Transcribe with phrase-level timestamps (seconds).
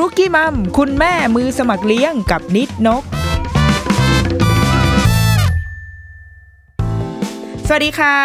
[0.00, 3.02] รุกี้มัมคุณแม่มือสมัครเลี้ยงกับนิดนก
[7.68, 8.16] สวัสดีค่ะ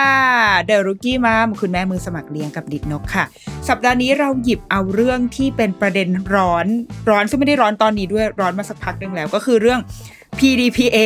[0.65, 3.25] เดรุกี้มัมคุณแม่มือสมัครเลี้ยงกับนิดนกค่ะ
[3.67, 6.65] สัปดาห์นี้เราหยิบเอาเรื่องที่เป็นประเด็นร้อน
[7.09, 9.79] ร้อนซึ่งไม่ได้ร้อนตอนนี้ด้วยร้อนมาสักพักหนึงแล้วก็คือเรื่อง
[10.39, 10.97] PDPA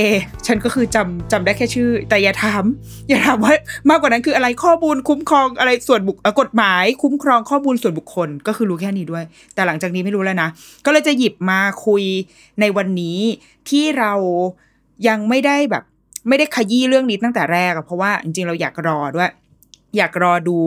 [0.48, 2.64] ฉันก็คือจำจำได้แค่ชื่อ แต่อย่าถาม
[3.10, 3.54] อย่าถามว่า
[3.90, 9.24] มากกว่านั้นคืออะไรข้อมูลคุ้มครองอะไรส่วนบุคกฎหมาย คุ้มครองข้อมูลส่วนบุคคลก็คือรู้แค่นี้ด้วย
[9.56, 10.50] แต่หลังจากนี้ไม่รู้แล้วนะ
[10.86, 12.04] ก็เลยจะหยิบมาคุย
[12.60, 13.20] ในวันนี้
[13.70, 14.14] ที่เรา
[15.08, 15.84] ยังไม่ได้แบบ
[16.28, 19.32] ไม่ได้ขยี้เรื่องนี้ตั้งแต่แรกอะเพราะว่าจริงๆเราอยากรอด้วย
[19.98, 20.58] อยากรอดู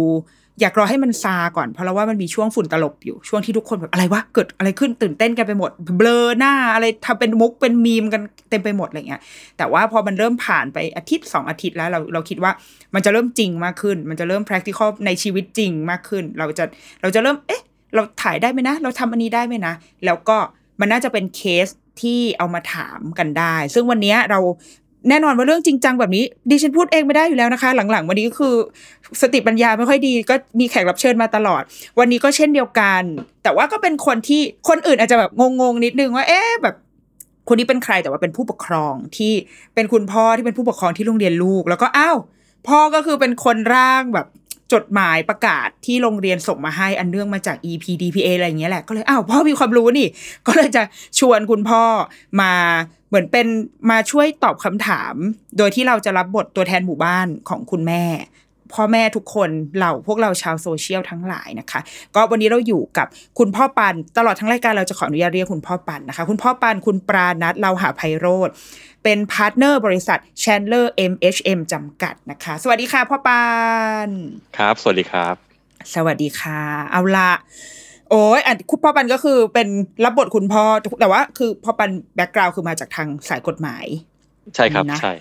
[0.60, 9.20] อยากรอให้มันซาก่อน เพราะเราว่ามันมีช่วงฝุ่นตลบอยู่ช่วงที่ทุกคนแบบอะไรวะเกิดอะไรขึ้นตื่นเต้นกันไปหมด เบลอหน้าอะไรทำเป็นมุกเป็นมีมกันเต็มไปหมดอะไรเงี้ย
[9.58, 12.52] แต่ว่าพอมันเริ่มผ่านไปอาทิตย์สองอาทิตย์แล้วเราเราคิดว่า
[12.94, 16.64] มันจะเริ่มจริงมากขึ้น มันจะเริ่ม practical ในชีวิตจริงมากขึ้น เราจะ
[17.02, 17.62] เราจะเริ่มเอ๊ะ
[17.94, 19.74] เราถ่ายได้ไหมนะ เราทำอันนี้ได้ไหมนะ
[20.04, 20.36] แล้วก็
[20.80, 21.68] มันน่าจะเป็นเคส
[22.00, 24.41] ที่เอามาถามกันได้ ซึ่งวันนี้เรา
[25.09, 28.54] แน่นอนว่าเรื่องจริงจังแบบนี้ดิฉันพูดเองไม่ได้อยู่แล้วนะคะ หลังๆ วันนี้ก็คือ
[29.22, 31.62] สติปัญญาไม่ค่อยดีก็มีแขกรับเชิญมาตลอด
[31.98, 33.03] วันนี้ก็เช่นเดียวกัน
[33.42, 36.75] แต่ว่าก็เป็นคนที่คนอื่นอาจจะแบบงงๆนิดนึงว่าเอ๊ะแบบ
[37.48, 39.32] คนนี้เป็นใครแต่ว่าเป็นผู้ปกครองที่
[39.75, 42.16] เป็นคุณพ่อที่เป็นผู้ปกครองที่โรงเรียนลูก แล้วก็อ้าว
[42.69, 44.26] พ่อก็คือเป็นคนร่างแบบ
[44.72, 50.08] จดหมายประกาศที่โรงเรียนส่งมาให้อันเนื่องมาจาก EPDPA อะไรอย่างเงี้ยแหละก็เลยอ้าวพ่อมีความรู้นี่
[50.46, 50.82] ก็เลยจะ
[51.18, 51.82] ชวนคุณพ่อ
[52.40, 52.52] มา
[53.08, 53.46] เหมือนเป็น
[53.90, 55.14] มาช่วยตอบคำถาม
[55.58, 58.04] โดยที่เราจะรับบทตัวแทนหมู่บ้านของคุณแม่
[58.74, 61.80] พ่อแม่ทุกคนเราพวกเราชาวโซเชียลทั้งหลายนะคะ
[62.14, 63.06] ก็วันนี้เราอยู่กับ
[63.38, 68.48] คุณพ่อปัน ตลอดทั้งรายการเราจะขออนุญาตเรียกคุณพ่อปันนะคะ คุณพ่อปันคุณปราณัตต์ เลาหไพโรจน์
[69.03, 73.44] เป็น partner บริษัท Chandler MHM จำกัดนะคะ สวัสดีค่ะพ่อปั
[74.06, 74.09] น
[74.59, 75.34] ครับ สวัสดีครับ
[75.94, 76.60] สวัสดีค่ะ
[76.92, 77.32] เอาละ
[78.10, 79.69] โอ้ยอันคุณพ่อปันก็คือเป็น
[80.04, 80.64] รับบทคุณพ่อ
[81.00, 83.86] แต่ว่าคือพ่อปันแบ็กกราวคือมาจากทางสายกฎหมาย
[84.54, 85.12] ใช่ครับนะใช่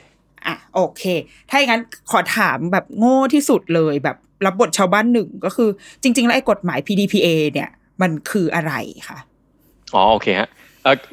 [0.45, 1.03] อะโอเค
[1.49, 5.69] ถ้าอย่างนั้นขอถามแบบโง่ที่สุดเลยแบบรับบทชาวบ้านหนึ่งก็คือ
[6.01, 7.69] จริง ๆ แล้วไอ้กฎหมาย PDPA เนี่ย
[8.01, 8.73] มันคืออะไร
[9.09, 9.19] คะ
[9.93, 10.66] อ๋อโอเคฮะเอ่อ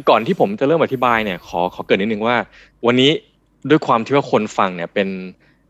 [0.09, 2.37] ก่อนที่ผมจะเริ่มอธิบายเนี่ยขอขอเกรินนิดนึงว่า
[2.87, 3.11] วันนี้
[3.71, 5.09] ด้วยความที่ว่าคนฟังเนี่ยเป็น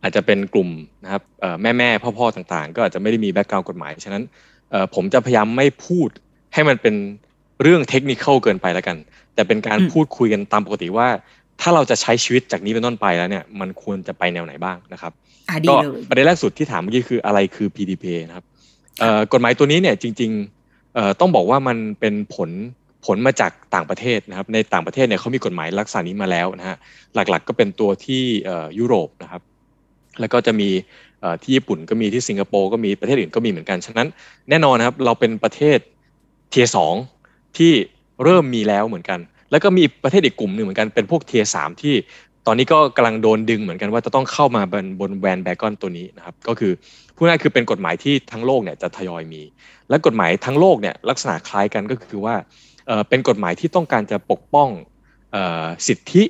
[0.02, 0.70] อาจจะเป็นกลุ่ม
[1.04, 4.22] นะครับเอ่อแม่แม่พ่อพ่อต่างๆ ก็อาจจะไม่ได้มีแบ็กกราวด์กฎหมายฉะนั้น
[4.70, 6.08] เอ่อผมจะพยายามไม่พูด
[6.54, 6.94] ให้มันเป็น
[7.62, 8.96] เรื่องเทคนิคเกินไปแล้วกัน
[9.34, 11.08] แต่เป็นการอืมพูดคุยกันตามปกติว่า
[11.60, 15.12] ถ้าเราจะใช้ชีวิตจากนี้เป็นต้นไปแล้วเนี่ยมันควรจะไปแนวไหนบ้างนะครับ
[15.48, 18.44] อะดีก็เลยประเด็นแรกสุดที่ถามเมื่อกี้คืออะไรคือ PDPA นะครับ
[19.00, 22.50] เอ่อกฎหมายตัวนี้เนี่ยจริงๆเอ่อต้องบอกว่ามันเป็นผล
[23.06, 26.76] ผลมาจากต่างประเทศนะครับ ในต่างประเทศเนี่ยเขามีกฎหมายลักษณะนี้มาแล้วนะฮะ
[27.14, 28.22] หลักๆก็เป็นตัวที่
[28.78, 29.42] ยุโรปนะครับ
[30.20, 30.68] แล้วก็จะมี
[31.42, 34.08] ที่ญี่ปุ่นก็มีที่สิงคโปร์ก็มีประเทศอื่นก็มีเหมือนกัน ฉะนั้น
[34.48, 35.78] แน่นอนนะครับเราเป็นประเทศ
[36.50, 36.94] เทียสอง
[37.58, 37.72] ที่
[38.24, 39.18] เริ่มมีแล้วเหมือนกัน
[39.50, 41.94] แล้วก็มีประเทศอีกกลุ่มหนึ่งเหมือนกันเป็นพวกเทียสามที่
[42.46, 46.72] ตอนนี้ก็กำลังโดนดึงเหมือนกันว่าจะต้องเข้ามาบนบนแวนแบกอนตัวนี้นะครับก็คือ
[47.16, 49.42] พูดง่ายคือเป็นกฎหมายที่ทั้งโลกเนี่ยจะทยอยมี
[49.88, 52.34] และกฎหมายทั้งโลกเนี่ยลักษณะคล้ายกันก็คือว่า
[52.86, 54.68] เอ่อเป็นกฎหมายที่ต้องการจะปกป้อง
[55.32, 56.22] เอ่อสิทธิ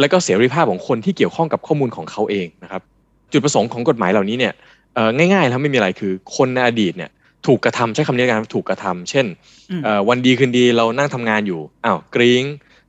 [0.00, 2.82] และก็เสรีภาพของคนที่เกี่ยวข้องกับข้อมูลของเขาเองนะครับ
[3.32, 4.52] จุดประสงค์ของกฎหมายเหล่านี้เนี่ย
[4.94, 7.10] เอ่อง่ายๆแล้วไม่มีอะไรคือคนในอดีตเนี่ย
[7.46, 9.26] ถูกกระทำใช้คำนี้กันถูกกระทำเช่น
[9.70, 12.42] อืมเอ่อวันดีคืนดีเรานั่งทำงานอยู่อ้าวกริ้ง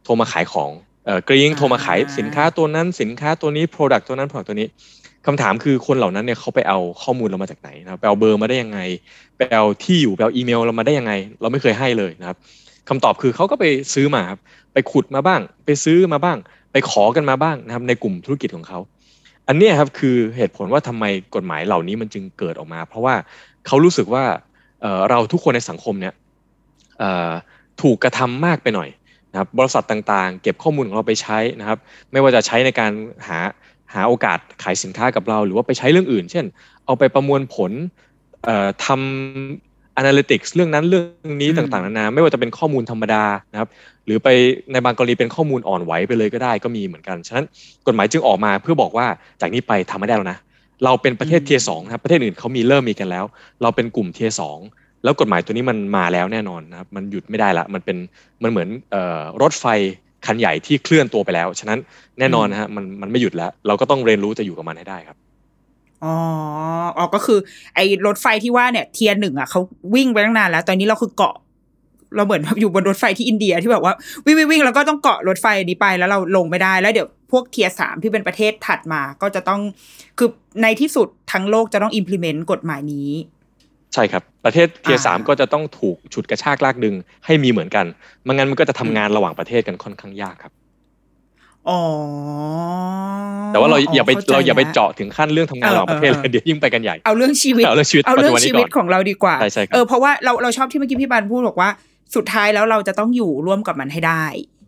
[0.04, 0.72] โทรมาขายของ
[1.06, 4.68] เอ่อกริ้งโทรมาขายอ่าสินค้าตัวนั้นสินค้าตัวนี้ Product ตัวนั้น Product ตัวนี้
[5.26, 8.80] คำถามคือคนเหล่านั้นเนี่ยเขาไปเอาข้อมูลเรามาจากไหนนะครับไปเอาเบอร์มาได้ยังไง
[9.38, 12.38] ไปเอาที่อยู่ไปเอาอีเมลเรามาได้ยังไง เราไม่เคยให้เลยนะครับ
[12.92, 14.40] คคำตอบคือเขาก็ไปซื้อมาครับ
[14.74, 16.38] ไปขุดมาบ้าง ไปซื้อมาบ้าง
[16.72, 18.80] ไปขอกันมาบ้างนะครับในกลุ่มธุรกิจของเขา
[19.48, 21.06] อันนี้ครับคือเหตุผลว่าทำไม
[21.36, 23.16] กฎหมายเหล่านี้มันจึงเกิดออกมา เพราะว่า
[23.68, 24.24] เขารู้สึกว่า
[24.82, 26.14] เเราทุกคนในสังคมเนี่ย
[27.82, 28.90] ถูกกระทำมากไปหน่อย
[29.32, 31.78] นะครับบริษัทต่างๆ เก็บข้อมูลของเราไปใช้นะครับ
[32.12, 32.92] ไม่ว่าจะใช้ในการ
[33.28, 33.40] หา
[33.94, 36.46] หาโอกาสขายสินค้ากับเรา หรือว่าไปใช้เรื่องอื่น เช่น
[36.86, 37.72] เอาไปประมวลผล
[38.86, 39.71] ทำ
[40.02, 43.70] analytics เรื่องนั้นเรื่องนี้อืมต่างๆนานาไม่ว่าจะเป็นข้อมูลธรรมดานะครับ
[44.06, 44.28] หรือไป
[44.72, 47.46] ในบางกรณีเป็นข้อมูลอ่อนไหวไปเลยก็ได้ก็มีเหมือนกัน ฉะนั้น
[47.88, 49.08] กฎหมายจึงออกมาเพื่อบอกว่า
[49.42, 50.38] จากนี้ไปทำไม่ได้แล้วนะ
[50.86, 53.26] เราเป็นประเทศเทียสองนะครับประเทศอื่นเขามีเริ่มมีกันแล้ว
[53.62, 54.60] เราเป็นกลุ่มเทียสอง
[55.04, 57.98] แล้วกฎหมายตัวนี้มันมาแล้วแน่นอนนะครับมันหยุดไม่ได้ละมันเป็น
[58.44, 59.66] มันเหมือนเอ่อรถไฟ
[60.26, 61.80] คันใหญ่ที่เคลื่อนตัวไปแล้ว ฉะนั้น
[62.20, 65.18] แน่นอนนะฮะมันมันไม่หยุดแล้ว เราก็ต้องเรียนรู้จะอยู่กับมันให้ได้ครับ
[66.04, 66.16] อ๋อ
[66.98, 67.40] อ๋อก็คือ
[67.76, 69.62] ไอ้รถไฟที่ว่าเนี่ย tier หนึ่งอะเขา
[69.96, 71.36] วิ่งไปตั้งนานแล้ว ตอนนี้เราคือเกาะ
[72.16, 73.94] เราเหมือนแบบอยู่บนรถไฟที่อินเดียที่แบบว่า
[74.26, 79.62] วิ่งวิ่งวิ่งแล้วก็ต้องเกาะรถไฟนี้ไปแล้วเราลงไม่ได้แล้วเดี๋ยวพวก tier สามที่เป็นประเทศถัดมาก็จะต้อง
[80.18, 80.30] คือ
[80.62, 83.10] ในที่สุดทั้งโลกจะต้อง implement กฎหมายนี้
[83.94, 86.96] ใช่ครับ ประเทศ tier อ่าสามก็จะต้องถูกฉุดกระชากลากดึง
[87.26, 87.86] ให้มีเหมือนกัน
[88.24, 90.54] ไม่งั้นมันก็จะทำงานระหว่างประเทศกันค่อนข้างยากครับ
[91.70, 91.80] อ๋อ
[93.52, 101.70] แต่ว่าเราอย่าไปข้ใจเราอย่าไปแล้วเจาะถึงขั้นเรื่องทำงานเออระหว่างประเทศเออเลยเดี๋ยวยิ่งไปกันใหญ่ เอาเรื่องชีวิต เอาเรื่องชีวิตเอาเรื่องปัจจุบันนี้ชีวิตก่อนของเราดีกว่าใช่ใช่ครับเออเพราะว่าเราเราชอบที่เมื่อกี้พี่บันพูดบอกว่า
[102.16, 104.24] สุดท้ายแล้วเราจะต้องอยู่ร่วมกับมันให้ได้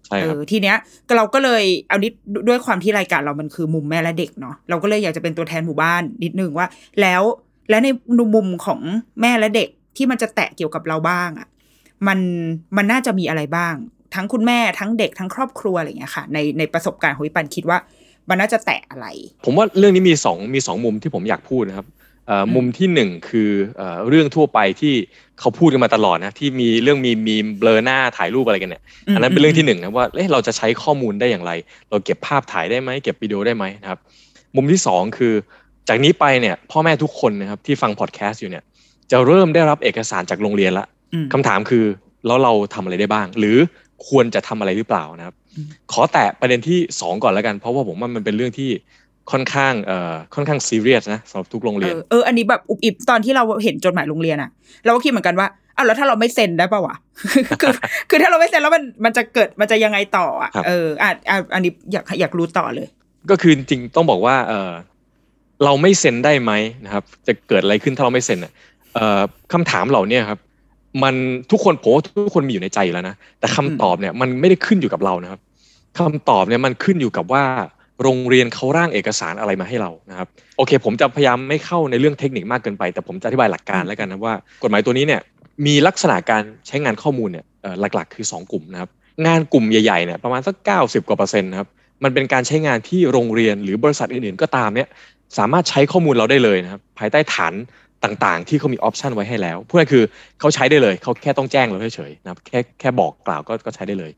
[0.08, 2.14] ใช่เอครับอทีเนี้ยก็เราก็เลยเอานิด
[2.48, 6.68] ด้วยความที่รายการเรามันคือมุมแม่และเด็กเนาะเราก็เลยอยากจะเป็นตัวแทนหมู่บ้านนิดนึงว่า
[7.02, 7.22] แล้ว
[7.70, 7.88] และใน
[8.36, 8.80] มุมของ
[9.22, 11.48] แม่และเด็กที่มันจะแตะเกี่ยวกับเราบ้างอะ
[12.08, 12.20] มัน
[12.78, 13.74] มันน่าจะมีอะไรบ้าง
[14.16, 17.78] ทั้งคุณแม่ทั้งเด็กทั้งครอบครัวอะไรอย่างเงี้ยค่ะ ในในประสบการณ์ของพี่ปันคิดว่า
[18.30, 19.08] มันน่าจะแตะอะไร
[19.46, 21.88] ผมว่าเรื่องนี้มีสองมีสองมุมที่ผมอยากพูดนะครับ
[22.28, 24.94] เอ่ออมมุมที่หนึ่งคือเอ่อเรื่องทั่วไปที่
[25.40, 28.84] เขาพูดกันมาตลอดนะที่มีเรื่องมีมีเบลอหน้าถ่ายรูปอะไรกันเนี่ย
[29.16, 31.52] อันนั้นเป็นเรื่องที่หนึ่งนะว่าเอ๊ะเราจะใช้ข้อมูลได้อย่างไร
[31.90, 34.00] เราเก็บภาพถ่ายได้ไหมเก็บวิดีโอได้ไหมนะครับ
[34.56, 35.34] มุมที่สองคือ
[35.90, 38.64] จากนี้ไปเนี่ยพ่อแม่ทุกคนนะครับที่ฟังพอดแคสต์อยู่เนี่ย
[39.12, 41.86] จะเริ่มได้รับเอกสารจากโรงเรียนละอืมคำถามคือ
[42.28, 43.58] แล้วเราทำอะไรได้บ้าง หรือ
[44.10, 48.70] ควรจะทำอะไรหรือเปล่านะครับอืมขอแตะประเด็นที่สองก่อนแล้วกัน เพราะว่าผมว่ามันเป็นเรื่องที่
[49.32, 54.50] ค่อนข้างเอ่อค่อนข้างซีเรียสนะสำหรับทุกโรงเอเรียนอเอออันนี้แบบอุบอิบตอนที่เราเห็นจดหมายโรงเรียนอะ
[54.86, 55.48] เราก็คิดเหมือนกันว่า
[55.78, 56.96] อ้าวแล้วถ้าเราไม่เซ็นได้ปะวะ
[57.62, 57.72] คือ
[58.10, 62.88] คือถ้าเราไม่เซ็นแล้วมันมันจะเกิดมันจะยังไงต่ออะครับเอออะอะอันนี้อยากอยากรู้ต่อเลย
[63.30, 64.72] ก็คือจริงๆต้องบอกว่าเออ
[65.64, 66.52] เราไม่เซ็นได้ไหม
[66.86, 68.52] นะครับ จะเกิดอะไรขึ้นถ้าเราไม่เซ็นอะ
[68.94, 69.22] เอ่อ
[69.54, 70.40] คำถามเหล่าเนี้ครับ
[71.04, 71.16] มัน
[71.52, 75.40] ทุกคนผมว่าทุกคนมีอยู่ในใจอยู่แล้วนะแต่คำตอบเนี่ยมันไม่ได้ขึ้นอยู่กับเรานะครับ
[75.98, 77.44] คำตอบเนี่ยมันขึ้นอยู่กับว่า
[78.04, 85.22] โรงเรียนเขาร่างเอกสารอะไรมาให้เรานะครับโอเค ผมจะพยายามไม่เข้าในเรื่องเทคนิคมากเกินไป แต่ผมจะอธิบายหลักการแล้วกันนะว่า กฎหมายตัวนี้เนี่ย
[85.66, 88.90] มีลักษณะการใช้งานข้อมูลเนี่ยเอ่อหลักๆ คือ 2 กลุ่มนะครับ
[89.28, 91.70] งานกลุ่มใหญ่ๆเนี่ยประมาณสัก 90 กว่าเปอร์เซ็นต์นะครับ
[92.04, 94.88] มันเป็นการใช้งานที่โรงเรียนหรือบริษัทอื่นๆ ก็ตามเนี่ย
[95.38, 97.54] สามารถใช้ข้อมูลเราได้เลยนะครับภายใต้ฐาน
[98.04, 100.04] ต่างๆ ที่เขามีออปชันไว้ให้แล้วพูดง่ายๆคือ
[100.40, 104.12] เขาใช้ได้เลยเขาแค่ต้องแจ้งเราเฉยๆนะครับแค่แค่บอกกล่าวก็ก็ใช้ได้เลย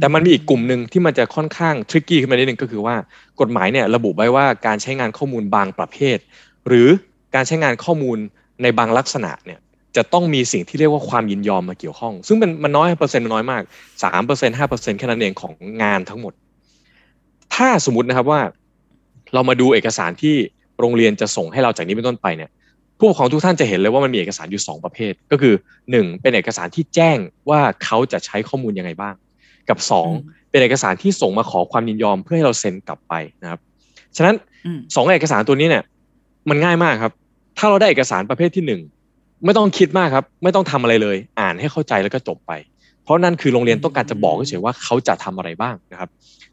[0.00, 2.96] แต่มันมีอีกกลุ่มหนึ่งที่มันจะค่อนข้างทริกกี้ขึ้นมานิดนึงก็คือว่า
[3.40, 6.18] กฎหมายเนี่ยระบุไว้ว่าการใช้งานข้อมูลบางประเภท
[6.68, 6.88] หรือ
[7.34, 8.18] การใช้งานข้อมูล
[8.62, 9.60] ในบางลักษณะเนี่ย
[9.96, 13.62] จะต้องมีสิ่งที่เรียกว่าความยินยอมมาเกี่ยวข้อง ซึ่งมันมันน้อยเปอร์เซ็นต์มันน้อยมาก
[14.04, 15.52] สามเปอร์เซ็นห้าเปอร์เซ็นต์แค่นั้นเองของ
[15.82, 16.32] งานทั้งหมด
[17.54, 18.40] ถ้าสมมตินะครับว่า
[19.34, 20.34] เรามาดูเอกสารที่
[20.80, 22.50] โรงเรียนจะส่งให้เราจากนี้เป็นต้นไปเนี่ย
[23.04, 25.54] ผู้ปกครองทุกท่านจะเห็นเลยว่ามันมีเอกสารอยู่ 2 ประเภท ก็คือ
[25.88, 27.18] 1 เป็นเอกสารที่แจ้ง
[27.50, 29.14] ว่าเขาจะใช้ข้อมูลยังไงบ้าง
[29.68, 29.78] กับ
[30.14, 33.60] 2 เป็นเอกสารที่ส่งมาขอความยินยอมเพื่อให้เราเซ็นกลับไปนะครับ
[34.16, 34.34] ฉะนั้น
[34.66, 35.82] อืมสองเอกสารตัวนี้เนี่ย
[36.48, 37.12] มันง่ายมากครับ
[37.58, 38.80] ถ้าเราได้เอกสารประเภทที่หนึ่ง
[39.44, 42.52] ไม่ต้องคิดมากครับ ไม่ต้องทำอะไรเลย อ่านให้เข้าใจแล้วก็จบไป
[43.02, 46.08] เพราะนั่นคือโรงเรียนต้องการจะบอกเฉยๆว่าเขาจะทำอะไรบ้างนะครับ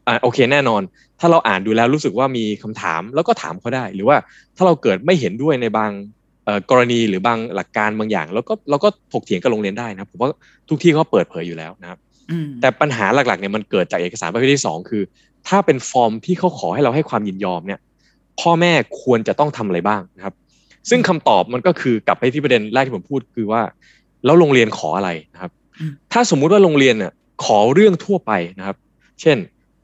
[0.06, 0.82] อ่าโอเคแน่นอน
[1.20, 4.16] ถ้าเราอ่านดูแล้วรู้สึกว่ามีคำถามแล้วก็ถามเขาได้ หรือว่า
[4.56, 6.21] ถ้าเราเกิดไม่เห็นด้วยในบางเอ่อ
[6.70, 10.28] กรณีหรือบางหลักการบางอย่าง แล้วก็เราก็ถกเถียงกับโรงเรียนได้นะครับผมว่า
[10.68, 11.98] ทุกที่เขาเปิดเผยอยู่แล้วนะครับ
[12.30, 15.02] อืมแต่ปัญหาหลักๆเนี่ยมันเกิดจากเอกสารประเภทที่สองคือ
[15.48, 17.80] ถ้าเป็นฟอร์มที่เขาขอให้เราให้ความยินยอมเนี่ย
[18.40, 18.72] พ่อแม่
[19.02, 20.34] ควรจะต้องทำอะไรบ้างนะครับ
[20.90, 23.62] ซึ่งคำตอบมันก็คือกลับไปที่ประเด็นแรกที่ผมพูดคือว่า
[24.24, 27.12] แล้วโรงเรียนขออะไรนะครับอืมถ้าสมมุติว่าโรงเรียนเนี่ย
[27.44, 28.76] ขอเรื่องทั่วไปนะครับ
[29.20, 29.36] เช่น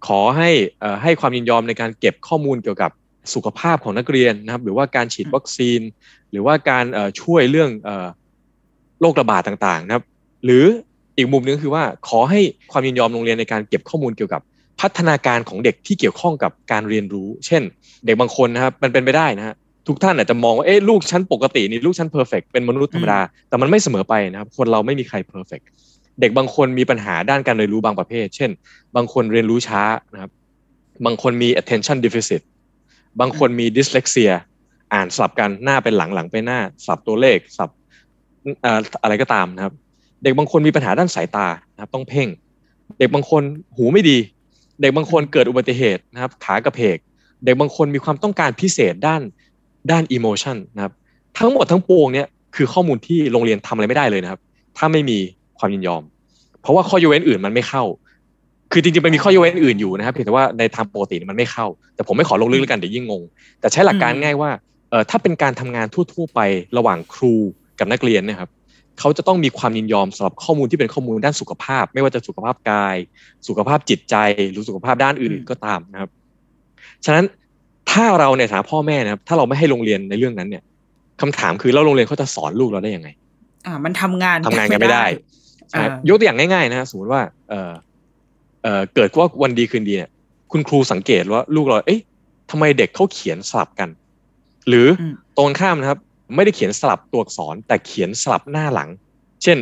[0.07, 0.51] ขอให้
[0.81, 2.91] เอ่อให้ความยินยอมในการเก็บข้อมูลเกี่ยวกับ
[3.35, 5.81] สุขภาพของนักเรียนนะครับ หรือว่าการฉีดวัคซีน
[6.31, 8.07] หรือว่าการเอ่อช่วยเรื่องเอ่อ
[9.01, 10.05] โรคระบาดต่างๆนะครับ
[10.45, 10.65] หรือ
[11.17, 14.43] อีกมุมหนึงคือว่าขอให้ความยินยอมโรงเรียนในการเก็บข้อมูลเกี่ยวกับ
[14.81, 17.63] พัฒนาการของเด็กที่เกี่ยวข้องกับการเรียนรู้ เช่น
[18.07, 19.55] เด็กบางคนนะครับมันเป็นไปได้นะฮะ
[19.89, 25.61] ทุกท่านอาจจะมองว่าเอ๊ะลูกฉันปกตินี่ลูกฉัน perfect เป็นมนุษย์ธรรมดา แต่มันไม่เสมอไปนะครับคนเราไม่มีใคร perfect
[26.21, 28.51] เด็กบางคนมีปัญหาด้านการเรียนรู้บางประเภท เช่น
[28.97, 29.83] บางคนเรียนรู้ช้า
[30.13, 30.31] นะครับ
[31.05, 32.43] บางคนมี attention deficit
[33.21, 34.33] บางคนมี dyslexia
[34.95, 37.71] อ่านสลับกันหน้าเป็นหลังหลังไปหน้า สับตัวเลขสับ
[39.03, 39.75] อะไรก็ตามนะครับ
[40.23, 42.29] เด็กบางคนมีปัญหาด้านสายตานะครับ ต้องเพ่ง
[42.99, 43.43] เด็กบางคน
[43.77, 44.19] หูไม่ดี
[44.81, 46.97] เด็กบางคนเกิดอุบัติเหตุนะครับ ขากระเพก
[47.45, 49.23] เด็กบางคนมีความต้องการพิเศษด้าน
[49.91, 50.93] ด้าน emotion นะครับ
[51.39, 54.41] ทั้งหมดทั้งปวงเนี่ยคือข้อมูลที่โรงเรียนทำอะไรไม่ได้เลยนะครับ
[54.77, 55.19] ถ้าไม่มี
[55.59, 56.03] ความยินยอม
[56.61, 57.85] เพราะว่าข้อยกเว้นอื่นมันไม่เข้า
[58.73, 63.23] คือจริงๆมันมีข้อยกเว้นอื่นอยู่นะครับเพียงแต่ว่าในทางปกติมันไม่เข้า แต่ผมไม่ขอลงลึกแล้วกันเดี๋ยวยิ่งงง
[63.61, 64.51] แต่ใช้หลักการง่ายว่า
[64.91, 66.41] เออถ้าเป็นการทำงานทั่ว ๆ ไป
[66.77, 67.35] ระหว่างครู
[67.79, 68.51] กับนักเรียนนะครับ
[68.99, 72.97] เขาจะต้องมีความยินยอมสำหรับข้อมูลที่เป็นข้อมูลด้านสุขภาพ ไม่ว่าจะสุขภาพกาย
[73.49, 74.17] สุขภาพจิตใจ
[74.51, 76.11] หรือสุขภาพด้านอื่นก็ตามนะครับ
[77.05, 77.25] ฉะนั้น
[77.91, 80.63] ถ้าเราในฐานะพ่อแม่นะครับ ถ้าเราไม่ให้โรงเรียนในเรื่องนั้นเนี่ย
[81.21, 83.09] คำถามคือแล้วโรงเรียนเขาจะสอนลูกเราได้ยังไง
[83.67, 85.05] อ่า มันทำงานทำงานกันไม่ได้
[86.09, 87.71] ยกตัวอย่างง่ายๆนะสมมติว่าเออ
[88.63, 90.11] เออเกิดว่าวันดีคืนดีเนี่ย
[90.53, 92.01] คุณครูสังเกตว่าลูกเราเอ๊ะ
[92.51, 93.89] ทำไมเด็กเขาเขียนสลับกัน
[94.69, 94.87] หรือ
[95.39, 95.99] ตรงข้ามนะครับ
[96.35, 98.89] ไม่ได้เขียนสลับตัวอักษร แต่เขียนสลับหน้าหลัง
[99.43, 99.59] เช่น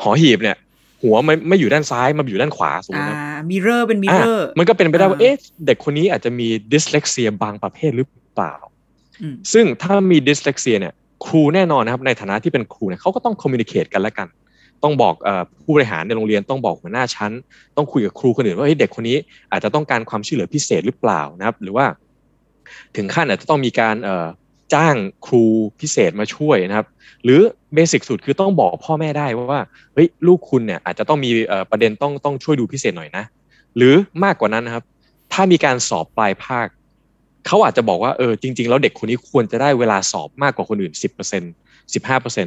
[0.00, 0.56] หอหีบเนี่ย
[1.02, 3.16] หัวไม่ไม่อยู่ด้านซ้ายมาอยู่ด้านขวาสมมตินะ
[3.50, 5.34] mirror เป็น mirror มันก็เป็นไปได้ว่าเอ๊ะ
[5.66, 8.54] เด็กคนนี้อาจจะมี dyslexia บางประเภทหรือเปล่า
[9.52, 10.92] ซึ่งถ้ามี dyslexia เนี่ย
[11.26, 14.26] ครูแน่นอนนะครับในฐานะที่เป็นครูเนี่ยเขาก็ต้อง communicate กันแล้วกัน
[14.82, 15.14] ต้องบอก
[15.62, 17.32] ผู้บริหารในโรงเรียนต้องบอกหัวหน้าชั้น
[17.76, 19.18] ต้องคุยกับครูคนอื่นว่าเด็กคนนี้
[19.52, 21.86] อาจจะต้องการความช่วยเหลือพิเศษหรือเปล่านะครับ หรือว่า
[22.96, 23.96] ถึงขั้นอาจจะต้องมีการ
[24.74, 25.44] จ้างครู
[25.80, 26.86] พิเศษมาช่วยนะครับ
[27.24, 27.40] หรือ
[27.74, 29.60] เบสิกสุดคือต้องบอกพ่อแม่ได้ว่า
[29.94, 31.30] เฮ้ยลูกคุณเนี่ยอาจจะต้องมี
[31.70, 33.24] ประเด็นต้องต้องช่วยดูพิเศษหน่อยนะ
[33.76, 34.84] หรือมากกว่านั้นนะครับ
[35.32, 36.66] ถ้ามีการสอบปลายภาค
[37.46, 41.42] เขาอาจจะบอกว่าเออจริง ๆ แล้วเด็กคนนี้ควรจะได้เวลาสอบมากกว่าคนอื่นสิบเปอร์เซ็น
[41.94, 42.46] สิบห้าเปอร์เซ็น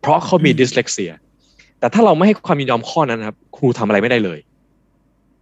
[0.00, 1.12] เพราะเขามีดิสเลกเซีย
[1.80, 4.38] แต่ถ้าเราไม่ให้ความยินยอมข้อนั้นนะครับ ครูทำอะไรไม่ได้เลย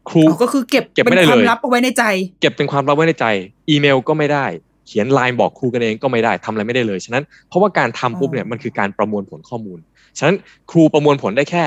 [0.09, 2.05] ครูก็คือเก็บเก็บไม่ได้เลยความลับเอาไว้ในใจ
[2.41, 3.27] เก็บเป็นความลับไว้ในใจ
[3.71, 4.47] อีเมลก็ไม่ได้
[4.87, 9.79] เขียนไลน์บอกครูกันเองก็ไม่ได้ทำอะไรไม่ได้เลยฉะนั้นเพราะว่าการทำปุ๊บเนี่ยมันคือการประมวลผลข้อมูล
[10.19, 10.37] ฉะนั้น
[10.71, 11.65] ครูประมวลผลได้แค่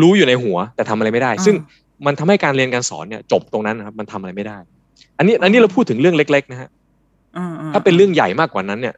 [0.00, 1.54] รู้อยู่ในหัว แต่ทำอะไรไม่ได้ ซึ่ง
[2.06, 4.58] มันทำให้การเรียนการสอนเนี่ยจบตรงนั้นนะครับ มันทำอะไรไม่ได้
[5.18, 6.68] อันนี้อันนี้เราพูดถึงเรื่องเล็ก ๆ นะฮะ
[7.72, 8.94] ถ้าเป็นเรื่องใหญ่มากกว่านั้นเนี่ย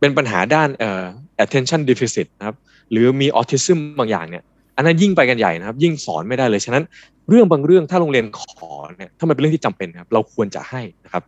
[0.00, 1.04] เป็นปัญหาด้านเอ่อ
[1.44, 2.56] attention deficit นะครับ
[2.90, 4.42] หรือมี autism บางอย่างเนี่ย
[4.76, 6.84] อันนั้นยิ่งไปกันใหญ่นะครับ ยิ่งสอนไม่ได้เลยฉะนั้น
[7.28, 11.22] เรื่องบางเรื่องถ้าโรงเรียนขอเนี่ยถ้ามันเป็นเรื่องที่จำเป็นครับเราควรจะให้นะครับ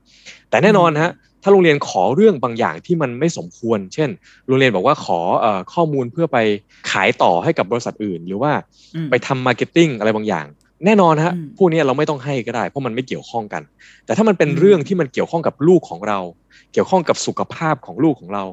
[0.50, 1.10] แต่แน่นอนฮะ
[1.42, 4.08] ถ้าโรงเรียนขอเรื่องบางอย่างที่มันไม่สมควร เช่น
[4.46, 5.18] โรงเรียนบอกว่าขอ
[5.74, 6.38] ข้อมูลเพื่อไป
[6.90, 8.52] ขายต่อให้กับบริษัทอื่น หรือว่า
[9.10, 10.46] ไปทำ marketing อะไรบางอย่าง
[10.86, 13.62] แน่นอนฮะพวกนี้เราไม่ต้องให้ก็ได้ เพราะมันไม่เกี่ยวข้องกัน
[14.04, 16.18] แต่ถ้ามันเป็นเรื่องที่มันเกี่ยวข้องกับลูกของเรา
[16.72, 18.44] เกี่ยวข้องกับสุขภาพของลูกของเรา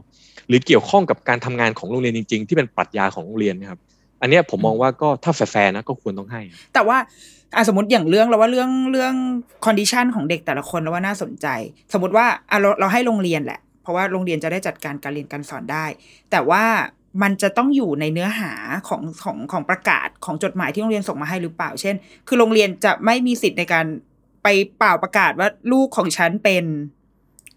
[0.48, 3.80] หรือเกี่ยวข้องกับการทำงานของโรงเรียนจริง ๆ ที่เป็นปรัชญาของโรงเรียนนะครับ
[4.22, 6.42] อันนี้ผมมองว่าก็ถ้าแฟร์นะก็ควรต้องให้
[6.74, 6.98] แต่ว่า
[7.56, 9.14] อะสมมติอย่างเรื่องเราว่าเรื่องเรื่อง
[9.66, 11.48] condition ของเด็กแต่ละคนเราว่าน่าสนใจ
[11.94, 15.86] สมมติว่าอะเราเราให้โรงเรียนแหละ เพราะว่าโรงเรียนจะได้จัดการการเรียนการสอนได้
[16.32, 16.64] แต่ว่า
[17.22, 18.52] มันจะต้องอยู่ในเนื้อหา
[18.88, 21.96] ของของของประกาศของจดหมายที่โรงเรียนส่งมาให้หรือเปล่า เช่น
[22.28, 23.86] คือโรงเรียนจะไม่มีสิทธิ์ในการ
[24.44, 26.66] ไปเป่าประกาศว่าลูกของฉันเป็น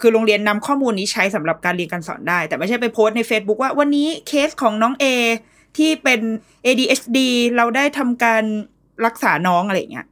[0.00, 5.05] คือโรงเรียนนำข้อมูลนี้ใช้สำหรับการเรียนการสอนได้ แต่ไม่ใช่ไปโพสต์ใน Facebook ว่าวันนี้เคสของน้องเอ
[5.76, 6.21] ที่เป็น
[6.67, 7.19] ADHD
[7.57, 8.43] เราได้ทำการ
[9.07, 10.07] รักษาน้องอะไรเงี้ย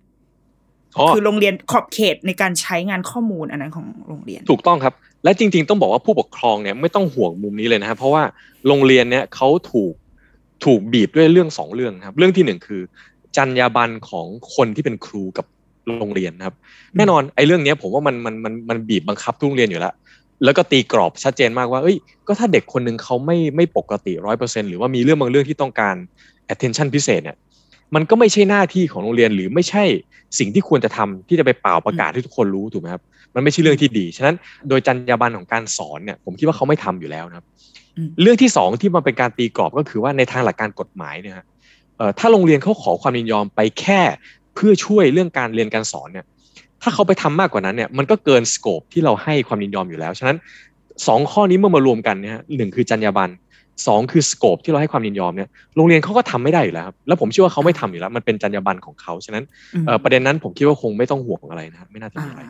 [1.14, 8.22] คือโรงเรียนขอบเขตในการใช้งานข้อมูลอันนั้นของโรงเรียน ถูกต้องครับ และจริง ๆ ต้องบอกว่าผู้ปกครองเนี่ยไม่ต้องห่วงมุมนี้เลยนะครับเพราะว่า
[8.66, 9.94] โรงเรียนเนี่ยเขาถูก
[10.64, 12.80] ถูกบีบด้วยเรื่องสองเรื่องครับ เรื่องที่หนึ่งคือ
[13.36, 15.46] จรรยาบรรณของคนที่เป็นครูกับ
[16.00, 16.54] โรงเรียนนะครับ
[16.96, 19.94] แน่นอนไอ้เรื่องนี้ผมว่ามันมันมันมันบีบบังคับทุกโรงเรียนอยู่แล้ว
[20.44, 25.94] แล้วก็ตีกรอบชัดเจนมากว่าเอ้ยก็ถ้าเด็กคนหนึ่งเขาไม่ไม่ปกติร้อยเปอร์เซ็นหรือว่ามีเรื่องบางเรื่องที่ต้องการ
[26.52, 27.36] attention พิเศษเนี่ย
[27.94, 29.84] มันก็ไม่ใช่หน้าที่ของโรงเรียนหรือไม่ใช่
[30.38, 33.02] สิ่งที่ควรจะทำที่จะไปเป่าประกาศให้ทุกคนรู้ถูกไหมครับ
[33.34, 34.36] มันไม่ใช่เรื่องที่ดี ฉะนั้น
[34.68, 37.46] โดยจรรยาบรรณของการสอนเนี่ยผมคิดว่าเขาไม่ทำอยู่แล้วนะครับ
[38.22, 41.36] เรื่องที่สองที่มันเป็นการตีกรอบก็คือว่าในทางหลักการกฎหมายเนี่ย
[42.18, 44.00] ถ้าโรงเรียนเขาขอความยินยอมไปแค่
[44.56, 46.26] เพื่อช่วยเรื่องการเรียนการสอนเนี่ย
[46.82, 50.36] ถ้าเขาไปทำมากกว่านั้นเนี่ยมันก็เกินสโคปที่เราให้ความยินยอมอยู่แล้ว ฉะนั้น
[51.06, 53.32] สองข้อนี้เมื่อมารวมกันเนี่ยหนึ่งคือจรรยาบรรณ
[53.86, 59.44] สองคือสโคปที่เราให้ความยินยอมเนี่ยโรงเรียนเขาก็ทำไม่ได้อยู่แล้วครับแล้วผมเชื่อว่าเขาไม่ทำอยู่แล้ว มันเป็นจรรยาบรรณของเขาฉะนั้น
[60.02, 62.42] ประเด็นนั้นผมคิดว่าคงไม่ต้องห่วงอะไรนะครับไม่น่าจะมีอะไร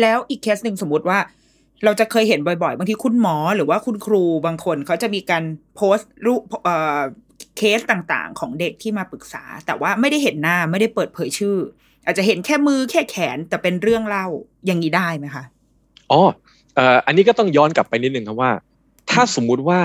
[0.00, 1.18] แล้วอีกเคสหนึ่งสมมติว่า
[1.84, 5.44] เราจะเคยเห็นบ่อยๆ บางทีคุณหมอหรือว่าคุณครูบางคนเขาจะมีการ
[5.76, 6.40] โพสต์รูป
[7.58, 11.56] เคสต่างๆ ของเด็กที่มาปรึกษา แต่ว่าไม่ได้เห็นหน้าไม่ได้เปิดเผยชื่อ
[12.04, 14.26] อาจจะเห็นแค่มือแค่แขนแต่เป็นเรื่องเล่า
[14.66, 15.44] อย่างนี้ได้ไหมคะ
[16.10, 16.20] อ๋อ
[17.06, 18.52] อันนี้ก็ต้องย้อนกลับไปนิดนึงครับว่า
[19.10, 19.80] ถ้าสมมุติว่า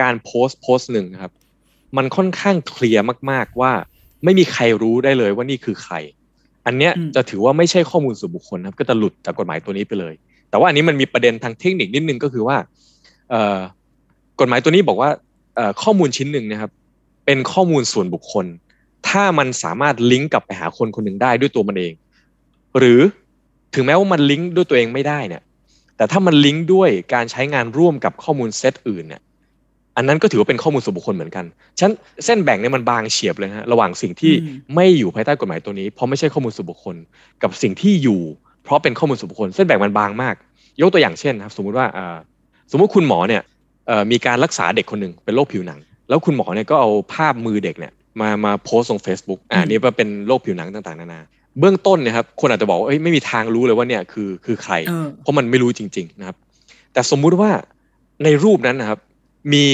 [0.00, 1.32] การโพสต์โพสต์หนึ่งครับ
[1.96, 3.72] มันค่อนข้างเคลียร์มาก ๆว่า
[4.24, 5.94] ไม่มีใครรู้ได้เลยว่านี่คือใคร
[6.66, 10.14] อันเนี้ยอืมจะถือว่าไม่ใช่ข้อมูลส่วนบุคคลนะครับก็จะหลุดจากกฎหมายตัวนี้ไปเลย
[10.50, 12.56] แต่ว่าอันนี้มันมีประเด็นทางเทคนิคนิดนึงก็คือว่า
[13.30, 13.58] เอ่อ
[14.40, 15.10] กฎหมายตัวนี้บอกว่า
[15.56, 16.70] เอ่อข้อมูลชิ้นหนึ่งนะครับ
[17.30, 18.46] เป็นข้อมูลส่วนบุคคล
[19.08, 21.92] ถ้ามันสามารถลิงก์กลับไปหาคนคนหนึ่งได้ด้วยตัวมันเอง
[22.78, 23.00] หรือ
[23.74, 25.42] ถึงแม้ว่ามันลิงก์ด้วยตัวเองไม่ได้เนี่ย
[25.96, 29.22] แต่ถ้ามันลิงก์ด้วยการใช้งานร่วมกับข้อมูลเซตอื่นเนี่ย
[29.96, 31.44] อันนั้นก็ถือว่าเป็นข้อมูลส่วนบุคคลเหมือนกัน
[31.78, 31.92] ฉะนัน
[32.24, 36.96] เส้นแบ่งเนี่ยมันบางเฉียบเลยฮะระหว่างสิ่งที่อืมไม่อยู่ภายใต้กฎหมายตัวนี้ เพราะไม่ใช่ข้อมูลส่วนบุคคล
[37.42, 38.20] กับสิ่งที่อยู่
[38.64, 40.34] เพราะเป็นข้อมูลส่วนบุคคล เส้นแบ่งมันบางมาก
[40.80, 42.16] ยกตัวอย่างเช่นนะครับ สมมุติว่าอ่า
[42.70, 43.42] สมมุติคุณหมอเนี่ย
[43.86, 51.20] เอ่อมีการรักษาเด็กคนหนึ่งเป็นโรคผิวหนัง แล้วคุณหมอเนี่ยก็เอาภาพมือเด็กเนี่ยมามาโพสต์ลง Facebook อ่าอืมนี่ว่าเป็นโรคผิวหนังต่างๆ นานา
[51.58, 56.36] เบื้องต้นเนะครับคนอาจจะบอกว่าเอ้ยไม่มีทางรู้เลยว่าเนี่ยคือคือใครเออเพราะมันไม่รู้จริง ๆ นะครับ
[56.92, 57.50] แต่สมมุติว่า
[58.24, 58.98] ในรูปนั้นนะครับ
[59.52, 59.64] มี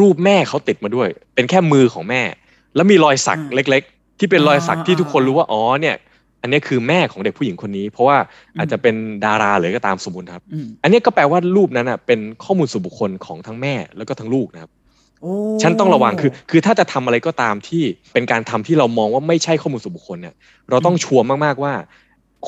[0.00, 2.22] รูปแม่เขาติดมาด้วย เป็นแค่มือของแม่
[2.74, 5.96] แล้วมีรอยสักอืมเล็ก ๆ ที่เป็นรอยสักที่อ่าทุกคนรู้ว่าอ๋อเนี่ย
[6.42, 8.18] อันนี้คือแม่ของเด็กผู้หญิงคนนี้ เพราะว่า
[8.52, 14.83] อืมอาจจะเป็นดาราหรือก็ตามสมมุติครับอืมอันนี้ก็แปลว่ารูปนั้นอะเป็นข้อมูลส่วนบุคคลของทั้งแม่แล้วก็ทั้งลูกนะครับโอ้
[15.62, 20.34] ฉันต้องระวังคือ คือถ้าจะทำอะไรก็ตามที่เป็นการทำที่เรามองว่าไม่ใช่ข้อมูลส่วนบุคคลเนี่ย
[20.70, 21.72] เราต้องชัวร์มากๆว่า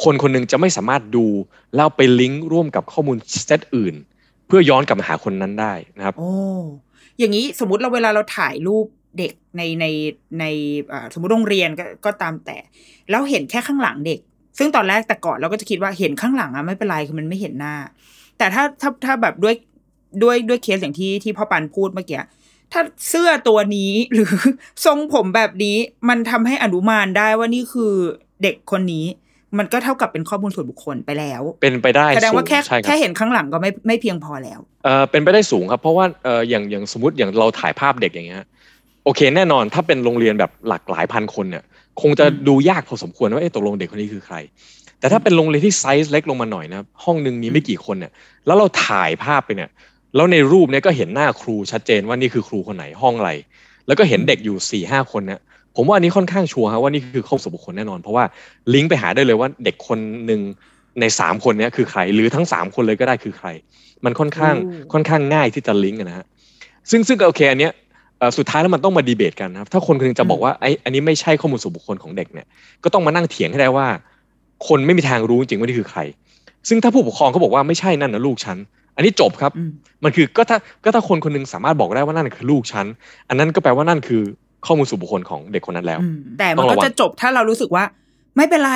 [0.03, 1.27] คนคนหนึงจะไม่สามารถดู
[1.77, 3.95] แล้วไปลิงก์ร่วมกับข้อมูลเซตอื่น
[4.47, 6.31] เพื่อย้อนกลับมาหาคนนั้นได้นะครับโอ้
[7.19, 8.87] อย่างนี้สมมติเราเวลาเราถ่ายรูป
[9.19, 9.87] เด็กในใน
[10.41, 10.45] ใน
[10.93, 12.57] อ่าสมมติโรงเรียนก็ก็ตามแต่
[13.11, 14.21] แล้วเห็นแค่ข้างหลังเด็ก
[14.59, 17.75] ซึ่งตอนแรกแต่ก่อนเราก็จะคิดว่าเห็นข้างหลังอะไม่เป็นไรคือมันไม่เห็นหน้า
[18.39, 19.55] แต่ถ้าถ้าถ้าแบบด้วย
[20.23, 22.21] ด้วยด้วยเคสอย่างที่ที่พ่อปันพูดเมื่อกี้
[22.73, 24.33] ถ้าเสื้อตัวนี้หรือ
[24.85, 25.77] ทรงผมแบบนี้
[26.09, 27.93] มันทำให้อนุมานได้ว่านี่คือ
[28.43, 29.07] เด็กคนนี้
[29.59, 38.45] มันก็เท่ากับเป็นข้อมูลส่วนบุคคลไปแล้ว เป็นไปได้แสดงว่าแค่สูใช่ครับแค่เห็นข้างหลังก็ไม่ไม่เพียงพอแล้วเอ่อเป็นไปได้สูงครับ เพราะว่าเอ่ออย่างอย่างสมมติอย่างเราถ่ายภาพเด็กอย่างเงี้ย
[39.05, 41.65] โอเคแน่นอนถ้าเป็นโรงเรียนแบบหลากหลายพันคนเนี่ย
[42.01, 44.37] คงจะอืมดูยากพอสมควรว่าเอ๊ะตกลงเด็กคนนี้คือใคร
[45.01, 48.13] แต่ถ้าเป็นโรงเรียนที่ไซส์เล็กลงมาหน่อยนะครับห้องหนึ่งมีไม่กี่คนเนี่ย
[48.47, 49.71] แล้วเราถ่ายภาพไปเนี่ย
[50.17, 53.31] แล้วในรูปเนี่ยก็เห็นหน้าครูชัดเจนว่านี่คือครูคนไหนห้องอะไร
[53.87, 55.41] แล้วก็เห็นเด็กอยู่สี่ห้าคนเนี่ย
[55.77, 58.25] ผมว่าอันนี้ค่อนข้างชัวร์ครับว่านี่คือข้อมูลส่วนบุคคลแน่นอน เพราะว่า
[58.75, 60.41] ลิงก์ไปหาได้เลยว่าเด็กคนหนึ่ง
[61.01, 63.49] ในสามคนเนี้คือใคร หรือทั้งสามคนเลยก็ได้คือใคร
[64.05, 66.27] มันค่อนข้างโอ้ค่อนข้างง่ายที่จะลิงก์อะนะฮะ
[66.91, 67.73] ซึ่งซึ่งโอเคอันเนี้ย
[68.19, 72.47] เอ่อสุดท้ายแล้วมันต้องมาดีเบตกันนะครับ ถ้าคนคนหนึงจะบอกว่าไอ้อันนี้ไม่ใช่ข้อมูลส่วนบุคคลของเด็กเนี่ย
[72.85, 73.87] ก็ต้องมานั่งเถียงให้ได้ว่า
[74.69, 76.01] คนไม่มีทางรู้จริงว่านี่คือใคร
[76.69, 78.59] ซึ่งถ้าผู้ปกครองเขาบอกว่าไม่ใช่นั่นนะลูกฉัน
[78.97, 79.71] อันนี้จบครับอืม
[80.05, 82.87] มันคือก็ถ้าก็ถ้าคนคนหนึงสามารถบอกได้ว่านั่นคือลูกฉัน
[83.29, 84.23] อันนั้นก็แปลว่านั่นคือ
[84.67, 87.85] ข้อมูลส่วนบุคคลของเด็กคนนั้นแล้วอืมแต่ต้มันองก็ระวังจะจบถ้าเรารู้สึกว่า
[88.37, 88.75] ไม่เป็นไร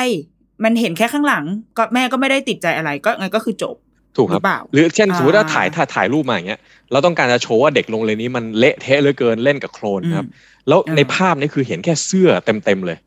[0.65, 1.45] มันเห็นแค่ข้างหลัง
[1.77, 3.77] ก็แม่ก็ไม่ได้ติดใจอะไรก็งั้นก็คือจบ
[4.17, 6.61] ถูกคหรืรับอเปล่าหรือเช่นสมมติว่าอ่าถ่ายถ้าถ่ายรูปมาอย่างเงี้ย
[6.93, 10.27] เราต้องการจะโชว์ว่าเด็กโรงเรียนนี้มันเละเทะเหลือเกินเล่นกับโคลนนะครับ
[10.69, 12.99] แล้วอ่าในภาพนี้คือเห็นแค่เสื้อเต็มๆเลย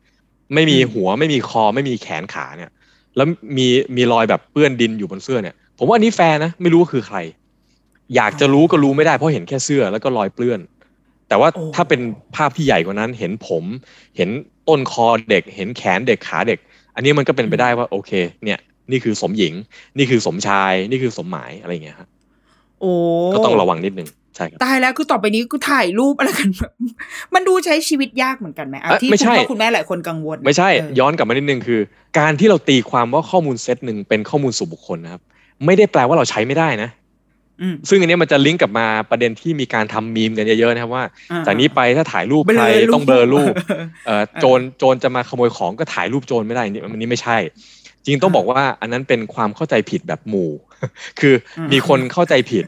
[0.54, 2.70] ไม่มีอืมหัวไม่มีคอไม่มีแขนขาเนี่ย
[3.16, 7.18] แล้วมีมีรอยแบบเปื้อนดินอยู่บนเสื้อเนี่ย ผมว่าอันนี้แฟร์นะ ไม่รู้ว่าคือใคร
[8.16, 10.60] อยากจะรู้ก็รู้ไม่ได้เพราะเห็นแค่เสื้อแล้วก็รอยเปื้อน
[11.28, 12.00] แต่ว่าโอ้ถ้าเป็น
[12.36, 13.64] ภาพที่ใหญ่กว่านั้น เห็นผม
[14.16, 14.28] เห็น
[14.68, 16.58] ต้นคอเด็ก เห็นแขนเด็กขาเด็ก
[16.94, 18.10] อันนี้มันก็เป็นไปได้ว่าโอเค
[18.44, 18.58] เนี่ย
[18.90, 19.52] นี่คือสมหญิง
[19.98, 22.08] นี่คือสมชาย นี่คือสมหมายอะไรอย่างเงี้ยครับ
[22.80, 22.90] โอ้
[23.34, 26.48] ก็ต้องระวังนิดนึงใช่ครับตายแล้วคือต่อไปนี้กูถ่ายรูปอะไรกัน
[27.34, 31.80] มันดูใช้ชีวิตยากเหมือนกันไหมอะเอ้ยที่ไม่คุใช่ณพ่อคุณแม่หลายคนกังวล ไม่ใช่เออย้อนกลับมานิดนึงคือ
[32.18, 35.22] การที่เราตีความว่าข้อมูลเซตหนึ่งเป็นข้อมูลส่วนบุคคลนะครับ
[35.64, 36.90] ไม่ได้แปลว่าเราใช้ไม่ได้นะ
[37.60, 47.38] อืมซึ่งอันเนี้ยมันจะลิงก์กลับมาประเด็นที่มีการทำมีมกันเยอะๆนะครับว่าอ่าจากนี้ไปถ้าถ่ายรูปเบลอใครรูปต้องเบลอรูปเออเอ่อโจรโจรจะมาขโมยของก็ถ่ายรูปโจรไม่ได้อันนี้อันนี้ไม่ใช่
[48.04, 50.50] จริงต้องอ่าบอกว่าอันนั้นเป็นความเข้าใจผิดแบบหมู่
[51.20, 52.64] คืออมมีคนเข้าใจผิด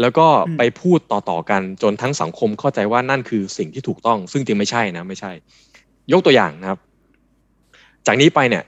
[0.00, 5.32] แล้วก็อืมไปพูดต่อๆกันจนทั้งสังคมเข้าใจว่านั่นคือสิ่งที่ถูกต้อง ซึ่งจริงไม่ใช่นะไม่ใช่
[6.12, 6.78] ยกตัวอย่างนะครับ
[8.06, 8.64] จากนี้ไปเนี่ย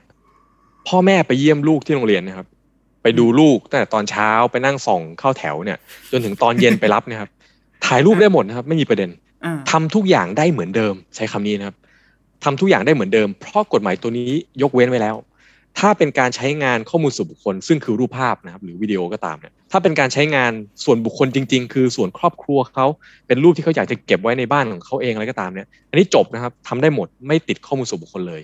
[0.87, 2.47] พ่อแม่ไปเยี่ยมลูกที่โรงเรียนนะครับ
[3.03, 5.77] ไปดูลูกตั้งแต่ตอนเช้าไปนั่งส่องเข้าแถวเนี่ย
[6.11, 7.29] จนถึงตอนเย็นไปรับเนะครับ
[7.85, 9.09] ถ่ายรูปได้หมดนะครับ ไม่มีประเด็น
[9.45, 11.75] อ่าทำทุกอย่างได้เหมือนเดิม ใช้คำนี้นะครับ
[12.43, 14.29] ทำทุกอย่างได้เหมือนเดิม เพราะกฎหมายตัวนี้
[14.61, 15.15] ยกเว้นไว้แล้ว
[15.79, 20.51] ถ้าเป็นการใช้งานข้อมูลส่วนบุคคล ซึ่งคือรูปภาพนะครับ หรือวิดีโอก็ตามเนี่ยถ้าเป็นการใช้งาน
[20.83, 22.87] ส่วนบุคคลจริง ๆ คือส่วนครอบครัวเขา
[23.27, 28.41] เป็นรูปที่เขาอยากจะเก็บไว้ในบ้านของเขาเองอะไรก็ตามเนี่ยอันนี้จบนะครับทำได้หมดไม่ติดข้อมูลส่วนบุคคลเลย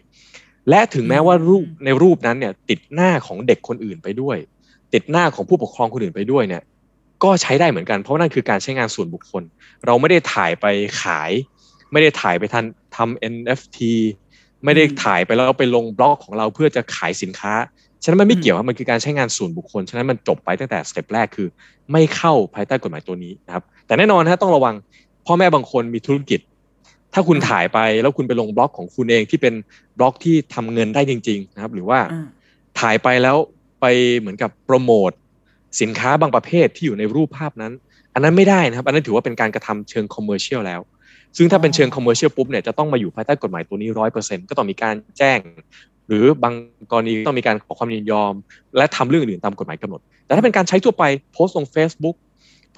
[0.69, 4.38] และถึงแม้ว่ารูปในรูปนั้นเนี่ย ติดหน้าของเด็กคนอื่นไปด้วย
[4.93, 6.63] ติดหน้าของผู้ปกครองคนอื่นไปด้วยเนี่ย
[7.23, 9.43] ก็ใช้ได้เหมือนกันเพราะนั่นคือการใช้งานส่วนบุคคล
[9.86, 10.65] เราไม่ได้ถ่ายไป
[11.01, 11.32] ขาย
[11.91, 13.77] ไม่ได้ถ่ายไปทันทำ NFT
[14.63, 17.53] ไม่ได้ถ่ายไปแล้วไปลงบล็อกของเราเพื่อจะขายสินค้า
[18.03, 21.47] ฉะนั้นมันไม่เกี่ยวครับมันคือการใช้งานส่วนบุคคล ฉะนั้นมันจบไปตั้งแต่สเต็ปแรกคือ
[21.91, 24.75] ไม่เข้าภายใต้กฎหมายตัวนี้นะครับ แต่แน่นอนฮะต้องระวัง
[25.25, 26.39] พ่อแม่บางคนมีธุรกิจ
[27.13, 29.54] ถ้าคุณถ่ายไปแล้วคุณไปลงบล็อกของคุณเองที่เป็น
[29.98, 32.26] บล็อกที่ทำเงินได้จริง ๆ นะครับ หรือว่าอ่า
[32.80, 33.38] ถ่ายไปแล้ว
[33.82, 33.86] ไป
[34.19, 35.12] เหมือนกับโปรโมท
[35.82, 37.74] สินค้าบางประเภทที่อยู่ในรูปภาพนั้น
[38.13, 40.82] อันนั้นไม่ได้นะครับ อันนั้นถือว่าเป็นการกระทำเชิง commercial แล้ว
[41.38, 45.39] ซึ่งถ้าเป็นเชิง commercial ปุ๊บเนี่ยจะต้องมาอยู่ภายใต้กฎหมายตัวนี้ร้อยเปอร์เซ็นต์ก็ต้องมีการแจ้ง
[46.08, 46.54] หรือบาง
[46.91, 48.34] กรณีต้องมีการขอความยินยอม
[48.78, 52.29] และทำเรื่องอื่นตามกฎหมายกำหนด แต่ถ้าเป็นการใช้ทั่วไปโพสต์ลง Facebook โ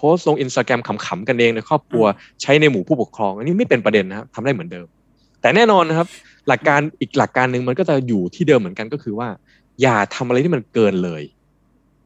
[0.02, 2.06] พสต์ลงอินสตาแกรมขำๆกันเองในครอบครัว
[2.42, 4.88] ใช้ในหมู่ผู้ปกครอง อันนี้ไม่เป็นประเด็นนะครับทำได้เหมือนเดิม
[5.42, 6.08] แต่แน่นอนนะครับ
[6.48, 9.28] หลักการอีกหลักการหนึ่งมันก็จะอยู่ที่เดิมเหมือนกันก็คือว่า
[9.82, 11.24] อย่าทำอะไรที่มันเกินเลย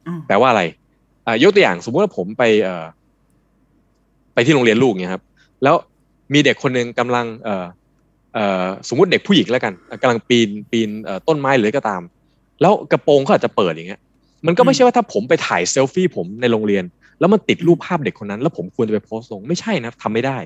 [0.07, 0.63] อืมแปลว่าอะไร
[1.25, 2.85] อ่ายกตัวอย่างสมมติว่าผมไปเอ่อ
[4.33, 5.23] ไปที่โรงเรียนลูกเนี่ยครับ
[5.63, 5.75] แล้ว
[6.33, 7.65] มีเด็กคนหนึ่งกำลังเอ่อ
[8.33, 12.01] เอ่อสมมติเด็กผู้หญิงแล้วกันกำลังปีนปีนเอ่อต้นไม้หรืออะไรก็ตาม
[12.61, 14.01] แล้วกระโปรงเขาอาจจะเปิดอย่างเงี้ย
[14.45, 16.83] มันก็ไม่ใช่ว่าถ้าผมไปถ่ายเซลฟี่ผมในโรงเรียน
[17.19, 20.37] แล้วมันติดรูปภาพเด็กคนนั้น แล้วผมควรจะไปโพสต์ลงไม่ใช่นะทำไม่ได้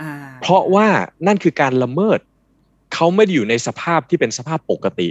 [0.00, 0.10] อ่า
[0.42, 0.86] เพราะว่า
[1.26, 2.18] นั่นคือการละเมิด
[2.94, 5.08] เขาไม่ได้อยู่ในสภาพที่เป็นสภาพปกติ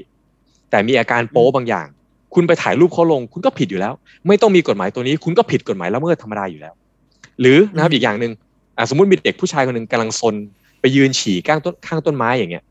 [0.69, 1.87] แต่มีอาการโป๊บางอย่าง
[2.33, 3.93] คุณไปถ่ายรูปเขาลง คุณก็ผิดอยู่แล้ว
[4.27, 6.73] ไม่ต้องมีกฎหมายตัวนี้ คุณก็ผิดกฎหมายละเมิดธรรมดาอยู่แล้ว
[7.41, 8.31] หรือนะครับอีกอย่างหนึ่ง
[8.77, 10.35] อะสมมติมีเด็กผู้ชายคนหนึ่งกำลังซน
[10.81, 12.63] ไปยืนฉี่ข้างต้นข้างต้นไม้อย่างเงี้ย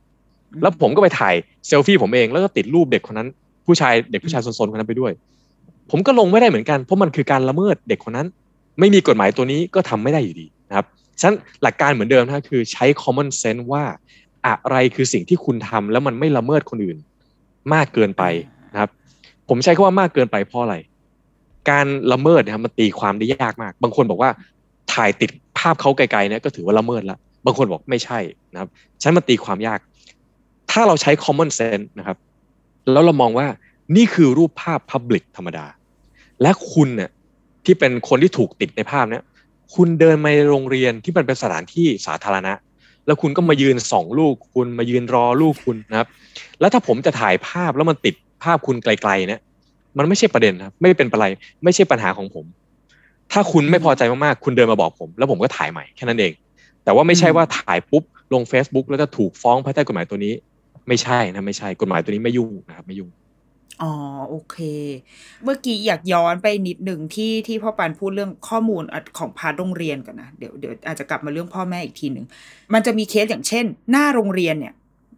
[0.63, 1.35] แล้วผมก็ไปถ่าย
[1.67, 3.29] เซลฟี่ผมเองแล้วก็ติดรูปเด็กคนนั้น
[3.67, 5.13] ผู้ชายเด็กผู้ชายซนๆคนนั้นไปด้วย
[5.91, 8.29] ผมก็ลงไม่ได้เหมือนกันเพราะมันคือการละเมิดเด็กคนนั้น
[8.79, 10.87] ไม่มีกฎหมายตัวนี้ก็ทำไม่ได้อยู่ดีนะครับ
[11.21, 13.85] ฉะนั้นหลักการเหมือนเดิมนะคือใช้ common sense ว่า
[14.47, 16.99] อะไรคือสิ่งที่คุณทำแล้วมันไม่ละเมิดคนอื่น
[17.75, 18.25] มากเกินไป
[18.73, 18.91] นะครับ
[19.49, 20.77] ผมใช้คำว่ามากเกินไปเพราะอะไร
[21.71, 24.31] การละเมิดนะครับมันตีความได้ยากมาก บางคนบอกว่า
[24.93, 28.19] ถ่ายติดภาพเขาไกลๆเนี่ยก็ถือว่าละเมิดล้วบางคนบอกไม่ใช่
[28.53, 28.69] นะครับ
[29.03, 29.79] ฉะนันมันตีความยาก
[30.71, 32.17] ถ้าเราใช้ common sense นะครับ
[32.93, 33.47] แล้วเรามองว่า
[33.97, 35.67] นี่คือรูปภาพ Public ธรรมดา
[36.43, 37.11] และคุณเนี่ย
[37.65, 39.23] ที่เป็นคนที่ถูกติดในภาพเนี้ย
[39.75, 42.53] คุณเดินมาในโรงเรียนที่มันเป็นสถานที่สาธารณะ
[43.07, 46.09] แล้วคุณก็มายืนส่องลูกคุณมายืนรอลูกคุณนะครับ
[46.61, 49.41] แล้วถ้าผมจะถ่ายภาพแล้วมันติดภาพคุณไกลๆเนี่ย
[49.99, 51.27] มันไม่ใช่ประเด็นนะครับ ไม่เป็นอะไร
[51.65, 52.45] ไม่ใช่ปัญหาของผม
[53.33, 56.33] ถ้าคุณไม่พอใจมากๆ คุณเดินมาบอกผม แล้วผมก็ถ่ายใหม่แค่นั้นเอง
[56.85, 58.03] แต่ว่าไม่ใช่ว่าถ่ายปุ๊บ
[58.35, 60.33] ลง Facebook แล้วจะถูกฟ้องภายใต้กฎหมายตัวนี้
[60.89, 63.11] ไม่ใช่นะไม่ใช่กฎหมายตัวนี้ไม่ยุ่งนะครับไม่ยุ่ง
[63.83, 63.93] อ๋อ
[64.29, 64.59] โอเค
[65.45, 68.83] เมื่อกี้อยากย้อนไปนิดหนึ่งที่ที่พ่อปันพูดเรื่องข้อมูล
[69.19, 72.27] ของ part โรงเรียนกันนะ เดี๋ยวเดี๋ยวอาจจะกลับมาเรื่องพ่อแม่อีกทีหนึ่ง
[72.75, 74.75] มันจะมีเคสอย่างเช่น หน้าโรงเรียนเนี่ย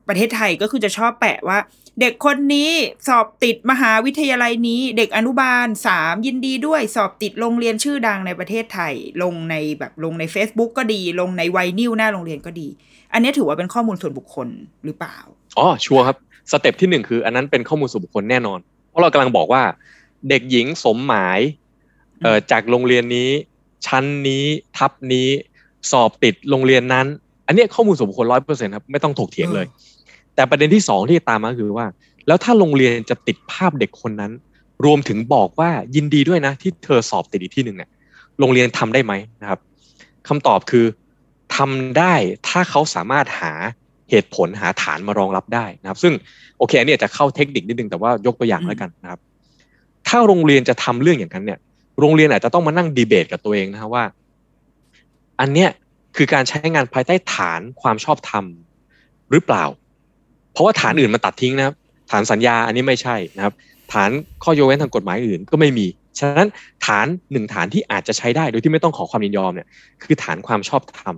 [0.09, 1.59] ประเทศไทยก็คือจะชอบแปะว่า
[2.01, 2.71] เด็กคนนี้
[3.09, 12.69] สอบติดมหาวิทยาลัยนี้ เด็กอนุบาลสามยินดีด้วยสอบติดโรงเรียนชื่อดังในประเทศไทย ลงในแบบลงใน Facebook ก็ดี ลงในไวนิลหน้าโรงเรียนก็ดี
[13.13, 14.49] อันนี้ถือว่าเป็นข้อมูลส่วนบุคคล
[14.85, 15.17] หรือเปล่า
[15.59, 16.17] อ๋อ sure ครับ
[16.51, 18.59] step ที่หนึ่งคืออันนั้นเป็นข้อมูลส่วนบุคคลแน่นอน
[18.89, 19.63] เพราะเรากำลังบอกว่า
[20.29, 21.41] เด็กหญิงสมหมาย
[22.23, 23.31] เอ่อจากโรงเรียนนี้
[23.87, 24.45] ชั้นนี้
[24.77, 25.29] ทับนี้
[25.91, 27.07] สอบติดโรงเรียนนั้น
[27.47, 29.67] อันเนี้ยข้อมูลส่วนบุคคลร้อยเปอร์เซ็นต์ครับไม่ต้องถกเถียงเลย
[30.35, 31.87] แต่ประเด็นที่สองที่ตามมาคือว่า
[32.27, 34.33] แล้วถ้าโรงเรียนจะติดภาพเด็กคนนั้น
[34.85, 37.91] รวมถึงบอกว่ายินดีด้วยนะ ที่เธอสอบติดอีกที่หนึ่งเนี่ย
[38.39, 39.61] โรงเรียนทำได้ไหมนะครับ
[40.29, 40.87] คำตอบคือ
[41.57, 42.15] ทำได้
[42.49, 43.53] ถ้าเขาสามารถหา
[44.11, 46.13] เหตุผลหาฐานมารองรับได้นะครับ ซึ่ง
[46.59, 49.21] โอเคอันนี้อาจะเข้าเทคนิคนิดนึงแต่ว่ายกตัวอย่างแล้วกันนะครับ
[50.09, 51.59] ถ้าโรงเรียนจะทำเรื่องอย่างนั้นเนี่ย
[52.01, 54.05] โรงเรียนอาจจะต้องมานั่งดีเบตกับตัวเองนะครับว่า
[55.41, 55.71] อันเนี้ย
[56.17, 58.45] คือการใช้งานภายใต้ฐานความชอบธรรม
[59.31, 59.65] หรือเปล่า
[60.53, 61.75] เพราะว่าฐานอื่นมันตัดทิ้งนะครับ
[62.11, 63.55] ฐานสัญญาอันนี้ไม่ใช่นะครับ
[63.93, 64.11] ฐาน
[64.45, 65.87] ข้อยกเว้นทางกฎหมายอื่นก็ไม่มี
[66.19, 66.49] ฉะนั้น
[66.87, 69.69] ฐานหนึ่งฐานที่อาจจะใช้ได้โดยที่ไม่ต้องขอความยินยอมเนี่ย
[70.03, 71.15] คือฐานความชอบธรรม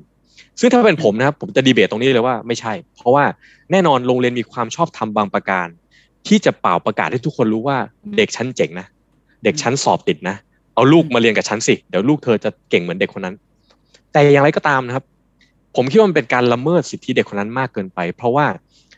[0.60, 3.24] ซึ่งถ้าเป็นผมนะครับผมจะดีเบตตรงนี้เลยว่าไม่ใช่ เพราะว่า
[3.70, 5.66] แน่นอนโรงเรียนมีความชอบธรรมบางประการ
[6.28, 7.76] ที่จะเป่าประกาศให้ทุกคนรู้ว่า
[8.16, 8.86] เด็กชั้นเจ๋งนะ
[9.44, 10.36] เด็กชั้นสอบติดนะ
[10.74, 13.34] เอาลูกมาเรียนกับชั้นสิเดี๋ยวลูกเธอจะเก่งเหมือนเด็กคนนั้น
[14.12, 15.04] แต่อย่างไรก็ตามนะครับ
[15.76, 18.46] ผมคิดว่ามันเป็นการละเมิดสิทธิเด็กคนนั้นมากเกินไป เพราะว่า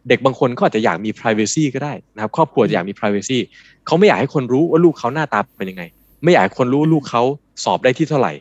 [0.09, 3.39] เด็กบางคนก็อาจจะอยากมี p r i เวซีก็ได้นะครับ ครอบครัวอยากมี p r i เวซี
[3.87, 5.83] เขาไม่อยากให้คนรู้ว่าลูกเขาหน้าตาเป็นยังไง
[6.25, 7.23] ไม่อยากให้คนรู้ว่าลูกเขา
[7.65, 8.33] สอบได้ที่เท่าไหร่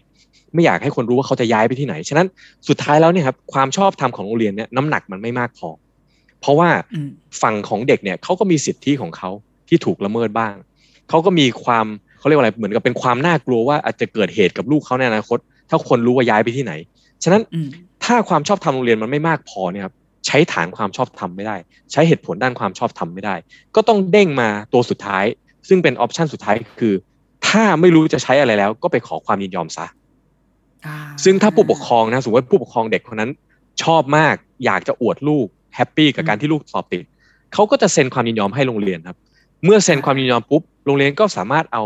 [0.54, 2.28] ไม่อยากให้คนรู้ว่าเขาจะย้ายไปที่ไหน ฉะนั้น
[2.68, 5.70] สุดท้ายแล้วเนี่ยครับความชอบธรรมของโรงเรียนเนี่ยน้ำหนักมันไม่มากพอ
[6.42, 7.10] เพราะว่าอืม
[7.42, 9.30] ฝั่งของเด็กเนี่ยเขาก็มีสิทธิของเขา
[9.70, 10.54] ที่ถูกละเมิดบ้าง
[11.10, 11.86] เขาก็มีความ
[12.20, 16.74] เขาเรียกว่าอะไรเหมือนกับเป็นความน่ากลัวว่าอาจจะเกิดเหตุกับลูกเขาในอนาคต ถ้าคนรู้ว่าย้ายไปที่ไหน
[17.24, 17.68] ฉะนั้นอืม
[18.04, 19.94] ถ้าความชอบธรรมโรงเรียนมันไม่มากพอเนี่ยครับ
[20.28, 21.56] ใช้ฐานความชอบธรรมไม่ได้
[21.92, 23.36] ใช้เหตุผลด้านความชอบธรรมไม่ได้
[23.76, 25.26] ก็ต้องเด้งมาตัวสุดท้าย
[25.68, 26.94] ซึ่งเป็นออปชันสุดท้ายคือ
[27.48, 30.01] ถ้าไม่รู้จะใช้อะไรแล้ว ก็ไปขอความยินยอมซะอ่า
[31.24, 33.32] ซึ่งถ้าผู้ปกครองนะสมมติว่าผู้ปกครองเด็กคนนั้น
[33.84, 37.04] ชอบมากอยากจะอวดลูก happy กับการที่ลูกสอบติด
[37.54, 39.17] เขาก็จะเซ็นความยินยอมให้โรงเรียนครับ
[39.65, 41.84] เมื่อเซ็นความยินยอมปุ๊บโรงเรียนก็สามารถเอา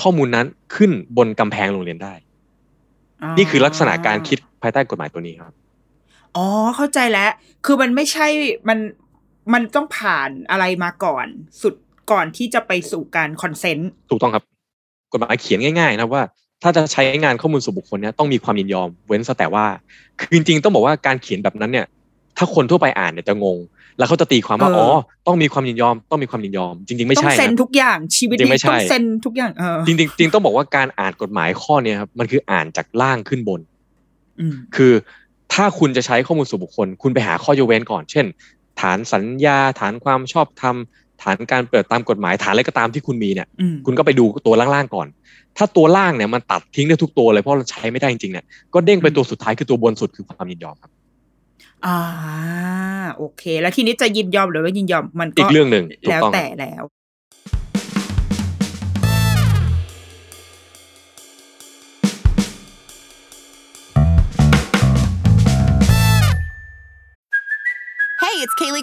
[0.00, 2.14] ข้อมูลนั้นขึ้นบนกำแพงโรงเรียนได้
[3.38, 5.54] นี่คือลักษณะการคิดภายใต้กฎหมายตัวนี้ครับ
[6.36, 7.30] อ๋อเข้าใจแล้ว
[7.64, 8.26] คือมันไม่ใช่
[8.68, 8.78] มัน
[9.54, 11.26] มันต้องผ่านอะไรมาก่อน
[11.62, 11.74] สุด
[12.12, 14.44] ก่อนที่จะไปสู่การ consentถูกต้องครับ
[15.12, 16.22] กฎหมายเขียนง่าย ๆ นะว่า
[16.62, 19.64] ถ้าจะใช้งานข้อมูลส่วนบุคคลเนี่ยต้องมีความยินยอม เว้นแต่ว่า
[20.20, 21.86] คือจริงๆต้องบอกว่าการเขียนแบบนั้นเนี่ย
[22.36, 23.58] ถ้าคนทั่วไปอ่านเนี่ยจะงง
[23.98, 24.86] แล้วเขาจะตีความว่าอ๋อ
[25.26, 33.60] ต้องมีความยินยอม ต้องมีความยินยอม จริง ๆ ไม่ต้อใช่งเซ็นนะทุกอย่างชีวิตจริงไม่นี้ใช่ต้องเซ็นทุกอย่างเออจริงๆจริงต้องบอกว่าการอ่านกฎหมายข้อเนี้ยครับมันคืออ่านจากล่างขึ้นบน
[34.40, 34.92] อืมคือ
[35.52, 38.26] ถ้าคุณจะใช้ข้อมูลส่วนบุคคล คุณไปหาข้อยกเว้นก่อน เช่น
[38.80, 40.76] ฐานสัญญา ฐานความชอบธรรม
[41.22, 45.06] ฐานการเปิดตามกฎหมายฐานอะไรก็ตามที่คุณมีเนี่ยอืมคุณก็ไปดูตัวล่างๆก่อน
[45.58, 50.90] ถ้าตัวล่างเนี่ยมันตัดทิ้งได้ทุกตัวเลยเพราะเราใช้ไม่ได้จริงๆเนี่ยก็เด้งไปตัวสุดท้ายคือตัวบนสุดคือความยินยอมครับ
[51.86, 51.98] อ่า
[53.16, 56.82] โอเค แล้วทีนี้จะยินยอมหรือไม่ยินยอมมันก็อีกเรื่องหนึ่งถูกแล้วต้องแต่แล้ว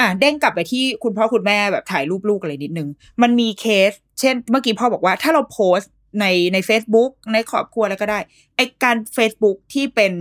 [0.00, 2.88] อะเด้งกลับไปที่คุณพ่อคุณแม่แบบถ่ายรูปลูกอะไรนิดนึง
[3.22, 8.18] มันมีเคส เช่น เมื่อกี้พ่อบอกว่าถ้าเราโพสต์ในใน Facebook ในครอบครัวอะไรก็ได้
[8.56, 10.12] ไอการ Facebook ที่เป็น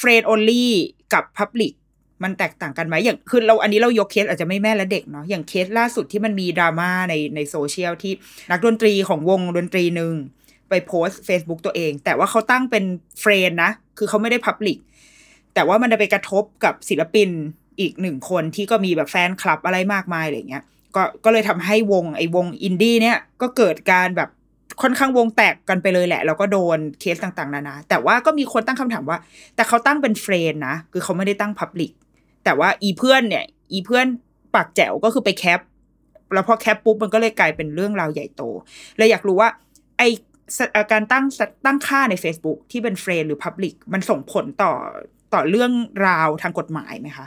[0.00, 0.66] friend only
[1.12, 1.72] กับ public
[2.22, 8.12] มันแตกต่างกันไหมอย่างคือเราอันนี้เรายกเคสอาจจะไม่แม่และเด็กเนาะอย่างเคสล่าสุดที่มันมีดราม่าในในโซเชียลที่
[8.50, 10.14] นักดนตรีของวงดนตรีหนึ่ง
[10.68, 12.84] ไปโพสต์ Facebook ตัวเอง แต่ว่าเขาตั้งเป็น
[13.20, 14.78] friend นะ คือเขาไม่ได้ Public
[15.54, 17.28] แต่ว่ามันจะไปกระทบกับศิลปิน
[17.80, 20.64] อีกหนึ่งคนที่ก็มีแบบแฟนคลับอะไรมากมายอะไรเงี้ย
[20.96, 24.30] ก็ก็เลยทำให้วงไอ้วงอินดี้เนี่ยก็เกิดการแบบ
[24.82, 29.18] ค่อนข้างวงแตกกันไปเลยแหละ แล้วก็โดนเคสต่างๆ นานา แต่ว่าก็มีคนตั้งคำถามว่า
[29.54, 31.92] แต่เขาตั้งเป็น friend นะ คือเขาไม่ได้ตั้ง public
[32.44, 34.06] แต่ว่าอีเพื่อนเนี่ย อีเพื่อน
[34.54, 35.60] ปากแจ๋วก็คือไปแคป
[36.34, 38.42] แล้วพอแคปปุ๊บมันก็เลยกลายเป็นเรื่องราวใหญ่โต
[38.96, 39.48] เลยอยากรู้ว่า
[39.98, 40.02] ไอ
[40.56, 41.24] เอ่อการตั้ง
[41.66, 44.72] ตั้งค่าใน Facebook ที่เป็น friend หรือ public มันส่งผลต่อ
[45.34, 45.72] ต่อเรื่อง
[46.06, 47.26] ราวทางกฎหมายไหมคะ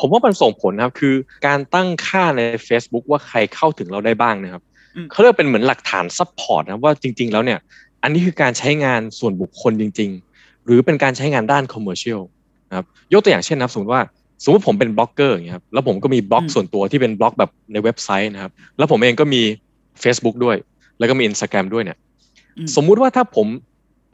[0.00, 1.14] ผมว่ามันส่งผลนะครับคือ
[1.46, 4.62] การตั้งค่าใน Facebook ว่าใครเข้าถึงเราได้บ้างนะครับ
[4.96, 7.58] อืมเขาเรียกเป็นเหมือนหลักฐาน support นะว่าจริง ๆ แล้วเนี่ย
[8.02, 12.20] อันนี้คือการใช้งานส่วนบุคคลจริง ๆ หรือเป็นการใช้งานด้าน commercial
[12.68, 14.02] นะครับยกตัวอย่างเช่นนะครับสมมติว่า
[14.42, 19.42] สมมติผมเป็นบล็อกเกอร์อย่างเงี้ยครับแล้วผมก็มีบล็อกอืมส่วนตัวที่เป็นบล็อกแบบในเว็บไซต์นะครับ แล้วผมเองก็มี
[20.02, 20.56] Facebook ด้วย
[20.98, 21.98] แล้วก็มี Instagram ด้วยเนี่ย
[22.58, 23.46] อืมสมมุติว่าถ้าผม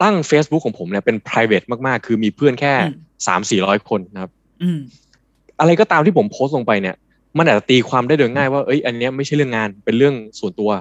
[0.03, 2.95] ตั้ง Facebook ของผมเนี่ยเป็น private มากๆ คือมีเพื่อนแค่อืม
[3.27, 4.31] สามสี่ร้อยคนนะครับ
[4.63, 4.79] อืม
[5.59, 6.95] อะไรก็ตามที่ผมโพสต์ลงไปเนี่ย
[7.37, 10.71] มันอาจจะตีความได้โดยง่ายว่าเอ้ยอันเนี้ยไม่ใช่เรื่องงานเป็นเรื่องส่วนตัว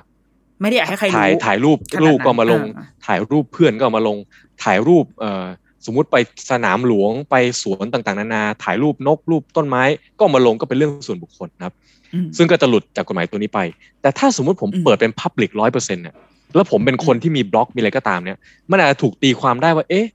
[0.61, 4.17] ไม่ได้อยากให้ใครรู้ถ่ายถ่ายรูปขนาดนั้นลูกก็เอามาลงอ่าถ่ายรูปเพื่อนก็เอามาลง
[4.65, 5.45] ถ่ายรูปเอ่อ
[5.87, 6.17] สมมุติไป
[6.51, 9.83] สนามหลวงไปสวนต่างๆ นานา ถ่ายรูปนกรูปต้นไม้
[10.17, 11.75] ก็เอามาลงก็เป็นเรื่องส่วนบุคคลนะครับ
[12.15, 13.61] อืมซึ่งก็จะหลุดจากกฎหมายตัวนี้ไป
[14.03, 16.15] แต่ถ้าสมมุติผมอืมเปิดเป็น Public ร้อยเปอร์เซ็นต์เนี่ย
[16.55, 18.39] แล้วผมเป็นคนที่มีบล็อกมีอะไรก็ตามเนี่ย
[18.71, 20.07] มันอาจจะถูกตีความได้ว่าเอ๊ะ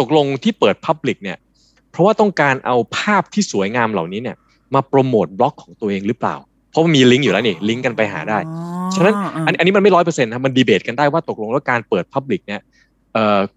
[0.00, 1.36] ตกลงที่เปิด Public เนี่ย
[1.90, 4.36] เพราะว่าต้องการเอาภาพที่สวยงามเหล่านี้เนี่ย
[4.74, 6.36] มาโปรโมทบล็อกของตัวเองหรือเปล่า
[6.70, 12.79] เพราะมันมีลิงก์อยู่แล้วนี่ลิงก์กันไปหาได้อ๋อฉะนั้นอ่าอันอันนี้มันไม่ร้อยเปอร์เซ็นต์นะมันดีเบตกันได้ว่าตกลงแล้วการเปิด Public เนี่ยเอ่อ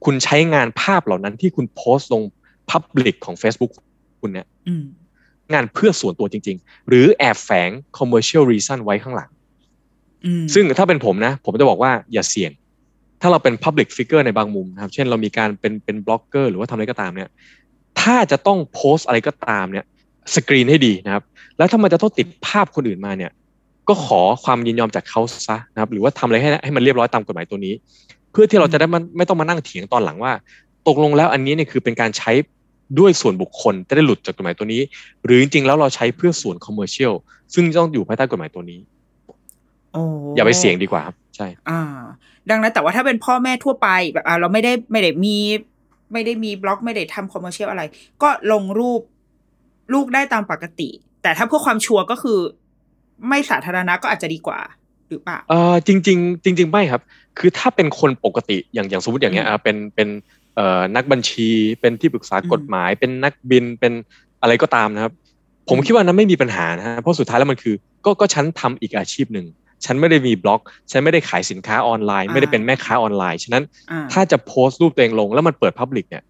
[0.06, 2.24] คุณใช้งานภาพเหล่านั้นที่คุณโพสต์ลง
[2.72, 3.72] Public ของ Facebook
[4.22, 4.86] คุณเนี่ยอืม
[5.54, 9.30] งานเพื่อส่วนตัวจริง ๆ หรือแอบแฝง commercial reason ไว้ข้างหลัง
[10.26, 12.52] อืมซึ่งถ้าเป็นผมนะ ผมจะบอกว่าอย่าเสี่ยง
[13.22, 17.30] ถ้าเราเป็น public figure ในบางมุมนะครับ เช่นเรามีการเป็นเป็นบล็อกเกอร์หรือว่าทำอะไรก็ตามเนี่ย
[18.02, 19.86] ถ้าจะต้องโพสต์อะไรก็ตามเนี่ย
[20.36, 21.24] สกรีนให้ดีนะครับ
[21.58, 23.32] แล้วถ้ามันจะต้องติดภาพคนอื่นมาเนี่ย
[23.88, 27.74] ก็ขอความยินยอมจากเขาซะนะครับ หรือว่าทำอะไรให้ให้มันเรียบร้อยตามกฎหมายตัวนี้
[28.34, 30.34] เพื่อที่เราจะได้มันไม่ต้องมานั่งเถียงตอนหลังว่า
[30.88, 32.32] ตกลงแล้วอันนี้เนี่ยคือเป็นการใช้
[33.00, 34.82] ด้วยส่วนบุคคลจะได้หลุดจากกฎหมายตัวนี้
[35.26, 37.14] หรือจริงๆแล้วเราใช้เพื่อส่วน commercial
[37.54, 38.80] ซึ่งต้องอยู่ภายใต้กฎหมายตัวนี้
[39.94, 40.04] โอ้
[40.36, 41.82] อย่าไปเสี่ยงดีกว่าครับ ใช่ อ่า
[42.50, 45.38] ดังนั้นแต่ว่าถ้าเป็นพ่อแม่ทั่วไปแบบอ่าเราไม่ได้ไม่ได้มี
[46.14, 47.84] ไม่ได้มีบล็อกไม่ได้ทำ commercial อะไร
[48.24, 49.02] ก็ลงรูป
[49.94, 50.90] ลูกได้ตามปกติ
[51.24, 52.40] แต่ถ้าเพื่อความชัวร์ก็คือ
[53.30, 54.60] ไม่สาธารณะก็อาจจะดีกว่า
[55.14, 57.02] หรือเปล่าเออจริงๆจริง ๆ ไม่ครับ
[57.40, 60.10] คือถ้าเป็นคนปกติอย่างอย่างสมมติอย่างเงี้ยอืมอะเป็นเป็น
[60.56, 61.50] เอ่อนักบัญชี
[61.82, 63.94] เป็นที่ปรึกษาอืมกฎหมาย เป็นนักบินเป็น
[64.42, 65.14] อะไรก็ตามนะครับ
[65.70, 69.48] ผมอืมคิดว่านั้นไม่มีปัญหานะฮะเพราะสุดท้ายแล้วมันคือ ก็ก็ฉันทำอีกอาชีพหนึ่ง
[69.86, 76.24] ฉันไม่ได้มีบล็อก ฉันไม่ได้ขายสินค้าออนไลน์ ไม่ได้เป็นแม่ค้าออนไลน์ ฉะนั้นอ่าถ้าจะโพสต์รูปตัวเองลง แล้วมันเปิดพับลิกเนี่ย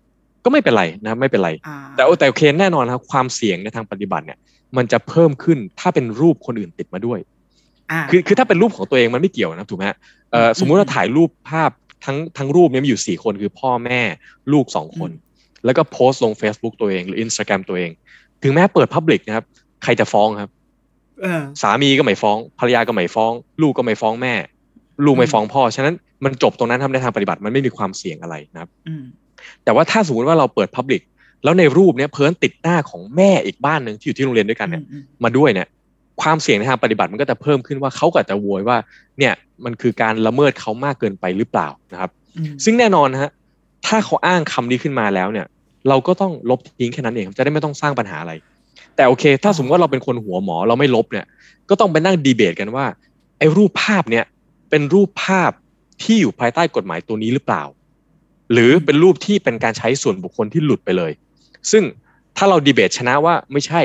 [0.43, 4.37] ก็ไม่เป็นไรนะไม่เป็นไรอ่าแต่โอแต่โอเคแน่นอนครับความเสี่ยงในทางปฏิบัติเนี่ย
[4.77, 7.32] มันจะเพิ่มขึ้นถ้าเป็นรูปคนอื่นติดมาด้วยอ่า
[8.11, 9.97] คือคือถ้าเป็นรูปของตัวเองมันไม่เกี่ยวนะถูกไหมฮะ
[10.31, 11.71] เอ่ออืมสมมุติว่าถ่ายรูปภาพ
[12.05, 14.01] ทั้งทั้งรูปเนี้มีอยู่สี่คนคือพ่อแม่
[14.53, 15.11] ลูกสองคน
[15.65, 17.91] แล้วก็โพสต์ลง Facebook ตัวเองหรือ Instagram ตัวเอง
[18.43, 19.45] ถึงแม้เปิด Public นะครับ
[19.83, 20.49] ใครจะฟ้องครับ
[21.21, 24.33] เออสามีก็ไม่ฟ้อง ภรรยาก็ไม่ฟ้อง ลูกก็ไม่ฟ้องแม่
[25.05, 29.03] ลูกไม่ฟ้องพ่อ ฉะนั้นมันจบตรงนั้นทำในทางปฏิบัติมันไม่มีความเสี่ยงอะไรนะครับอืม
[29.63, 31.01] แต่ว่าถ้าสมมติว่าเราเปิด Public
[31.43, 35.67] แล้วในรูปเนี้ยเพิ่นติดหน้าของแม่อีกบ้านหนึ่งที่อยู่ที่โรงเรียนด้วยกันเนี่ยอืมมาด้วยเนี่ย
[36.21, 38.77] ความเสี่ยงในทางปฏิบัติมันก็จะเพิ่มขึ้นว่าเขาก็อาจจะโวยว่า
[39.19, 39.33] เนี่ย
[39.65, 43.31] มันคือการละเมิดเขามากเกินไปหรือเปล่านะครับอืมซึ่งแน่นอนนะฮะ
[43.87, 45.45] ถ้าเขาอ้างคำนี้ขึ้นมาแล้วเนี่ย
[45.89, 48.33] เราก็ต้องลบทิ้งแค่นั้นเองจะได้ไม่ต้องสร้างปัญหาอะไร
[48.95, 51.25] แต่โอเค ถ้าสมมติว่าเราเป็นคนหัวหมอเราไม่ลบเนี่ย
[51.69, 52.85] ก็ต้องไปนั่งดีเบตกันว่า
[53.39, 54.25] ไอ้รูปภาพเนี่ย
[54.69, 55.51] เป็นรูปภาพ
[56.03, 57.63] ที่อยู่ภายใต้กฎหมายตัวนี้หรือเปล่า
[58.53, 61.11] หรือเป็นรูปที่เป็นการใช้ส่วนบุคคลที่หลุดไปเลย
[61.71, 61.83] ซึ่ง
[62.37, 63.81] ถ้าเราดีเบตชนะว่าไม่ใช่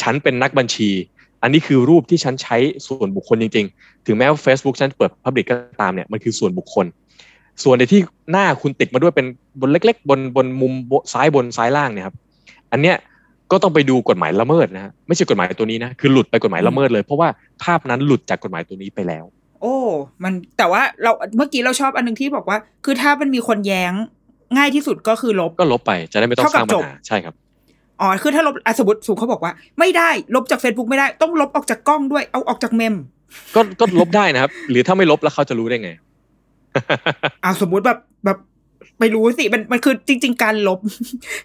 [0.00, 0.90] ฉันเป็นนักบัญชี
[1.44, 6.86] อันนี้คือรูปที่ฉันใช้ส่วนบุคคลจริง ๆ ถึงแม้ว่า Facebook ฉันเปิด Public ก็ตามเนี่ยมันคือส่วนบุคคล
[7.62, 9.26] ส่วนในที่หน้าคุณติดมาด้วยเป็น
[9.60, 10.72] บนเล็ก ๆ บนบนมุม
[11.12, 12.16] ซ้ายบนซ้ายล่างเนี่ยครับ
[12.72, 12.96] อันเนี้ย
[13.50, 17.28] ก็ต้องไปดูกฎหมายละเมิดนะฮะไม่ใช่กฎหมายตัวนี้นะคือหลุดไปกฎหมายละเมิดเลยเพราะว่า
[17.62, 19.24] ภาพนั้นหลุดจากกฎหมายตัวนี้ไปแล้ว
[19.60, 19.74] โอ้
[20.22, 23.92] มันแต่ว่าเราเมื่อกี้เราชอบอันหนึงที่บอกว่า คือถ้ามันมีคนแย้ง
[24.56, 27.34] ง่ายที่สุดก็คือลบก็ลบไปจะได้ไม่ต้องสร้างปัญเท่ากับจหาบใช่ครับ
[28.00, 32.94] อ๋อคือถ้าลบอะสมมติสูงเขาบอกว่า ไม่ได้ลบจาก Facebook ไม่ได้ต้องลบออกจากกล้องด้วย เอาออกจากเมม
[33.54, 35.90] ก็ก็ลบได้นะครับ หรือถ้าไม่ลบแล้วเขาจะรู้ได้ไง
[37.44, 38.38] อ่าสมมุติแบบแบบ
[39.00, 40.78] ไม่รู้สิมันมันคือจริง ๆ การลบ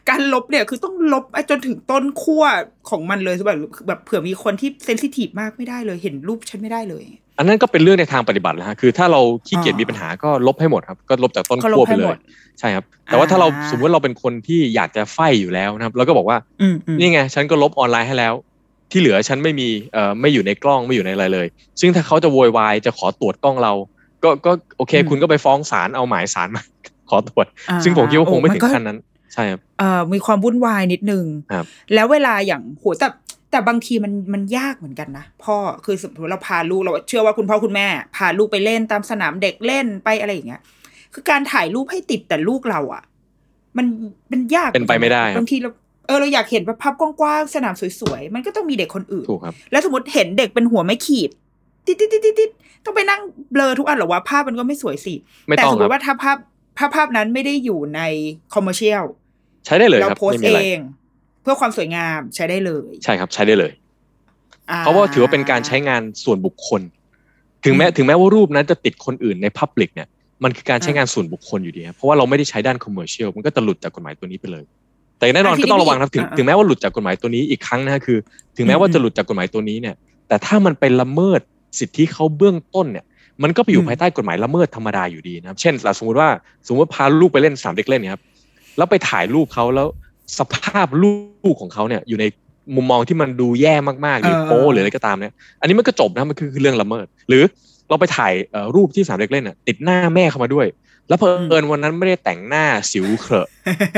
[0.10, 2.44] การลบเนี่ยคือต้องลบไอ้จนถึงต้นขั้ว
[2.90, 7.04] ของมันเลยแบบแบบเผื่อมีคนที่เซนซิทีฟมากไม่ได้เลย เห็นรูปฉันไม่ได้เลย
[7.38, 12.20] อันนั้นก็เป็นเรื่องในทางปฏิบัติแล้วฮะคือถ้าเราขี้เกียจอ่ามีมีปัญหาก็ลบให้หมดครับ ก็ลบจากต้นก็ลบขั้วไปให้เลหมยด
[12.60, 18.34] ใช่ครับ แต่ว่าถ้าเราอ่าสมมติเราเป็นคนที่อยากจะไฟอยู่แล้วนะครับเราก็บอกว่าอืมอืมนี่ไงฉันก็ลบออนไลน์ให้แล้ว
[18.92, 21.48] ที่เหลือฉันไม่มีเอ่อไม่อยู่ในกล้องไม่อยู่ในอะไรเลย
[21.80, 23.74] ซึ่งถ้าเขาจะโวยวายจะขอตรวจกล้องเรา
[24.24, 26.64] ก็ก็โอเคอืมคุณก็ไปฟ้องศาลเอาหมายศาลมา
[27.10, 29.00] ขอตรวจอ่าซึ่งผมคิดว่าคงไม่โอ้ถึงก็ขั้นนั้น
[29.34, 33.08] ใช่ครับเอ่อมีความวุ่นวายนิดนึงครับแล้วเวลาอย่างโหแต่
[33.52, 40.62] แต่บางทีมันมันยากเหมือนกันนะพ่อคือสมมติเราพาลูกเราเชื่อว่าคุณพ่อคุณแม่ พาลูกไปเล่นตามสนามเด็กเล่นไปอะไรอย่างเงี้ย
[41.14, 43.04] คือการถ่ายรูปให้ติดแต่ลูกเราอะ
[43.78, 43.86] มัน
[44.32, 45.70] มันยากเป็นไปไม่ได้ครับบางทีเรา
[46.08, 51.30] เออเราอยากเห็นภาพกว้างๆสนามสวยๆ มันก็ต้องมีเด็กคนอื่นถูกครับแล้วสมมติเห็นเด็กเป็นหัวไม่ขีด
[51.86, 52.50] ติดติดติดติด
[52.86, 55.14] ต้องไปนั่งเบลอทุกอันเหรอวะภาพมันก็ไม่สวยสิ
[55.48, 56.38] ไม่แต่ต้องสมมครัติบว่าถ้าภาพ
[56.80, 58.02] ภาพภาพนั้นไม่ได้อยู่ใน
[58.54, 59.04] commercial
[59.66, 60.82] ใช้ได้เลยครับเราโพสต์เองไม่มีอะไร
[61.42, 63.72] เพื่อความสวยงามใช้ได้เลย ใช่ครับใช้ได้เลย
[64.72, 66.82] อ่เพราะว่าถือว่าเป็นการใช้งานส่วนบุคคล
[67.66, 70.08] ถึงแม้อืมถึงแม้ว่ารูปนั้นจะติดคนอื่นใน public เนี่ย
[70.44, 74.64] มันคือการใช้งานส่วนบุคคลอยู่ดีครับเพราะว่าเราไม่ได้ใช้ด้าน commercial มันก็จะหลุดจากกฎหมายตัวนี้ไปเลย
[75.18, 78.18] แต่แน่นอนอะทีนี้ก็ต้องระวังครับถึงอ่าถึงแม้ว่าหลุดจากกฎหมายตัวนี้อีกครั้งนะฮะคือ
[78.58, 79.96] ถึงแม้ว่าอืมจะหลุดจากกฎหมายตัวนี้เนี่ย
[80.28, 81.42] แต่ถ้ามันไปละเมิด
[81.80, 83.06] สิทธิเขาเบื้องต้นเนี่ย
[83.44, 86.30] มันก็ไปอยู่อืมภายใต้กฎหมายละเมิดธรรมดาอยู่ดีนะครับ เช่นสมมติว่า
[86.66, 88.24] สมมติว่าพาลูกไปเล่นสนามเด็กเล่นเนี่ยครับ
[88.78, 89.88] แล้วไปถ่ายรูปเขาแล้ว
[90.40, 92.26] สภาพลูกของเขาเนี่ยอยู่ใน
[92.76, 93.76] มุมมองที่มันดูแย่
[94.06, 97.44] มากๆหรือเออโป๊หรืออะไรก็ตามเนี่ย อันนี้มันก็จบนะมันคือคือเรื่องละเมิด หรือ
[97.90, 100.68] เราไปถ่ายเอ่อรูปที่สนามเด็กเล่นน่ะติดหน้าแม่เข้ามาด้วย
[101.08, 103.48] แล้วเพอเอิญวันนั้นไม่ได้แต่งหน้าสิวเขอะ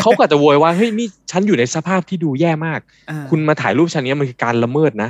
[0.01, 5.09] เขาก็อาจจะโวยว่าเฮ้ยนี่ฉันอยู่ในสภาพที่ดูแย่มากอ่าคุณมาถ่ายรูปฉันเนี้ยมันคือการละเมิดนะ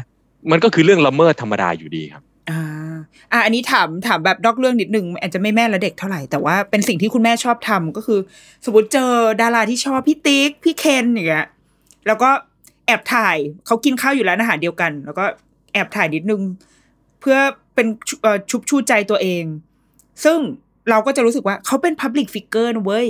[0.52, 2.24] มันก็คือเรื่องละเมิดธรรมดาอยู่ดีครับ
[3.02, 8.20] อ่าอ่าอันนี้ถามถามแบบดอกเรื่องนิดนึงอาจจะไม่แม่และเด็กเท่าไหร่แต่ว่าเป็นสิ่งที่คุณแม่ชอบทำก็คือ
[8.66, 11.48] สมมติเจอดาราที่ชอบพี่ติ๊กพี่เคนอย่างเงี้ย
[12.08, 12.30] แล้วก็
[12.86, 15.26] แอบถ่ายเขากินข้าวอยู่ร้านอาหารเดียวกัน แล้วก็
[15.74, 16.42] แอบถ่ายนิดนึง
[17.20, 17.38] เพื่อ
[17.76, 19.44] เป็นชุเอ่อชุบชูใจตัวเอง
[20.24, 20.40] ซึ่ง
[20.90, 23.08] เราก็จะรู้สึกว่าเขาเป็น Public Figure นะเว้ย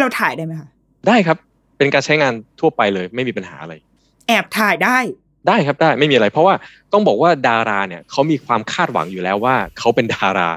[0.00, 0.68] เราถ่ายได้ไหมคะ
[1.08, 1.38] ได้ครับ
[1.78, 3.74] เป็นการใช้งานทั่วไปเลย ไม่มีปัญหาอะไร
[4.28, 4.98] แอบถ่ายได้
[5.48, 6.54] ได้ครับได้ไม่มีอะไร เพราะว่า
[6.92, 10.50] ต้องบอกว่าดาราเนี่ยเขามีความคาดหวังอยู่แล้วว่าเขาเป็นดารา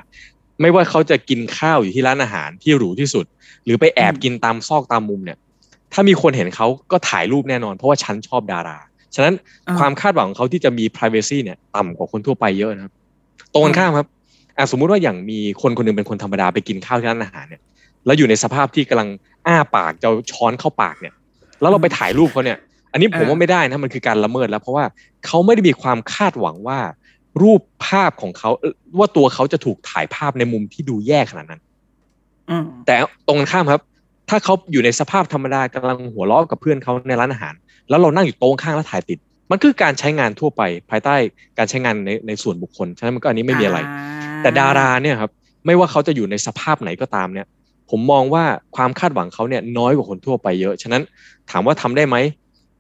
[0.62, 3.26] ไม่ว่าเขาจะกินข้าวอยู่ที่ร้านอาหารที่หรูที่สุด
[3.66, 5.38] หรือไปแอบอืมกินตามซอกตามมุมเนี่ย
[5.94, 8.78] ถ้ามีคนเห็นเขาก็ถ่ายรูปแน่นอน เพราะว่าฉันชอบดารา
[9.16, 9.34] ฉะนั้น
[9.68, 12.94] อ่าความคาดหวังของเขาที่จะมี privacy เนี่ยต่ำกว่าคนทั่วไปเยอะนะครับ
[13.54, 14.08] ตรงกันข้ามครับ
[14.58, 17.62] อะสมมุติว่าอย่างมีคนคนหนึงเป็นคนธรรมดาไปกินข้าวที่ร้านอาหารเนี่ย
[18.06, 19.10] แล้วอยู่ในสภาพที่กำลัง
[19.48, 21.14] อ้าปากจะเอาช้อนเข้าปากเนี่ย
[21.62, 22.58] แล้วเราไปถ่ายรูปเขาเนี่ย
[22.92, 24.86] อันนี้ผมอ่าว่าไม่ได้นะมันคือการละเมิดแล้วเพราะว่า
[25.26, 26.80] เขาไม่ได้มีความคาดหวังว่า
[27.42, 31.62] รูปภาพของเขาเอ่อว่าตัวเขาจะถูกถ่ายภาพในมุมที่ดูแย่ขนาดนั้น
[32.50, 32.96] อืมแต่
[33.28, 33.82] ตรงกันข้ามครับ
[34.30, 37.54] ถ้าเขาอยู่ในสภาพธรรมดากำลังหัวเราะกับเพื่อนเขาในร้านอาหาร
[37.90, 39.20] แล้วเรานั่งอยู่โต๊ะข้างแล้วถ่ายติด
[39.52, 41.16] มันคือการใช้งานทั่วไป ภายใต้
[41.58, 43.80] การใช้งานในในส่วนบุคคลฉะนั้นมันก็อันนี้ไม่มีอะไร
[44.42, 45.32] แต่ดาราเนี่ยครับ
[45.66, 47.48] ไม่ว่าเขาจะอยู่ในสภาพไหนก็ตามเนี่ย
[47.90, 48.44] ผมมองว่า
[48.76, 51.02] ความคาดหวังเขาเนี่ยน้อยกว่าคนทั่วไปเยอะ ฉะนั้น
[51.52, 52.16] ถามว่าทำได้ไหม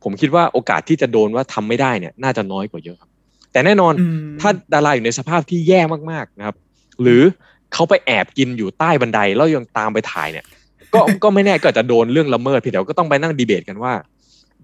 [0.03, 3.09] ผมคิดว่าโอกาสที่จะโดนว่าทำไม่ได้เนี่ยน่าจะน้อยกว่าเยอะครับ
[3.51, 5.81] แต่แน่นอนอืมถ้าดาราอยู่ในสภาพที่แย่
[6.11, 6.55] มากๆนะครับ
[7.01, 7.21] หรือ
[7.73, 10.45] เขาไปแอบกินอยู่ใต้บันไดแล้วยังตามไปถ่ายเนี่ย
[10.93, 13.93] ก็ก็ไม่แน่ก็อาจจะโดนเรื่องละเมิดเพียงแต่ว่าก็ต้องไปนั่งดีเบตกันว่า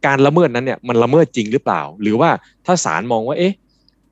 [0.06, 2.30] การละเมิดนั้นเนี่ยมันละเมิดจริงหรือเปล่า หรือว่า
[2.66, 3.54] ถ้าศาลมองว่าเอ๊ะ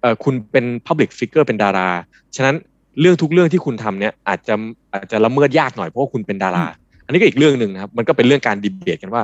[0.02, 1.90] เอ่อคุณเป็น Public Figure เป็นดารา
[2.36, 2.56] ฉะนั้น
[3.02, 4.56] เรื่องทุกเรื่องที่คุณทำเนี่ยอาจจะ
[4.94, 6.66] อาจจะละเมิดยากหน่อยเพราะว่าคุณเป็นดารา
[7.06, 9.22] อันนี้ก็อีกเรื่องหนึ่งนะครับ มันก็เป็นเรื่องการดีเบตกันว่า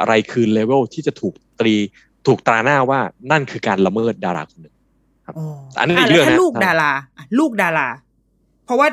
[0.00, 1.74] อะไรคือเลเวลที่จะถูกตรี
[2.26, 4.74] ถูกตราหน้าว่านั่นคือการละเมิดดาราคนหนึ่ง
[5.38, 7.88] อ๋ออันนี้อีะกเรื่องแล้วถ้านะลูกดาราอะลูกดารา
[8.64, 8.88] เพราะว่า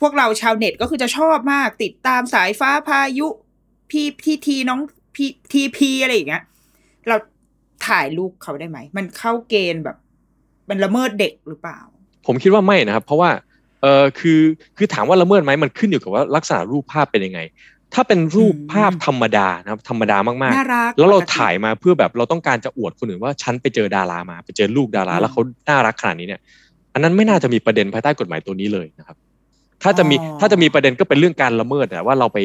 [0.00, 3.28] พวกเราชาวเน็ตก็คือจะชอบมาก ติดตามสายฟ้าพายุ
[3.90, 4.80] พี่พี่ทีน้อง
[5.14, 6.42] พี่ทีพีอะไรอย่างเงี้ย
[7.08, 7.16] เรา
[7.86, 9.96] ถ่ายลูกเขาได้ไหม มันเข้าเกณฑ์แบบ
[10.68, 11.78] มันละเมิดเด็กหรือเปล่า
[12.26, 13.30] ผมคิดว่าไม่นะครับ เพราะว่า
[13.82, 14.40] เออคือ
[14.76, 17.40] คือถามว่าละเมิดไหมมันขึ้นอยู่กับว่าลักษณะรูปภาพเป็นยังไง
[17.94, 26.40] ถ้าเป็นรูปอืมภาพธรรมดานะครับธรรมดามากน่ารักๆแล้วเราปกติถ่ายมาเพื่อแบบเราต้องการจะอวดคนอื่นว่าฉันไปเจอดารามา ไปเจอลูกดาราอืมแล้วเขาน่ารักขนาดนี้เนี่ย
[26.94, 29.16] อันนั้นไม่น่าจะมีประเด็นภายใต้กฎหมายตัวนี้เลยนะครับ
[29.82, 32.38] ถ้าจะมีอ๋อถ้าจะมีประเด็นก็เป็นเรื่องการละเมิดแต่ว่าเราไป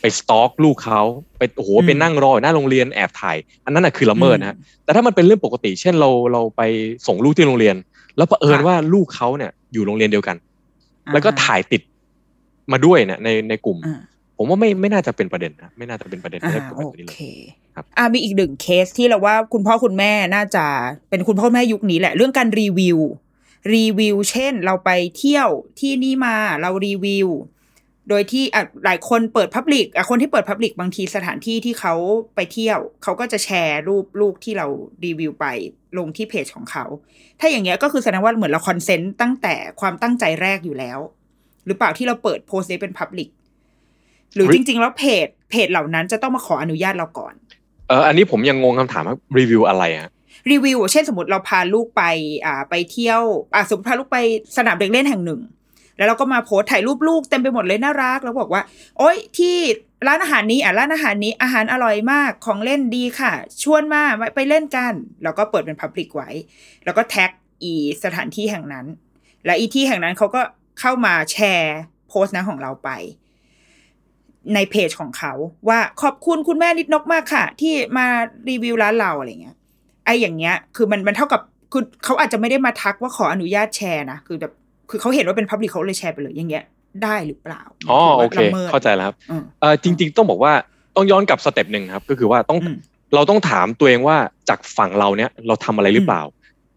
[0.00, 1.00] ไปสต็อกลูกเขา
[1.38, 6.62] ไปโอ้โหอืมไปนั่งรออยู่หน้าโรงเรียนแอบถ่าย อันนั้นน่ะคือละเมิดนะฮะแต่ถ้ามันเป็นเรื่องปกติ เช่นเราเราไป
[7.06, 7.76] ส่งลูกที่โรงเรียน
[8.16, 10.36] แล้วเผอิญค่ะว่าลูกเขาเนี่ยอยู่โรงเรียนเดียวกัน
[11.12, 11.82] แล้วก็อ่าฮะถ่ายติด
[12.72, 14.00] มาด้วยเนี่ยในในกลุ่มอ่า
[14.42, 17.38] ผมว่าไม่ไม่น่าจะเป็นประเด็นนะไม่น่าจะเป็นประเด็นอ่าไม่ได้กฎหมายโอตัวนี้เลเคย
[17.74, 20.64] ครับอ่ามีอีกหนึ่งเคสที่เราว่าคุณพ่อคุณแม่น่าจะ
[21.10, 22.98] เป็นคุณพ่อแม่ยุคนี้แหละ เรื่องการรีวิว
[23.74, 25.48] รีวิว เช่น เราไปเที่ยว
[25.80, 27.28] ที่นี่มาเรารีวิว
[28.08, 31.94] โดยที่อะหลายคนเปิด public อะคนที่เปิด public บางทีสถานที่ที่เขา
[32.34, 34.66] ไปเที่ยว เขาก็จะแชร์รูปลูกที่เรา
[35.04, 35.46] รีวิวไป
[35.98, 36.84] ลงที่เพจของเขา
[37.40, 40.98] ถ้าอย่างเงี้ยก็คือแสดงว่าเหมือนเรา consent ตั้งแต่ความตั้งใจแรกอยู่แล้ว
[41.66, 43.28] หรือเปล่าที่เราเปิดโพสต์นี้เป็น public
[44.34, 47.34] หรือจริง ๆ แล้วเพจเพจเหล่านั้นจะต้องมาขออนุญาตเราก่อน
[47.88, 50.10] เอออันนี้ผมยังงงคำถามว่ารีวิวอะไรฮะ
[50.50, 52.02] รีวิวเช่นสมมติเราพาลูกไป
[52.44, 53.22] อ่าไปเที่ยว
[53.54, 54.18] อ่าสมมติพาลูกไป
[54.56, 55.40] สนามเด็กเล่นแห่งหนึ่ง
[55.96, 58.62] แล้วเราก็มาโพสต์ถ่ายรูปลูกเต็มไปหมดเลยน่ารัก แล้วบอกว่า
[58.98, 59.56] โอ๊ยที่
[60.06, 64.02] ร้านอาหารนี้อะร้านอาหารนี้อาหารอร่อยมากของเล่นดีค่ะ ชวนมา
[64.34, 66.28] ไปเล่นกัน แล้วก็เปิดเป็นพับลิกไว้
[66.84, 67.30] แล้วก็แท็ก
[67.62, 67.72] อี
[68.04, 68.86] สถานที่แห่งนั้น
[69.46, 70.42] และอีที่แห่งนั้นเขาก็
[70.80, 71.78] เข้ามาแชร์
[72.08, 72.90] โพสต์นั้นของเราไป
[74.54, 75.32] ในเพจของเขา
[75.68, 78.06] ว่าขอบคุณคุณแม่นิดนกมากค่ะ ที่มา
[78.48, 79.56] รีวิวร้านเราอะไรเงี้ย
[80.04, 81.40] ไอ้อย่างเงี้ย คือมันมันเท่ากับ
[81.72, 84.52] คือเขาอาจจะไม่ได้มาทักว่าขออนุญาตแชร์นะคือแบบ
[84.90, 86.64] คือเขาเห็นว่าเป็นพับลิกเขาเลยแชร์ไปเลยอย่างเงี้ย
[87.04, 90.52] ได้หรือเปล่าอ๋อถืโอว่าเคละมิดเข้าใจแล้วครับอืมเออจริง ๆ ต้องบอกว่า
[90.96, 92.76] ต้องย้อนกลับสเต็ปหนึ่งครับ ก็คือว่าต้องอืม
[93.14, 94.16] เราต้องถามตัวเองว่า
[94.48, 96.22] จากฝั่งเราเนี่ยเราทำอะไรหรือเปล่า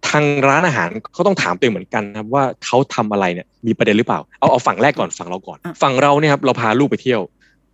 [0.09, 7.21] ทางร้านอาหารเขาต้องถามตัวเองเหมือนกันนะครับว่าเขาทำอะไรเนี่ยมีประเด็นหรือเปล่า เอาเอาฝั่งแรกก่อนฝั่งเราก่อนอะฝั่งเราเนี่ยครับเราพาลูกไปเที่ยว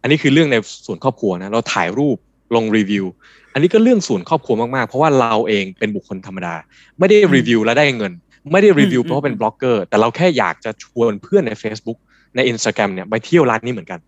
[0.02, 2.18] อันนี้คือเรื่องในส่วนครอบครัวนะ เราถ่ายรูป
[2.56, 3.06] ลงรีวิว
[3.54, 6.56] อันนี้ก็เรื่องส่วนครอบครัวมากๆ เพราะว่าเราเองเป็นบุคคลธรรมดา
[7.00, 8.14] ไม่ได้รีวิวแล้วได้เงิน
[8.52, 11.98] ไม่ได้รีวิวอืมเพราะว่าเป็นบล็อกเกอร์ แต่เราแค่อยากจะชวนเพื่อนใน Facebook
[12.36, 14.00] ใน Instagram เนี่ยไปเที่ยวร้านนี้เหมือนกัน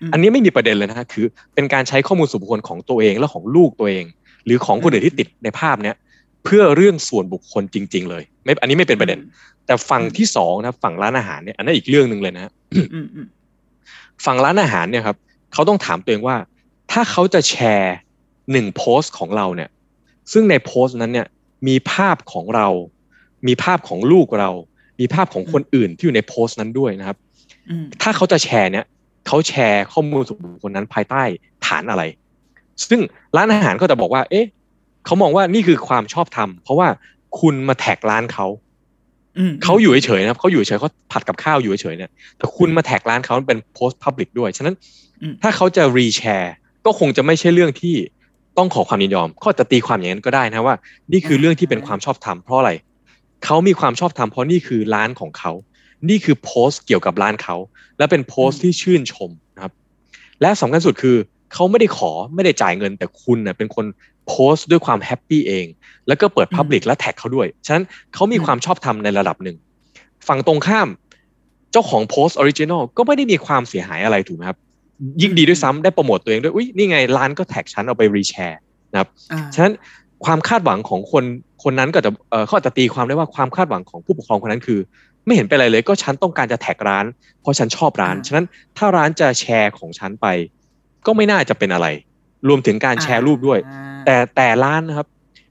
[0.00, 4.04] อืมอันนี้ไม่มีประเด็นเลยนะฮะคือเป็นการใช้ข้อมูลส่วนบุคคลของตัวเองและของลูกตัวเอง
[4.44, 5.96] หรือของคนอื่นที่ติดในภาพเนี้ย
[6.44, 9.18] เพื่อเรื่องส่วนบุคคลจริง ๆ เลย ไม่ อันนี้ไม่เป็นประเด็น
[9.66, 13.26] แต่ฝั่งที่สองนะครับฝั่งร้านอาหารเนี่ยอันนั้นอีกเรื่องหนึ่งเลยนะฮะอืมอืม
[14.24, 15.16] ฝั่งร้านอาหารเนี่ยครับ
[15.54, 16.36] เขาต้องถามตัวเองว่า
[16.92, 17.94] ถ้าเขาจะแชร์
[18.52, 19.70] หนึ่งโพสต์ของเราเนี่ย
[20.32, 21.26] ซึ่งในโพสต์นั้นเนี่ย
[21.68, 22.68] มีภาพของเรา
[23.46, 24.50] มีภาพของลูกเรา
[25.00, 27.16] มีภาพของคนอื่นที่อยู่ในโพสต์นั้นด้วยนะครับ
[27.70, 28.84] อืมถ้าเขาจะแชร์เนี่ย
[29.26, 31.22] เขาแชร์ข้อมูลส่วนบุคคลนั้นภายใต้
[31.66, 32.02] ฐานอะไร
[32.88, 33.00] ซึ่ง
[33.36, 34.46] ร้านอาหารก็จะบอกว่า เอ๊ะ
[35.04, 36.88] เขามองว่านี่คือความชอบธรรมเพราะว่า
[37.40, 38.46] คุณมาแท็กร้านเขา
[39.38, 45.03] อืมเขาอยู่เฉยๆนะครับเขาอยู่เฉยๆเขาผัดกับข้าวอยู่เฉยๆเนี่ยแต่คุณมาแท็กร้านเขาเป็นโพสต์ public ด้วย ฉะนั้นอืม
[45.42, 46.54] ถ้าเขาจะ reshare
[46.86, 47.94] ก็คงจะไม่ใช่เรื่องที่
[48.58, 50.76] ต้องขอความยินยอมเขาอาจจะตีความอย่างนั้นก็ได้นะว่า
[51.12, 52.72] นี่คือเรื่องที่เป็นความชอบธรรมเพราะอะไร
[53.44, 55.52] เขามีความชอบธรรมเพราะนี่คือร้านของเขา
[56.08, 57.56] นี่คือโพสต์เกี่ยวกับร้านเขา
[57.98, 59.72] และเป็นโพสต์ที่ชื่นชมนะครับ
[60.40, 61.16] และสำคัญสุดคือ
[61.52, 63.86] เขาไม่ได้ขอไม่ได้จ่ายเงินแต่คุณเนี่ยเป็นคน
[64.28, 65.66] โพสต์ด้วยความ happy เอง
[66.08, 67.84] แล้วก็เปิด public และแท็กเขาด้วย ฉะนั้น
[68.14, 69.56] เขามีความชอบธรรมในระดับหนึ่ง
[70.28, 70.88] ฝั่งตรงข้าม
[71.72, 74.58] เจ้าของโพสต์ original ก็ไม่ได้มีความเสียหายอะไรถูกไหมครับ
[75.22, 78.60] ยิ่งดีด้วยซ้ำได้โปรโมตตัวเองด้วยอุ้ยนี่ไงร้านก็แท็กฉันเอาไป reshare
[78.92, 79.74] นะครับอ่าฉะนั้น
[80.24, 81.24] ความคาดหวังของคน
[81.62, 84.80] คนนั้นก็จะเอ่อเขาอาจจะตีความได้ว่าความคาดหวังของผู้ปกครองคนนั้นคือ
[85.26, 87.04] ไม่เห็นเป็นอะไรเลย ก็ฉันต้องการจะแท็กร้าน
[87.40, 90.26] เพราะฉันชอบร้าน ฉะนั้นถ้าร้านจะแชร์ของฉันไป
[91.06, 91.86] ก็ไม่น่าจะเป็นอะไร
[92.48, 95.06] รวมถึงการแชร์รูปด้วยอ่าแต่แต่ร้านนะครับ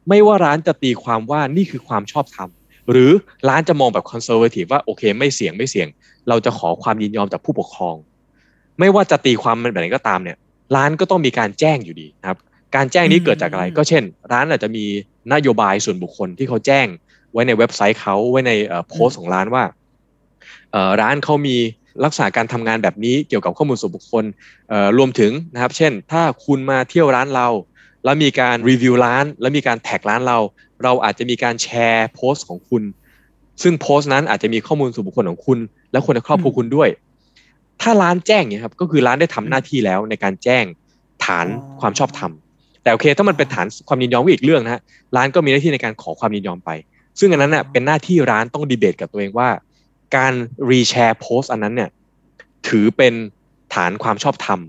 [0.10, 2.50] ไม่ว่าร้านจะตีความว่านี่คือความชอบธรรม
[2.92, 3.12] หรือ
[3.50, 5.88] ร้านจะมองแบบคอนเซอร์เวทีฟว่าโอเค ไม่เสี่ยงไม่เสี่ยง
[6.30, 7.96] เราจะขอความยินยอมจากผู้ปกครอง
[8.80, 10.38] ไม่ว่าจะตีความมันแบบไหนก็ตามเนี่ย
[10.76, 12.38] ร้านก็ต้องมีการแจ้งอยู่ดีนะครับ
[12.76, 14.86] การแจ้งนี้เกิดจากอะไร ก็เช่น ร้านอาจจะมี
[15.34, 16.88] นโยบายส่วนบุคคลที่เขาแจ้ง
[17.32, 19.64] ไว้ในเว็บไซต์เขาไว้ในเอ่อโพสต์ของร้านว่า
[20.72, 21.56] เอ่อร้านเขามี
[22.04, 24.24] ลักษณะการทำงานแบบนี้เกี่ยวกับข้อมูลส่วนบุคคล
[24.70, 27.48] เอ่อรวมถึงนะครับ เช่น ถ้าคุณมาเที่ยวร้านเรา
[28.04, 30.38] แล้วมีการรีวิวร้าน แล้วมีการแท็กร้านเรา
[30.84, 32.84] เราอาจจะมีการแชร์โพสต์ของคุณ
[33.64, 35.60] ซึ่งโพสต์นั้นอาจจะมีข้อมูลส่วนบุคคลของคุณ
[35.92, 36.90] และคนในครอบครัวคุณด้วย
[37.82, 40.64] ถ้าร้านแจ้งเนี่ยครับก็คือร้านได้ทำหน้าที่แล้วในการแจ้ง
[41.26, 41.48] ฐาน
[41.80, 42.32] ความชอบธรรม
[42.84, 44.82] แต่โอเค ถ้ามันเป็นฐานความยินยอมก็อีกเรื่องนะฮะ
[45.16, 46.70] ร้านก็มีหน้าที่ในการขอความยินยอมไป
[47.20, 49.50] ซึ่งอันนั้นน่ะเป็นหน้าที่ร้านต้องดีเบตกับตัวเองว่า
[50.16, 50.34] การ
[50.70, 51.90] รีแชร์โพสต์อันนั้นเนี่ย
[52.68, 53.14] ถือเป็น
[53.76, 54.60] ฐานความชอบธรรม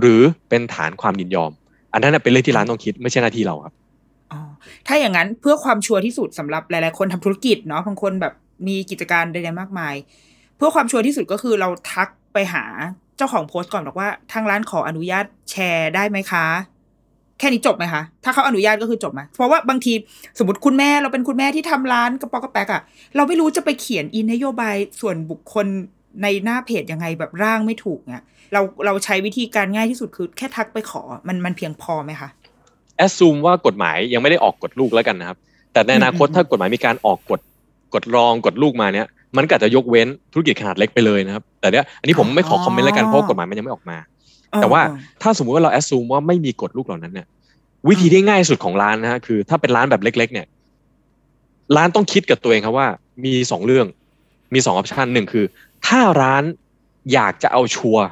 [0.00, 1.50] หรือเป็นฐานความยินยอม
[1.92, 3.74] อันนั้นนะเป็นเรื่องที่ร้านต้องคิดไม่ใช่หน้าที่เราครับ
[4.32, 4.40] อ๋อ
[4.86, 8.32] ถ้าอย่างนั้นเพื่อความชัวร์ที่สุดสำหรับหลายๆ คนทำธุรกิจเนาะบางคนแบบ
[8.66, 9.94] มีกิจการใดๆมากมาย
[10.56, 12.64] เพื่อความชัวร์ที่สุดก็คือเราทัก ไปหา
[13.16, 16.46] เจ้าของโพสต์ก่อนบอกว่าทางร้านขออนุญาตแชร์ได้ไหมคะ
[17.38, 19.92] แค่นี้จบไหมคะ ถ้าเขาอนุญาตก็คือจบไหมเพราะว่าบางที
[20.38, 22.82] สมมติคุณแม่เราเป็นคุณแม่ที่ทำร้านกระป๋อกกระแปกอะ
[23.16, 25.66] เราไม่รู้จะไปเขียนอินนโยบายส่วนบุคคล
[26.22, 32.28] ในหน้าเพจยังไงแบบร่างไม่ถูกเนี่ยเราเราใช้วิธีการง่ายที่สุดคือแค่ทักไปขอมันมันเพียงพอไหมคะ
[32.96, 35.38] แอดซูมว่ากฎหมายยังไม่ได้ออกกฎลูกแล้วกันนะครับ
[35.72, 37.40] แต่ในอนาคตถ้ากฎหมายมีการออกกฎ
[37.94, 43.96] กฎรองกฎลูกมาเนี้ย มันก็อาจจะยกเว้นธุรกิจขนาดเล็กไปเลยนะครับ แต่เนี้ยอันนี้ผมไม่ขอคอมเมนต์แล้วกันเพราะว่ากฎหมายมันยังไม่ออกมา
[44.60, 44.80] แต่ว่า
[45.22, 47.26] ถ้าสมมุติว่าเรา assume ว่าไม่มีกฎลูกเหล่านั้นเนี่ย
[47.88, 50.46] วิธีที่ง่ายสุดของร้านนะฮะคือ ถ้าเป็นร้านแบบเล็ก ๆ เนี่ย
[51.76, 52.88] ร้านต้องคิดกับตัวเองครับว่า
[53.24, 53.86] มีสองเรื่อง
[54.54, 55.44] มีสอง option หนึ่งคือ
[55.86, 56.42] ถ้าร้าน
[57.12, 58.04] อยากจะเอาชัวร์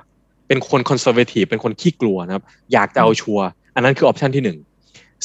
[0.46, 4.58] เป็นคน conservative เป็นคนขี้กลัวนะครับ อยากจะเอาชัวร์อันนั้นคือ option ที่หนึ่ง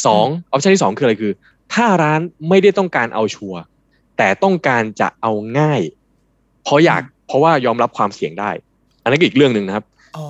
[0.05, 1.33] สอง option ที่สองคืออะไรคือ
[1.73, 2.19] ถ้าร้าน
[2.49, 3.59] ไม่ได้ต้องการเอาชัวร์
[4.17, 5.81] แต่ต้องการจะเอาง่าย
[6.63, 8.51] เพราะอยากเพราะว่ายอมรับความเสี่ยงได้
[9.03, 9.85] อันนั้นก็อีกเรื่องหนึ่งนะครับ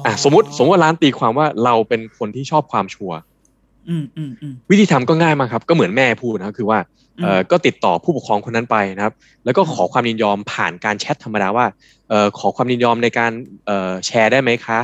[0.05, 3.17] อะสมมติสมมติว่าร้านตีความว่าเราเป็นคนที่ชอบความชัวร์
[3.89, 6.79] อืมอืมอืมวิธีทำก็ง่ายมากครับ ก็เหมือนแม่พูดนะครับคือว่า
[7.23, 9.13] เอ่ออืมก็ติดต่อผู้ปกครองคนนั้นไปนะครับ
[9.45, 11.65] แล้วก็ขอความยินยอมผ่านการแชทธรรมดาว่า
[12.09, 13.31] เอ่อขอความยินยอมในการ
[13.65, 14.79] เอ่อแชร์ได้ไหมคะ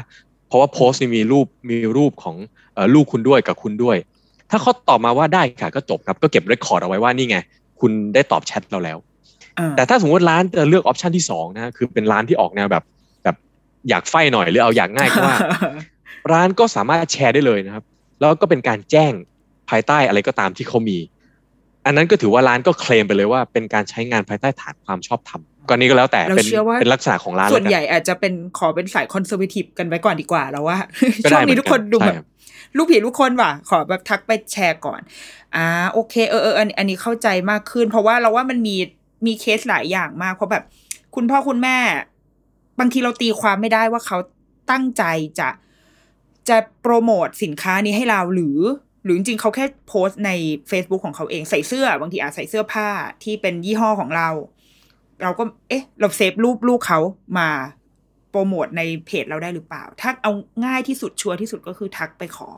[0.48, 2.36] เพราะว่าโพสต์นี่มีรูปมีรูปของ
[2.74, 3.98] เอ่อลูกคุณด้วยกับคุณด้วย
[4.50, 7.38] ถ้าเขาตอบมาว่าได้ค่ะก็จบครับก็เก็บเรคคอร์ดเอาไว้ว่านี่ไง
[7.84, 8.98] คุณได้ตอบแชทเราแล้ว
[9.60, 12.84] อ่าแต่ถ้าสมมติร้านจะเลือกออปชันที่สองนะคือเป็นร้านที่ออกแนวแบบ
[13.24, 13.36] แบบ
[13.90, 15.38] อยากไฟหน่อยหรือเอาอยากง่ายก็ว่า
[16.34, 17.84] ร้านก็สามารถแชร์ได้เลยนะครับ
[18.20, 19.12] แล้วก็เป็นการแจ้ง
[19.70, 20.98] ภายใต้อะไรก็ตามที่เขามี
[21.86, 30.78] อันนั้นก็ถือว่าร้านก็เคลมไปเลยว่าเป็นการใช้งานภายใต้ฐานความชอบธรรมก็นี้ก็แล้วแต่เราเป็นเชื่อว่าเป็นลักษณะของร้านส่วนแล้วกันใหญ่อาจจะเป็นขอเป็นสายคอนเซอร์ t ทีฟกันไว้ก่อนดีกว่าแล้วว่า
[31.24, 32.28] ก็ช่ได้วงนี้ทุกคนดูเหมืแบอนกันบ
[32.78, 35.02] ลูกผีลูกคนว่ะ ขอแบบทักไปแชร์ก่อน
[35.56, 38.76] อ่าโอเคเออเอออันอันนี้เข้าใจมากขึ้น เพราะว่าเราว่ามันมี
[39.26, 40.64] มีเคสหลายอย่างมาก เพราะแบบ
[41.16, 41.78] คุณพ่อคุณแม่
[42.80, 44.18] บางทีเราตีความไม่ได้ว่าเขา
[44.72, 45.04] ตั้งใจ
[45.40, 45.50] จะ
[46.50, 48.60] จะโปรโมทสินค้านี้ให้เราหรือ
[49.04, 50.32] หรือจริงๆเขาแค่โพสต์ใน
[50.72, 52.90] Facebook ของเขาเองใส่เสื้อบางทีอาจใส่เสื้อผ้า
[53.24, 54.30] ที่เป็นยี่ห้อของเรา
[55.22, 57.00] เราก็ เอ๊ะ เราเซฟรูปลูกเขา
[57.40, 57.50] มา
[58.34, 60.32] โปรโมทในเพจเราได้หรือเปล่า ถ้าเอา
[60.66, 62.50] ง่ายที่สุดชัวร์ที่สุดก็คือทักไปขอ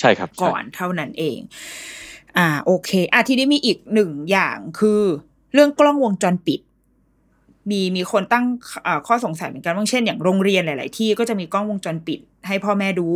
[0.00, 1.38] ใช่ครับใช่ก่อนเท่านั้นเอง
[2.36, 5.02] อ่า โอเค อะทีนี้มีอีกหนึ่งอย่างคือ
[5.54, 6.60] เรื่องกล้องวงจรปิด
[7.70, 8.46] มีมีคนตั้ง
[8.86, 13.08] อ่าข้อสงสัยเหมือนกันว่าเช่นอย่างโรงเรียนหลาย ๆ ที่ก็จะมีกล้องวงจรปิด ให้พ่อแม่ดู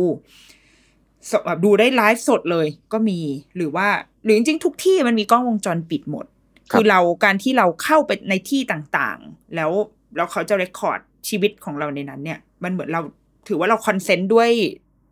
[1.29, 3.19] สแบบดูได้ไลฟ์สดเลยก็มี
[3.55, 3.87] หรือว่า
[4.23, 6.25] หรือจริงๆทุกที่มันมีกล้องวงจรปิดหมด
[6.71, 9.71] คือเราการที่เราเข้าไปในที่ต่างๆ แล้ว
[10.15, 13.01] แล้วเขาจะ record ชีวิตของเราในนั้นเนี่ย มันเหมือนเรา
[13.47, 14.49] ถือว่าเรา consent ด้วย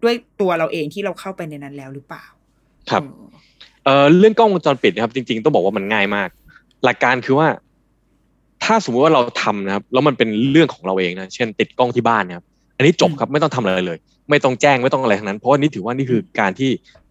[0.04, 2.26] ด้วยตัวเราเองที่เราเข้าไปในนั้นแล้วหรือเปล่า
[2.92, 3.28] ครับเออ
[3.86, 6.30] เอ่อเรื่องกล้องวงจรปิดนะครับ จริง ๆ ต้องบอกว่ามันง่ายมาก
[6.84, 7.48] หลักการคือว่า
[8.64, 12.46] ถ้าสมมุติว่าเราทำนะครับ แล้วมันเป็นเรื่องของเราเองนะเช่น ติดกล้องที่บ้านนะครับ
[12.78, 13.98] อันนี้จบครับไม่ต้องทำอะไรเลย
[14.30, 16.70] ไม่ต้องแจ้งไม่ต้องอะไรทั้งนั้น เพราะว่านี่ถือว่านี่คือการที่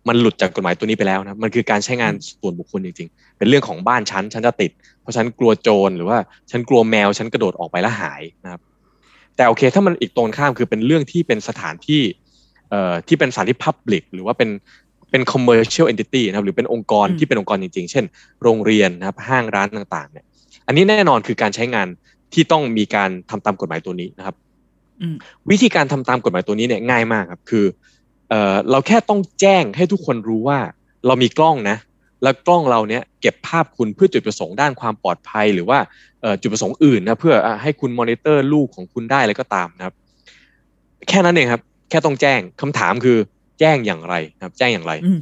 [0.09, 4.71] มันหลุดจากกฎหมายตัวนี้ไปแล้วนะครับมันคือการใช้งานส่วนบุคคลจริงๆ เป็นเรื่องของบ้านฉันฉันจะติด
[5.03, 6.19] เพราะฉันกลัวโจรหรือว่า
[6.51, 8.61] ฉันกลัวแมวฉันกระโดดออกไปแล้วหายนะครับ
[9.37, 12.03] แต่โอเค ถ้ามันอีกตรงข้ามคือเป็นเรื่องที่เป็นสถานที่
[12.71, 14.51] เอ่อที่เป็นสถานที่ Public หรือว่าเป็น
[15.11, 18.05] เป็น commercial entity นะครับหรือเป็นองค์กรอืมที่เป็นองค์กรจริง ๆ เช่น
[18.43, 20.25] โรงเรียนนะครับห้างร้านต่างๆเนี่ย
[20.67, 21.89] อันนี้แน่นอนคือการใช้งาน
[22.35, 24.37] ที่ต้องมีการทำตามกฎหมายตัวนี้นะครับ
[25.01, 25.17] อืม
[25.51, 27.65] วิธีการทำตามกฎหมายตัวนี้เนี่ยง่ายมากครับคือ
[28.29, 30.59] เอ่อเราแค่ต้องแจ้งให้ทุกคนรู้ว่า
[31.07, 31.77] เรามีกล้องนะ
[32.25, 35.79] แล้วกล้องเราเนี่ยเก็บภาพคุณเพื่อจุดประสงค์ด้านความปลอดภัย หรือว่า
[36.23, 39.95] เอ่อจุดประสงค์อื่นนะเพื่ออะให้คุณมอนิเตอร์ลูกของคุณได้อะไรก็ตามนะครับ
[41.09, 43.19] แค่นั้นเองครับ แค่ต้องแจ้งคำถามคือ
[43.61, 45.19] แจ้งอย่างไรนะครับ แจ้งอย่างไรอืม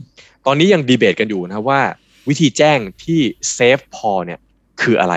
[0.47, 1.81] ตอนนี้ยังดีเบตกันอยู่นะครับว่า
[2.29, 3.21] วิธีแจ้งที่
[3.53, 4.39] safe พอเนี่ย
[4.83, 5.15] คืออะไร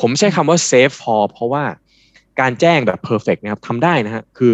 [0.00, 1.64] ผมใช้คำว่า safe พอเพราะว่า
[2.40, 4.52] การแจ้งแบบ perfect นะครับทำได้นะฮะคือ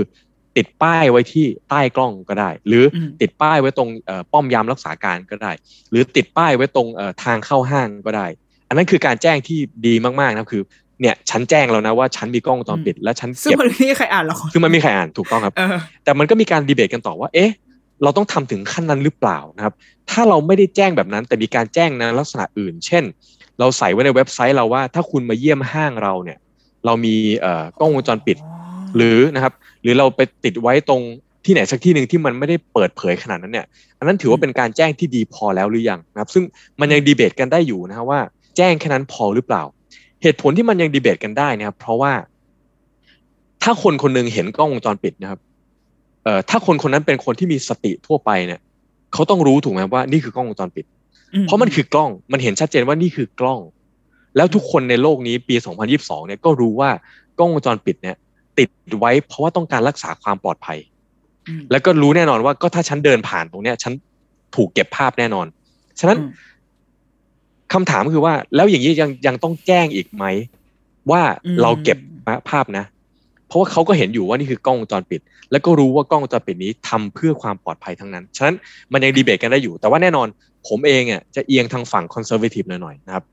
[0.58, 5.52] ติดป้ายไว้ที่ใต้กล้องก็ได้ หรืออมติดป้ายไว้ตรงเอ่อป้อมยามรักษาการก็ได้
[5.90, 8.26] หรือติดป้ายไว้ตรงเอ่อทางเข้าห้างก็ได้
[8.68, 10.62] อันนั้นคือการแจ้งที่ดีมากๆนะครับคือ
[11.00, 17.50] เนี่ยฉันแจ้งแล้วนะว่าฉันมีกล้องวงจรปิด และฉันซึ่งเก็บมันไม่มีใครอ่านหรอกคือมันมีใครอ่านถูกต้องครับเออแต่มันก็มีการดีเบตกันต่อว่า เอ๊ะ
[18.02, 19.74] เราต้องทำถึงขั้นนั้นหรือเปล่านะครับ
[20.10, 23.04] ถ้าเราไม่ได้แจ้งแบบนั้น แต่มีการแจ้งในลักษณะอื่น เช่น
[23.58, 26.38] เราใส่ไว้ในเว็บไซต์เราว่าถ้าคุณมาเยี่ยมห้างเราเนี่ย
[26.86, 28.36] เรามีเอ่อกล้องวงจรปิด
[28.96, 31.02] หรือนะครับ หรือเราไปติดไว้ตรง
[31.44, 33.66] ที่ไหนสักที่หนึ่งที่มันไม่ได้เปิดเผยขนาดนั้นเนี่ย
[33.98, 36.44] อันนั้นถือว่าเป็นการแจ้งที่ดีพอแล้วหรือยังนะครับ ซึ่ง
[36.80, 38.20] มันยังดีเบตกันได้อยู่นะครับว่า
[38.56, 39.62] แจ้งแค่นั้นพอหรือเปล่า
[40.22, 42.12] เหตุผลที่มันยังดีเบตกันได้นะครับ เพราะว่า
[43.62, 45.40] ถ้าคนคนหนึงเห็นกล้องวงจรปิดนะครับ
[46.24, 48.60] เอ่อถ้าคนคนนั้นเป็นคนที่มีสติทั่วไปเนี่ย
[49.12, 50.86] เขาต้องรู้ถูกไหมว่านี่คือกล้องวงจรปิด
[51.42, 53.60] เพราะมันคือกล้องมันเห็นชัดเจนว่านี่คือกล้อง
[54.36, 55.54] แล้วทุกคนในโลกนี้ปี
[55.90, 56.90] 2022 เนี่ยก็รู้ว่า
[57.38, 58.16] กล้องวงจรปิดเนี่ย
[58.58, 60.78] ติดไว้ เพราะว่าต้องการรักษาความปลอดภัย
[61.48, 63.92] อืมแล้วก็รู้แน่นอนว่าก็ถ้าฉันเดินผ่านตรงเนี้ย ฉัน
[64.56, 65.46] ถูกเก็บภาพแน่นอน
[66.00, 66.30] ฉะนั้นอืม
[67.74, 70.24] คำถามคือว่า แล้วอย่างนี้ยังยังต้องแจ้งอีกไหม
[71.10, 71.98] ว่าอืมเราเก็บ
[72.50, 72.84] ภาพนะ
[73.48, 78.56] เพราะว่าเขาก็เห็นอยู่ว่านี่คือกล้องวงจรปิด แล้วก็รู้ว่ากล้องวงจรปิดนี้ทำเพื่อความปลอดภัยทั้งนั้น ฉะนั้น
[78.92, 80.26] มันยังดีเบตกันได้อยู่ แต่ว่าแน่นอน
[80.68, 83.24] ผมเองอะจะเอียงทางฝั่ง conservative หน่อยๆนะครับ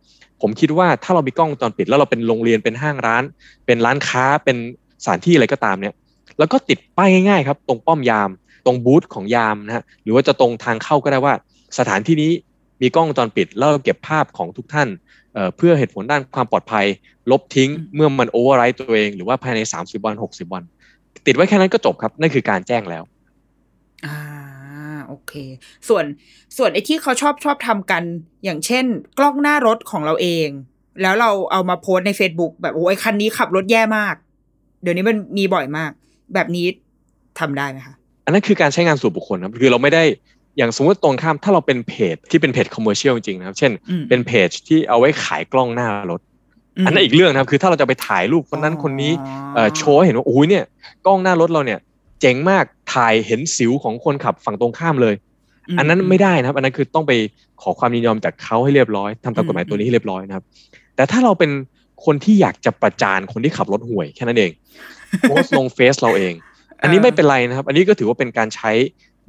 [0.41, 3.23] ผมคิดว่าถ้าเรามีกล้องวงจรปิด แล้วเราเป็นโรงเรียนเป็นห้างร้าน
[3.65, 4.57] เป็นร้านค้าเป็น
[5.05, 5.93] สถานที่อะไรก็ตามเนี่ย
[6.39, 8.29] แล้วก็ติดป้ายง่ายๆครับตรงป้อมยาม
[8.65, 11.33] ตรงบูธของยามนะฮะหรือว่าจะตรงทางเข้าก็ได้ว่า
[11.77, 12.31] สถานที่นี้
[12.81, 14.87] มีกล้องวงจรปิดแล้วเราเก็บภาพของทุกท่าน
[15.33, 16.85] เอ่อเพื่อเหตุผลด้านความปลอดภัย
[17.31, 20.63] ลบทิ้งอืมเมื่อมัน overwrite ตัวเองหรือว่าภายใน 30 วัน 60 วัน
[21.25, 23.03] ติดไว้แค่นั้นก็จบครับ นั่นคือการแจ้งแล้ว
[24.05, 24.17] อ่า
[25.07, 25.33] โอเค
[25.87, 26.05] ส่วน
[26.57, 28.03] ส่วนไอ้ที่เขาชอบชอบทำกัน
[28.43, 28.85] อย่างเช่น
[29.17, 30.47] กล้องหน้ารถของเราเอง
[31.01, 34.15] แล้วเราเอามาโพสต์ใน Facebook แบบโอ้ยคันนี้ขับรถแย่มาก
[34.85, 35.91] เดี๋ยวนี้มันมีบ่อยมาก
[36.33, 36.65] แบบนี้
[37.39, 40.03] ทำได้ไหมคะ อันนั้นคือการใช้งานส่วนบุคคลนะครับคือเราไม่ได้
[40.57, 46.21] อย่างสมมติตรงข้ามถ้าเราเป็นเพจที่เป็นเพจ commercial จริงๆนะครับ เช่นอืมเป็นเพจที่เอาไว้ขายกล้องหน้ารถ
[46.85, 49.11] อันนั้นอีกเรื่องนะครับ คือถ้าเราจะไปถ่ายรูปคนนั้นคนนี้
[49.55, 50.63] เอ่อโชว์ให้เห็นว่าโอ้ยเนี่ย
[51.05, 51.79] กล้องหน้ารถเราเนี่ย
[52.21, 52.63] เจ๋งมาก
[52.93, 55.15] ถ่ายเห็นสิวของคนขับฝั่งตรงข้ามเลย
[55.75, 57.11] มอันนั้นไม่ได้นะครับ อันนั้นคือต้องไป
[57.61, 60.43] ขอความยินยอมจากเขาให้เรียบร้อยทำตามกฎหมายตัวนี้ให้เรียบร้อยนะครับ
[60.95, 61.51] แต่ถ้าเราเป็น
[62.05, 64.51] คนที่อยากจะประจานคนที่ขับรถห่วยแค่นั้นเอง
[65.21, 66.33] โพสต์ลงเฟซเราเอง
[66.81, 68.71] อันนี้ไม่เป็นไรนะครับ อันนี้ก็ถือว่าเป็นการใช้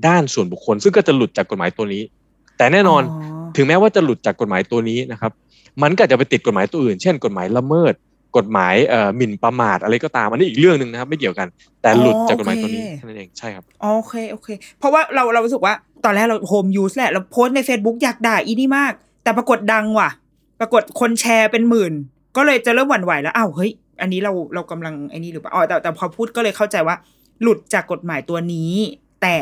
[0.07, 2.03] ด้านส่วนบุคคล ซึ่งก็จะหลุดจากกฎหมายตัวนี้
[2.57, 3.03] แต่แน่นอน
[3.57, 5.33] ถึงแม้ว่าจะหลุดจากกฎหมายตัวนี้นะครับ
[5.83, 7.95] มันก็อาจจะไปติดกฎหมายตัวอื่น เช่น กฎหมายละเมิด
[8.37, 11.49] กฎหมายเอ่อหมิ่นประมาทอะไรก็ตาม อันนี้อีกเรื่องหนึ่งนะครับ ไม่เกี่ยวกัน
[11.83, 14.49] แต่หลุดจากกฎหมายตัวนี้แค่นั้นเองใช่ครับโอเคโอเค
[14.79, 18.93] เพราะว่าเราเรารู้สึกว่าตอนแรกเราโฮมยูสแหละเราโพสต์ใน Facebook อยากด่าอีนี่มาก
[19.23, 20.11] แต่ปรากฏดังว่ะ
[20.61, 21.93] ปรากฏคนแชร์เป็นหมื่น
[22.37, 23.71] ก็เลยจะเริ่มหวั่นไหวแล้วอ้าวเฮ้ย
[24.01, 26.97] อันนี้เราเรากำลังไอ้นี่หรือเปล่าอ๋อแต่แต่พอพูดก็เลยเข้าใจว่า
[27.43, 28.73] หลุดจากกฎหมายตัวนี้
[29.23, 29.39] แต่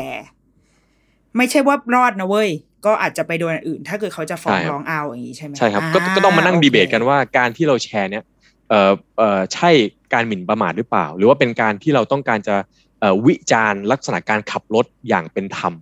[1.37, 2.49] ไม่ใช่ว่ารอดนะเว้ย
[2.85, 8.23] ก็อาจจะไปโดนอันอื่น ถ้าเกิดเขาจะฟ้องใช่ครับร้องเอาอย่างนี้ใช่ไหมใช่ครับก็าก็ต้องมานั่งโคดีเบตกันว่าการที่เราแชร์เนี่ย
[8.69, 9.69] เอ่อเอ่อใช่
[10.13, 12.55] การหมิ่นประมาทหรือเปล่า หรือว่าเป็นการที่เราต้องการจะ
[12.99, 15.73] เอ่อวิจารณ์ลักษณะการขับรถอย่างเป็นธรรม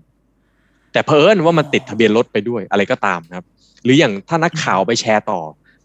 [0.93, 3.45] แต่เพอเอิญว่ามันติดทะเบียนรถไปด้วยอะไรก็ตามนะครับ
[3.83, 5.39] หรืออย่างถ้านักข่าวไปแชร์ต่อ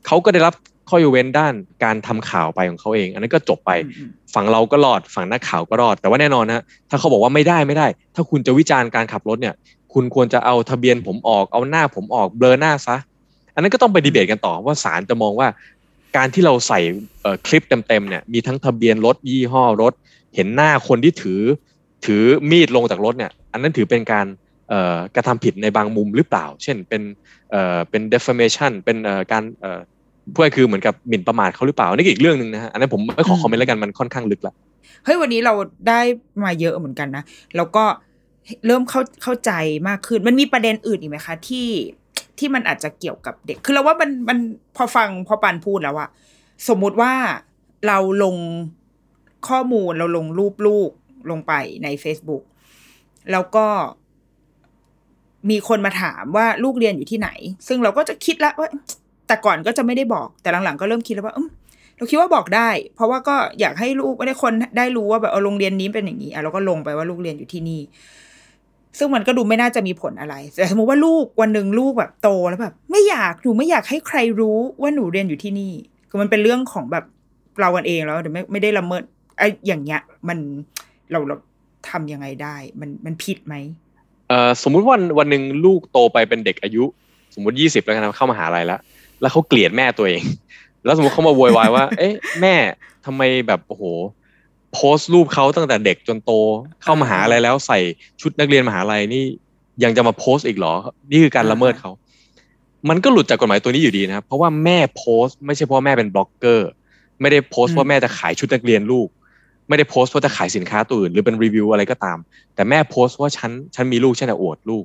[0.06, 0.54] เขาก็ได้รับ
[0.88, 9.54] ข้อยกเว้นด้านการทำข่าวไปของเขาเอง อันนั้นก็จบไปอืมอืมฝั่งเราก็รอดฝั่งนักข่าวก็รอด แต่ว่าแน่นอนนะถ้าเขาบอกว่าไม่ได้ไม่ได้ ถ้าคุณจะวิจารณ์การขับรถเนี่ย
[9.94, 12.96] คุณควรจะเอาทะเบียนผมออกเอาหน้าผมออกเบลอหน้าซะ
[13.54, 15.48] อันนั้นก็ต้องไปดีเบตกันต่อว่าศาลจะมองว่า
[16.16, 16.80] การที่เราใส่
[17.22, 19.92] เอ่อคลิปเต็มๆเนี่ยมีทั้งทะเบียนรถยี่ห้อรถ
[20.34, 21.40] เห็นหน้าคนที่ถือ
[22.06, 24.26] ถือมีดลงจากรถเนี่ย อันนั้นถือเป็นการ
[24.68, 27.02] เอ่อกระทำผิดในบางมุมหรือเปล่า เช่นเป็น
[27.50, 29.80] เอ่อเป็น defamation เป็นเอ่อการเอ่อ
[30.32, 34.54] พูดง่ายๆคือเหมือนกับหมิ่นประมาทเขาหรือเปล่าอันนี่ก็อีกเรื่องหนึ่งนะฮะอันนั้นผมไม่ขอคอมเมนต์แล้วกันมันค่อนข้างลึกละ
[35.04, 35.54] เฮ้ยวันนี้เรา
[35.88, 36.00] ได้
[36.44, 37.22] มาเยอะเหมือนกันนะ
[37.56, 37.84] แล้วก็
[38.66, 39.52] เริ่มเข้าเข้าใจ
[39.88, 41.68] มากขึ้นมันมีประเด็นอื่นอีกไหมคะ ที่
[42.38, 44.38] ที่มันอาจจะเกี่ยวกับเด็ก คือเราว่ามันมัน
[44.76, 46.08] พอฟังพอปันพูดแล้วอะ
[46.68, 47.12] สมมุติว่า
[47.86, 48.36] เราลง
[49.48, 50.90] ข้อมูลเราลงรูปลูก
[51.30, 51.52] ลงไป
[51.84, 52.42] ใน Facebook
[53.32, 53.66] แล้วก็
[55.50, 57.30] มีคนมาถามว่าลูกเรียนอยู่ที่ไหน
[57.68, 58.68] ซึ่งเราก็จะคิดแล้วว่า
[59.28, 61.48] แต่ก่อนก็จะไม่ได้บอกแต่หลังๆก็เริ่มคิดแล้วว่าอืม
[61.96, 67.80] เราคิดว่าบอกได้ เพราะว่าก็อยากให้ลูกไม่ได้คนได้รู้ว่าแบบเออโรงเรียนนี้เป็นอย่างนี้อะเราก็ลงไปว่าลูกเรียนอยู่ที่นี่
[68.98, 75.72] ซึ่งมันก็ดูไม่น่าจะมีผลอะไร แต่สมมติว่าลูกวันหนึ่งลูกแบบโตแล้วแบบ ไม่อยากหนูไม่อยากให้ใครรู้ว่าหนูเรียนอยู่ที่นี่
[76.08, 77.04] คือมันเป็นเรื่องของแบบ
[77.60, 79.02] เรากันเองแล้วเดี๋ยวไม่ไม่ได้ละเมิด
[79.38, 80.38] ไอ้อย่างเงี้ย มัน
[81.10, 81.36] เราเรา
[81.90, 83.54] ทำยังไงได้ มันมันผิดไหม
[84.28, 86.84] เอ่อสมมุติวันวันหนึ่งลูกโตไปเป็นเด็กอายุ
[87.34, 88.80] สมมติยี่สิบแล้วกันเข้ามหาลัยแล้ว
[89.20, 90.22] แล้วเขาเกลียดแม่ตัวเอง
[90.84, 92.54] แล้วสมมติเขามาโวยวายว่า เอ๊ะแม่
[93.06, 93.84] ทำไมแบบโอ้โห
[94.72, 96.32] โพสต์รูปเขาตั้งแต่เด็กจนโต
[96.82, 97.78] เข้ามหาลัยแล้วใส่
[98.20, 99.24] ชุดนักเรียนมหาลัยนี่
[99.84, 100.74] ยังจะมาโพสต์อีกเหรอ
[101.10, 101.90] นี่คือการละเมิดเขา
[102.88, 106.68] มันก็หลุดจากกฎหมายตัวนี้อยู่ดีนะครับ เพราะว่าแม่โพสต์ไม่ใช่เพราะแม่เป็นบล็อกเกอร์
[107.20, 109.08] ไม่ได้โพสต์เพราะแม่จะขายชุดนักเรียนลูก
[109.68, 112.18] ไม่ได้โพสต์เพราะจะขายสินค้าตัวอื่น หรือเป็นรีวิวอะไรก็ตาม
[112.54, 114.84] แต่แม่โพสต์ว่าฉันฉันมีลูกฉันจะอวดลูก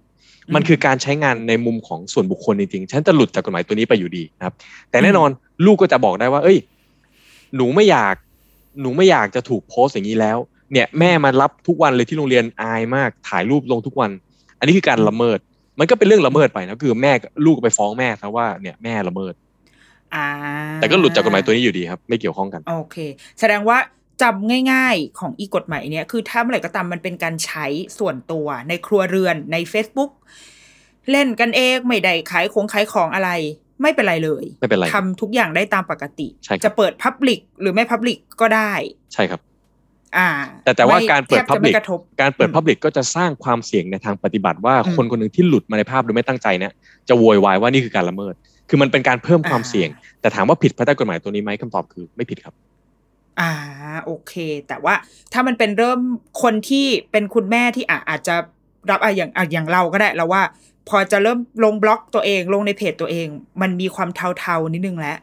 [0.55, 4.53] มันคือการใช้งานในมุมของส่วนบุคคลจริงๆฉันจะหลุดจากกฎหมายตัวนี้ไปอยู่ดีนะครับ
[4.89, 5.29] แต่แน่นอน
[5.65, 6.57] ลูกก็จะบอกได้ว่า เอ้ย
[7.55, 8.15] หนูไม่อยาก
[8.81, 10.37] หนูไม่อยากจะถูกโพสต์อย่างนี้แล้ว
[10.71, 14.11] เนี่ยแม่มารับทุกวันเลยที่โรงเรียนอายมากถ่ายรูปลงทุกวัน
[14.59, 15.39] อันนี้คือการละเมิด
[15.79, 17.11] มันก็เป็นเรื่องละเมิดไปนะคือแม่
[17.45, 19.33] ลูกไปฟ้องแม่ซะว่าเนี่ยแม่ละเมิด
[20.15, 20.25] อ่า
[20.81, 22.97] แต่ก็หลุดจากกฎหมายตัวนี้อยู่ดีครับ ไม่เกี่ยวข้องกัน โอเค
[23.39, 23.77] แสดงว่า
[24.22, 27.66] จำง่ายๆของอีกฎหมายเนี้ยคือถ้าเมื่อไหร่ก็ตามมันเป็นการใช้
[27.99, 30.11] ส่วนตัวในครัวเรือนใน Facebook
[31.11, 33.30] เล่นกันเองไม่ได้ขายของขายของอะไร
[33.82, 38.72] ไม่เป็นไรเลยไม่เป็นไรทำทุกอย่างได้ตามปกติใช่ครับจะเปิดพับลิกหรือไม่พับลิกก็ได้
[39.14, 39.41] ใช่ครับ
[40.18, 40.30] อ่า
[40.64, 46.74] แต่แต่ว่าไม่การเปิดแทบจะไม่ Public กระทบการเปิดอืมพับลิกก็จะสร้างความเสี่ยงในทางปฏิบัติว่าอืมคนคนหนึ่งที่หลุดมาในภาพโดยไม่ตั้งใจเนี่ย
[47.09, 48.34] จะโวยวายว่านี่คือการละเมิด
[48.70, 49.89] คือมันเป็นการเพิ่มความอ่าเสี่ยง
[50.22, 52.53] แต่ถามว่าผิดภายใต้กฎหมายตัวนี้ไหมคำตอบคือไม่ผิดครับ
[53.39, 53.51] อ่า
[54.05, 54.34] โอเค
[54.67, 54.95] แต่ว่า
[55.34, 55.99] ถ้ามันเป็นเริ่ม
[56.41, 58.36] คนที่เป็นคุณแม่ที่อะอาจจะ
[58.89, 60.43] รับอะอย่างอะอย่างเราก็ได้แล้วว่า
[60.89, 63.27] พอจะเริ่มลงบล็อกตัวเองลงในเพจตัวเอง
[63.61, 64.09] มันมีความ
[64.39, 65.17] เทาๆนิดนึงแล้ว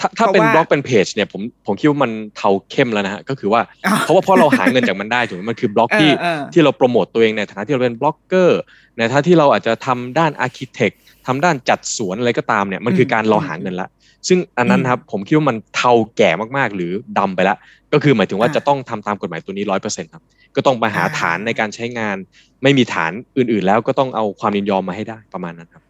[0.00, 8.60] ถ้าถ้าเพราะเป็นว่าบล็อกเป็นเพจเนี่ยผมผมคิดว่ามันเทาเข้มแล้วนะฮะก็คือว่าอ่าเพราะว่าเพราะเราหาเงินจากมันได้ถูกไหมมันคือบล็อกเออที่เออที่เราโปรโมตตัวเองในฐานะที่เราเป็นบล็อกเกอร์
[8.98, 10.92] ในฐานะที่เราอาจจะทำด้านอาร์เคเต็ก
[11.26, 13.88] ทำด้านจัดสวนอะไรก็ตามเนี่ยมันคือการเราหาเงินละ
[14.28, 17.58] ซึ่งอันนั้นนะครับผมคิดว่ามันเทาแก่มากๆ หรือดำไปแล้ว
[17.92, 20.22] ก็คือหมายถึงว่าอ่าจะต้องทำตามกฎหมายตัวนี้ร้อยเปอร์เซ็นต์ครับ
[20.56, 22.16] ก็ต้องมาหาอ่าฐานในการใช้งาน
[22.62, 25.81] ไม่มีฐานอื่นๆ แล้วก็ต้องเอาความยินยอมมาให้ได้ประมาณนั้นครับ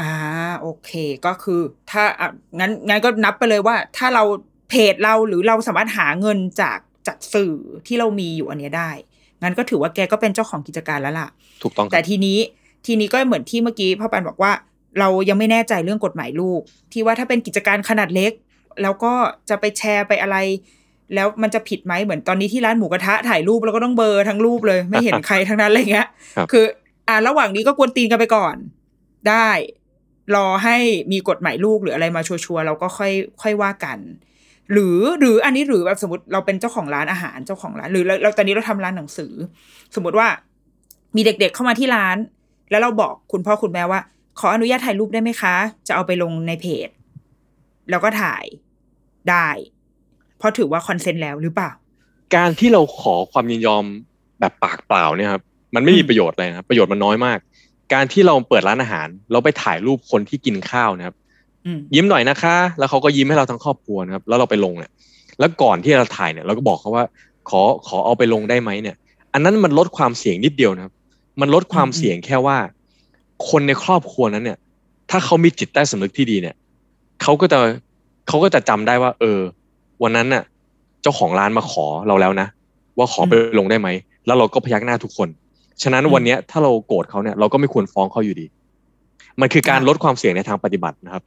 [0.00, 0.12] อ่า
[0.60, 0.90] โอเค
[1.26, 2.28] ก็คือ ถ้าอะ
[2.60, 4.24] งั้นงั้นก็นับไปเลยว่า ถ้าเรา
[4.70, 7.54] เพจเราหรือเราสามารถหาเงินจากจากสื่อ
[7.86, 8.90] ที่เรามีอยู่อันเนี้ยได้
[9.42, 11.28] งั้นก็ถือว่าแกก็เป็นเจ้าของกิจการแล้วล่ะ
[11.62, 12.38] ถูกต้องคแต่รับทีนี้
[12.86, 14.52] ทีนี้ก็เหมือนที่เมื่อกี้พ่อปันบอกว่า
[14.98, 16.60] เรายังไม่แน่ใจเรื่องกฎหมายลูก
[16.92, 18.32] ที่ว่าถ้าเป็นกิจการขนาดเล็ก
[18.82, 19.12] แล้วก็
[19.48, 20.36] จะไปแชร์ไปอะไร
[21.14, 26.64] แล้วมันจะผิดไหมเหมือนตอนนี้ที่ร้านหมูกระทะถ่ายรูปแล้วก็ต้องเบลอร์ทั้งรูปเลย ไม่เห็นใครทั้งนั้นอะไรเงี้ยครับคือ
[27.08, 28.56] อ่าระหว่างนี้ก็กวนตีนกันไปก่อน
[29.28, 29.48] ได้
[30.34, 30.76] รอให้
[31.12, 33.12] มีกฎหมายลูกหรืออะไรมาชัวร์ๆเราก็ค่อย
[33.42, 33.98] ค่อยว่ากัน
[34.72, 39.32] หรือหรืออันนี้หรือแบบสมมติเราเป็นเจ้าของร้านอาหารเจ้าของร้าน หรือเราตอนนี้เราทำร้านหนังสือ
[39.94, 40.28] สมมติว่า
[41.16, 42.16] มีเด็กๆเข้ามาที่ร้าน
[42.70, 44.00] แล้วเราบอกคุณพ่อคุณแม่ว่า
[44.38, 45.54] ขออนุญาตถ่ายรูปได้ไหมคะ
[45.86, 46.88] จะเอาไปลงในเพจ
[47.90, 48.44] แล้วก็ถ่าย
[49.30, 49.48] ได้
[50.38, 51.70] เพราะถือว่า consent แล้วหรือเปล่า
[52.34, 53.84] การที่เราขอความยินยอม
[54.40, 55.42] แบบปากเปล่าเนี่ยครับ
[55.74, 57.38] มันไม่มีประโยชน์เลยนะครับประโยชน์มันน้อยมาก
[57.92, 61.16] การที่เราเปิดร้านอาหาร เราไปถ่ายรูปคนที่กินข้าวนะครับ
[61.66, 64.90] อืมยิ้มหน่อยนะคะ แล้วเขาก็ยิ้มให้เราทั้งครอบครัวนะครับ แล้วเราไปลงเนี่ย
[65.38, 67.04] แล้วก่อนที่เราถ่ายเนี่ย เราก็บอกเขาว่า
[67.48, 68.96] ขอขอเอาไปลงได้ไหมเนี่ย
[69.32, 70.92] อันนั้นมันลดความเสี่ยงนิดเดียวนะครับ
[71.40, 72.56] มันลดความเสี่ยงแค่ว่า
[73.48, 74.58] คนในครอบครัวนั้นเนี่ย
[75.10, 76.54] ถ้าเขามีจิตใต้สำนึกที่ดีเนี่ย
[77.22, 77.58] เขาก็จะ
[78.28, 79.40] เขาก็จะจำได้ว่า เออ
[80.02, 80.42] วันนั้นน่ะ
[81.02, 82.48] เจ้าของร้านมาขอเราแล้วนะ
[82.98, 83.88] ว่าขอไปลงได้ไหม
[84.26, 85.28] แล้วเราก็พยักหน้าทุกคน
[85.82, 88.46] ฉะนั้นอืมวันเนี้ยถ้าเราโกรธเขาเนี่ยเราก็ไม่ควรฟ้องเขาอยู่ดี
[89.40, 91.22] มันคือการค่ะลดความเสี่ยงในทางปฏิบัตินะครับ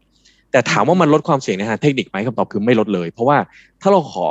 [0.52, 3.38] แต่ถามว่ามันลดความเสี่ยงในทางเทคนิคไหมคำตอบคือไม่ลดเลย เพราะว่า
[3.82, 4.26] ถ้าเราขอ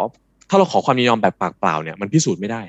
[0.49, 2.61] ถ้าเราขอความยินยอมแบบปากเปล่าเนี่ยมันพิสูจน์ไม่ได้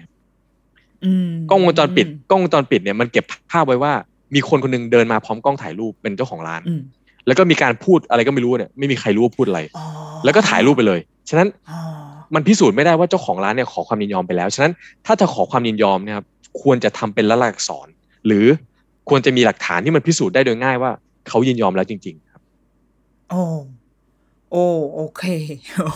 [1.05, 3.91] อืมกล้องวงจรปิดกล้องวงจรปิดเนี่ยมันเก็บภาพไว้ว่า
[4.35, 6.81] มีคนคนหนึงเดินมาพร้อมกล้องถ่ายรูปเป็นเจ้าของร้านอืม
[7.27, 9.85] แล้วก็มีการพูดอะไรก็ไม่รู้เนี่ยไม่มีใครรู้ว่าพูดอะไรอ๋อ
[10.23, 11.79] แล้วก็ถ่ายรูปไปเลย ฉะนั้นอ๋อ
[12.35, 14.73] มันพิสูจน์ไม่ได้ว่าเจ้าของร้านเนี่ยขอความยินยอมไปแล้ว ฉะนั้น
[15.05, 16.25] ถ้าจะขอความยินยอมเนะครับ
[16.61, 17.87] ควรจะทำเป็นละลายอักษร
[18.25, 18.45] หรือ
[19.09, 20.91] ควรจะมีหลักฐานที่มันพิสูจน์ได้โดยง่ายว่า
[21.27, 22.41] เขายินยอมแล้วจริง ๆ ครับ
[23.29, 23.43] โอ้
[24.51, 25.23] โอ้โอเค
[25.77, 25.89] โอ้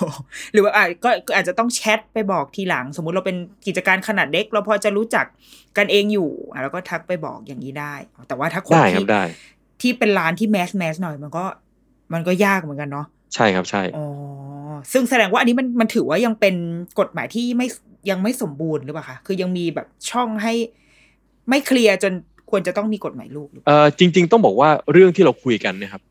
[0.53, 3.37] หรือว่าอาจก็ก็อาจจะต้องแชทไปบอกทีหลัง สมมุติเราเป็น
[3.67, 5.25] กิจการขนาดเล็ก เราพอจะรู้จัก
[5.77, 7.93] กันเองอยู่อะแล้วก็ทักไปบอกอย่างนี้ได้
[8.27, 9.23] แต่ว่าถ้าคนได้ครัที่บได้
[9.81, 11.45] ที่เป็นร้านที่แมสแมสหน่อยมันก็
[12.13, 13.05] มันก็ยากเหมือนกันเนาะ
[13.35, 14.07] ใช่ครับใช่อ๋อ
[14.91, 16.55] ซึ่งแสดงว่าอันนี้มันมันถือว่ายังเป็น
[16.99, 17.67] กฎหมายที่ไม่
[18.09, 20.53] ยังไม่สมบูรณ์หรือเปล่าคะคือยังมีแบบช่องให้
[21.49, 22.13] ไม่เคลียร์จน
[22.49, 26.01] ควรจะต้องมีกฎหมายลูกหรือเปล่าเอ่อจริง ๆ ต้องบอกว่าเรื่องที่เราคุยกันเนะครับ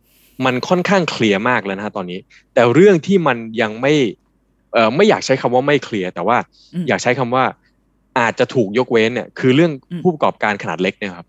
[0.45, 2.18] มันค่อนข้างเคลียร์มากแล้วนะฮะตอนนี้
[2.55, 3.93] แต่เรื่องที่มันยังไม่
[4.72, 6.36] เอ่อไม่อยากใช้คำว่าไม่เคลียร์แต่ว่า
[6.74, 7.45] อืมอยากใช้คำว่า
[8.18, 11.26] อาจจะถูกยกเว้นเนี่ยคือเรื่องอืมผู้ประกอบการขนาดเล็กเนี่ยครับ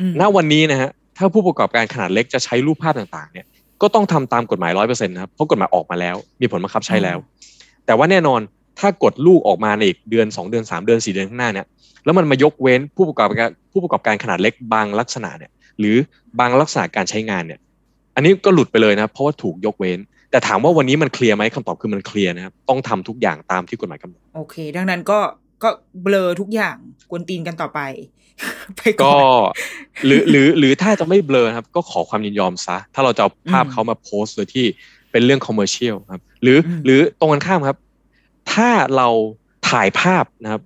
[0.00, 3.46] อืมณวันนี้นะฮะถ้าผู้ประกอบการขนาดเล็กจะใช้รูปภาพต่างๆ เนี่ย
[3.82, 7.18] ก็ต้องทำตามกฎหมายร้อยเปอร์เซ็นต์นะครับเพราะกฎหมายออกมาแล้ว มีผลบังคับใช้แล้ว
[7.86, 8.40] แต่ว่าแน่นอน
[8.78, 11.66] ถ้ากดลูกออกมาในอีกเดือนสองเดือนสามเดือนสี่เดือนข้างหน้าเนี่ย
[12.04, 15.96] แล้วมันมายกเว้นผู้ประกอบการผู้ประกอบการขนาดเล็กบางลักษณะเนี่ยหรือ
[16.40, 17.60] บางลักษณะการใช้งานเนี่ย
[18.14, 19.98] อันนี้ก็หลุดไปเลยนะครับเพราะว่าถูกยกเว้น
[20.30, 25.18] แต่ถามว่าวันนี้มันเคลียร์ไหมคำตอบคือมันเคลียร์นะครับต้องทำทุกอย่างตามที่กฎหมายกำหนดโอเค ดังนั้นก็
[25.62, 25.68] ก็
[26.02, 26.76] เบลอทุกอย่าง
[27.10, 27.80] กวนตีนกันต่อไป
[28.76, 29.22] ไปก่ก็อน
[30.06, 34.66] หรือหรือหรือถ้าจะไม่เบลอนะครับ ก็ขอความยินยอมซะ ถ้าเราจะเอาภาพอืมเขามาโพสต์โดยที่
[35.12, 37.78] เป็นเรื่องคอมเมอร์เชียลครับ หรืออมหรือตรงกันข้ามครับ
[38.52, 39.08] ถ้าเรา
[39.70, 40.62] ถ่ายภาพนะครับ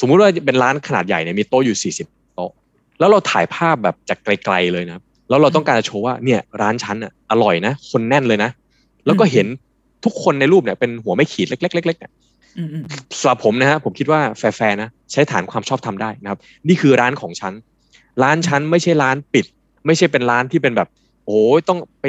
[0.00, 2.50] สมมุติว่าเป็นร้านขนาดใหญ่เนี่ยมีโต๊ะอยู่ 40 โต๊ะ
[2.98, 8.50] แล้วเราถ่ายภาพแบบจากไกลๆเลยนะครับ แล้วเราต้องการจะโชว์ว่าเนี่ยร้านฉันอะอร่อยนะ คนแน่นเลยนะ
[9.06, 9.46] แล้วก็เห็น
[10.04, 12.12] ทุกคนในรูปเนี่ยเป็นหัวไม่ขีดเล็กๆๆๆเนี่ย
[12.58, 12.84] อืมอืม
[13.20, 16.38] สำหรับผมนะฮะผมคิดว่าแฟร์ๆนะใช้ฐานความชอบทำได้นะครับ
[16.68, 17.52] นี่คือร้านของฉัน
[18.22, 19.46] ร้านฉันไม่ใช่ร้านปิด
[19.86, 20.88] ไม่ใช่เป็นร้านที่เป็นแบบ
[21.26, 22.04] โอ้ยต้องไป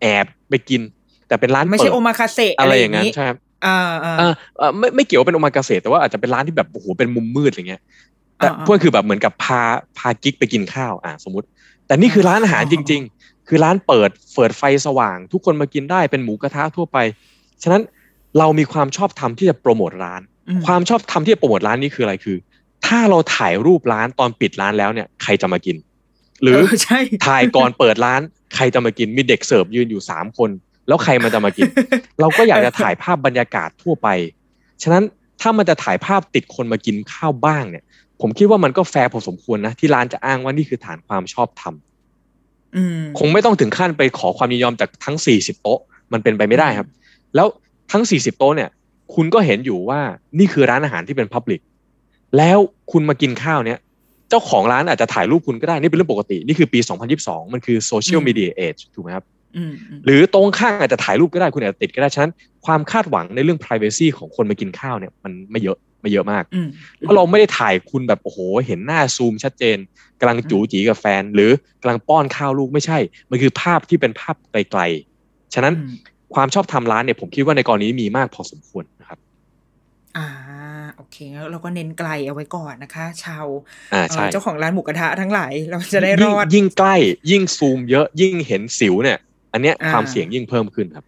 [0.00, 0.80] แอบไปกิน
[1.28, 7.82] แต่เป็นร้านไม่ใช่เปิดโอมาคาเซอะไรอย่างนั้นั้นใช่ครับ อ่าอ่าอ่าเอ่อไม่ไม่เกี่ยวว่าเป็นโอมากาเสะแต่ว่าอาจจะเป็นร้านที่แบบโอ้โหเป็นมุมมืดอะไรเงี้ย
[8.38, 9.62] แต่อ่าๆพวกคือแบบเหมือนกับพา
[9.98, 11.46] พากิ๊กไปกินข้าวอ่าสมมติ
[11.86, 16.98] แต่นี่คือร้านอาหารอ๋อจริง ๆ คือร้านเปิดเปิดไฟสว่าง ทุกคนมากินได้เป็นหมูกระทะทั่วไป
[17.62, 17.82] ฉะนั้น
[18.38, 22.36] เรามีความชอบธรรมที่จะโปรโมทร้านอืมความชอบธรรมที่จะโปรโมทร้านนี้คืออะไรคือ
[22.86, 25.76] ถ้าเราถ่ายรูปร้านตอนปิดร้านแล้วเนี่ยใครจะมากิน
[26.42, 28.20] หรือเใช่ถ่ายก่อนเปิดร้าน
[28.54, 30.50] ใครจะมากินมีเด็กเสิร์ฟยืนอยู่สามคน
[30.88, 31.68] แล้วใครมันจะมากิน
[32.20, 34.08] เราก็อยากจะถ่ายภาพบรรยากาศทั่วไป
[34.82, 35.04] ฉะนั้น
[35.40, 37.84] ถ้ามันจะถ่ายภาพติดคนมากินข้าวบ้างเนี่ย
[38.20, 41.74] ผมคิดว่ามันก็แฟร์พอสมควรนะ ที่ร้านจะอ้างว่านี่คือฐานความชอบธรรม
[42.76, 45.80] อืมคงไม่ต้องถึงขั้นไปขอความยินยอมจากทั้ง40โต๊ะ
[46.12, 46.88] มันเป็นไปไม่ได้ครับ
[47.34, 47.46] แล้ว
[47.92, 48.70] ทั้ง40โต๊ะเนี่ย
[49.14, 50.00] คุณก็เห็นอยู่ว่า
[50.38, 51.60] นี่คือร้านอาหารที่เป็นพับลิก
[52.36, 52.58] แล้ว
[52.92, 53.78] คุณมากินข้าวเนี่ย
[54.28, 56.78] เจ้าของร้านอาจจะถ่ายรูปคุณก็ได้ นี่เป็นเรื่องปกติ นี่คือปี
[57.16, 59.37] 2022 มันคือโซเชียลอืมมีเดียเอจถูกไหมครับอืมอืม
[60.04, 62.32] หรือตรงข้างอาจจะถ่ายรูปก็ได้คุณอาจจะติดก็ได้ฉะนั้น
[62.66, 66.68] ความคาดหวังในเรื่อง privacy ของคนมากินข้าวเนี่ยมันไม่เยอะไม่เยอะมากอืม
[66.98, 69.76] เพราะเราไม่ได้ถ่ายคุณแบบโอ้โห เห็นหน้าซูมชัดเจน
[70.20, 72.98] กำลังจูจีกับแฟน หรือกำลังป้อนข้าวลูกไม่ใช่
[73.30, 75.94] มันคือภาพที่เป็นภาพไกลๆ ฉะนั้นอืม
[76.34, 79.18] ความชอบทำร้านเนี่ยผมคิดว่าในกรณีนี้มีมากพอสมควรนะครับ
[80.16, 80.26] อ่า
[80.96, 83.46] โอเคงั้นเราก็เน้นไกลเอาไว้ก่อนนะคะ ชาว
[83.94, 86.96] อ่าเอ่อใช่เจ้าของร้านหมูกระทะทั้งหลายเราจะได้รยิ่งอดยิ่งใกล้
[87.30, 89.18] ยิ่งซูมเยอะยิ่งเห็นสิวเนี่ย
[89.52, 91.06] อันเนี้ยอ่าความเสี่ยงยิ่งเพิ่มขึ้นครับ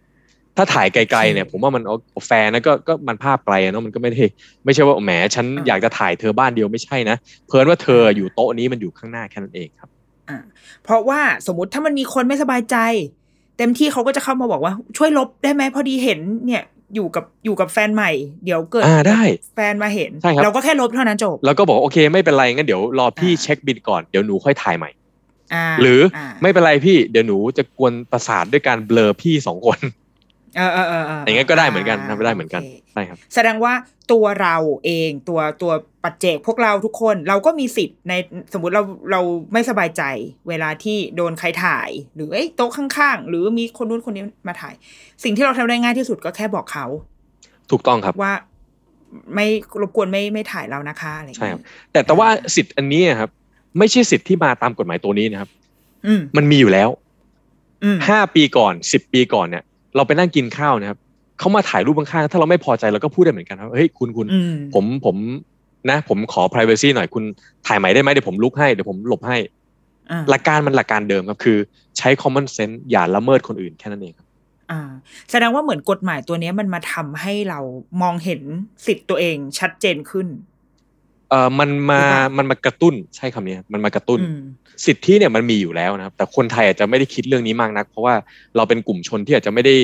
[0.57, 1.95] ถ้าถ่ายไกลๆเนี่ย ผมว่ามันเอา
[2.27, 4.23] แฟร์นะก็ก็มันภาพไกลอะเนาะมันก็ไม่ได้
[4.65, 7.17] ไม่ใช่ว่าแหมฉันอยากจะถ่ายเธอบ้านเดียวไม่ใช่นะ
[7.47, 9.89] เพลินว่าเธออยู่โต๊ะนี้มันอยู่ข้างหน้าแค่นั้นเองครับ
[10.29, 10.37] อ่า
[10.83, 12.77] เพราะว่าสมมติถ้ามันมีคนไม่สบายใจ
[13.57, 16.63] เต็มที่เขาก็จะเข้ามาบอกว่าช่วยลบได้ไหมพอดีเห็นเนี่ย
[16.95, 18.11] อยู่กับอยู่กับแฟนใหม่
[18.45, 19.21] เดี๋ยวเกิดอ่าได้
[19.55, 25.00] แฟนมาเห็นใช่ครับเราก็แค่ลบเท่านั้นจบ แล้วก็บอกโอเคไม่เป็นไรงั้นเดี๋ยวรอพี่อ่าเช็คบินก่อนเดี๋ยวหนูค่อยถ่ายใหม่อ่า
[25.81, 29.79] หรืออาไม่เป็นไรพี่เดี๋ยวหนูจะกวนประสาทด้วยการเบลอพี่สองคน
[30.57, 33.73] เออเออเออเอออย่างงั้นก็ได้เหมือนกันทำไปได้เหมือนกันโคใช่ครับ แสดงว่า
[34.11, 35.71] ตัวเราเองตัวตัว
[36.03, 38.13] ปัจเจกพวกเราทุกคนเราก็มีสิทธิ์ใน
[38.53, 39.21] สมมติเราเรา
[39.53, 40.03] ไม่สบายใจ
[40.49, 44.73] เวลาที่โดนใครถ่าย หรือเอ้ยโต๊ะข้างๆ หรือมีคนนู้นคนนี้มาถ่าย
[45.23, 46.85] สิ่งที่เราทำได้ง่ายที่สุดก็แค่บอกเขา
[47.71, 48.33] ถูกต้องครับว่า
[49.35, 49.47] ไม่
[49.81, 53.31] รบกวนไม่ไม่ถ่ายเรานะคะอะไรอย่างใช่เงี้ครัยบแต่แต่ว่าสิทธิ์อันนี้นะครับ
[53.77, 55.49] ไม่ใช่สิทธิ์ที่มาตามกฎหมายตัวนี้นะครับ
[56.05, 56.89] อืมมันมีอยู่แล้ว
[57.83, 59.63] อืมห้าปีก่อนสิบปีก่อนเนี่ย
[59.95, 60.99] เราไปนั่งกินข้าวนะครับ
[61.39, 65.15] เขามาถ่ายรูปข้างๆถ้าเราไม่พอใจเราก็พูดได้เหมือนกันครับเฮ้ยคุณคุณอืมผมผม
[65.89, 67.23] นะ ผมขอ privacy หน่อยคุณ
[67.67, 69.37] ถ่ายใหม่ได้ไหมเดี๋ยวผมลุกให้เดี๋ยวผมหลบให้
[70.11, 71.57] อ่าหลักการมันหลักการเดิมครับคือ
[71.97, 74.27] ใช้ common sense อย่าละเมิดคนอื่นแค่นั้นเองครับ
[74.71, 74.81] อ่า
[75.31, 77.59] แสดงว่าเหมือนกฎหมายตัวเนี้ยมันมาทำให้เรา
[78.01, 78.41] มองเห็น
[78.85, 80.27] สิทธิ์ตัวเองชัดเจนขึ้น
[81.31, 84.41] เออมันมาหรือเปล่ามันมากระตุ้นใช่คำนี้ครับมันมากระตุ้นอืม
[84.85, 88.15] สิทธิเนี่ยมันมีอยู่แล้วนะครับ แต่คนไทยอาจจะไม่ได้คิดเรื่องนี้มากนัก เพราะว่า
[88.55, 89.75] เราเป็นกลุ่มชนที่อาจจะไม่ได้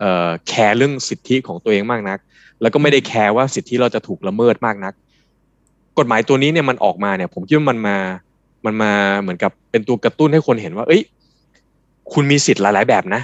[0.00, 2.18] เอ่อแคร์เรื่องสิทธิของตัวเองมากนัก
[2.62, 4.94] แล้วก็ไม่ได้แคร์ว่าสิทธิเราจะถูกละเมิดมากนัก
[5.98, 7.96] กฎหมายตัวนี้เนี่ยมันออกมาเนี่ย ผมคิดว่ามันมา
[8.66, 11.02] มันมาเหมือนกับเป็นตัวกระตุ้นให้คนเห็นว่า เอ้ย
[12.12, 13.22] คุณมีสิทธิ์หลาย ๆ แบบนะ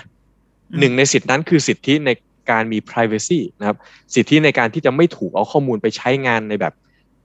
[0.71, 2.11] อืมหนึ่งในสิทธินั้นคือสิทธิใน
[2.51, 3.77] การมี privacy นะครับ
[4.15, 6.75] สิทธิในการที่จะไม่ถูกเอาข้อมูลไปใช้งานในแบบ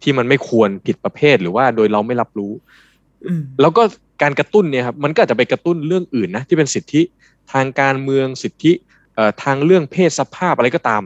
[0.03, 2.51] ที่มันไม่ควรผิดประเภทหรือว่าโดยเราไม่รับรู้
[3.27, 3.83] อืมแล้วก็
[4.21, 7.01] การกระตุ้นเนี่ยครับมันก็อาจจะไปกระตุ้นเรื่องอื่นนะที่เป็นสิทธิ
[7.53, 8.71] ทางการเมืองสิทธิ
[9.15, 11.03] เอ่อทางเรื่องเพศสภาพอะไรก็ตาม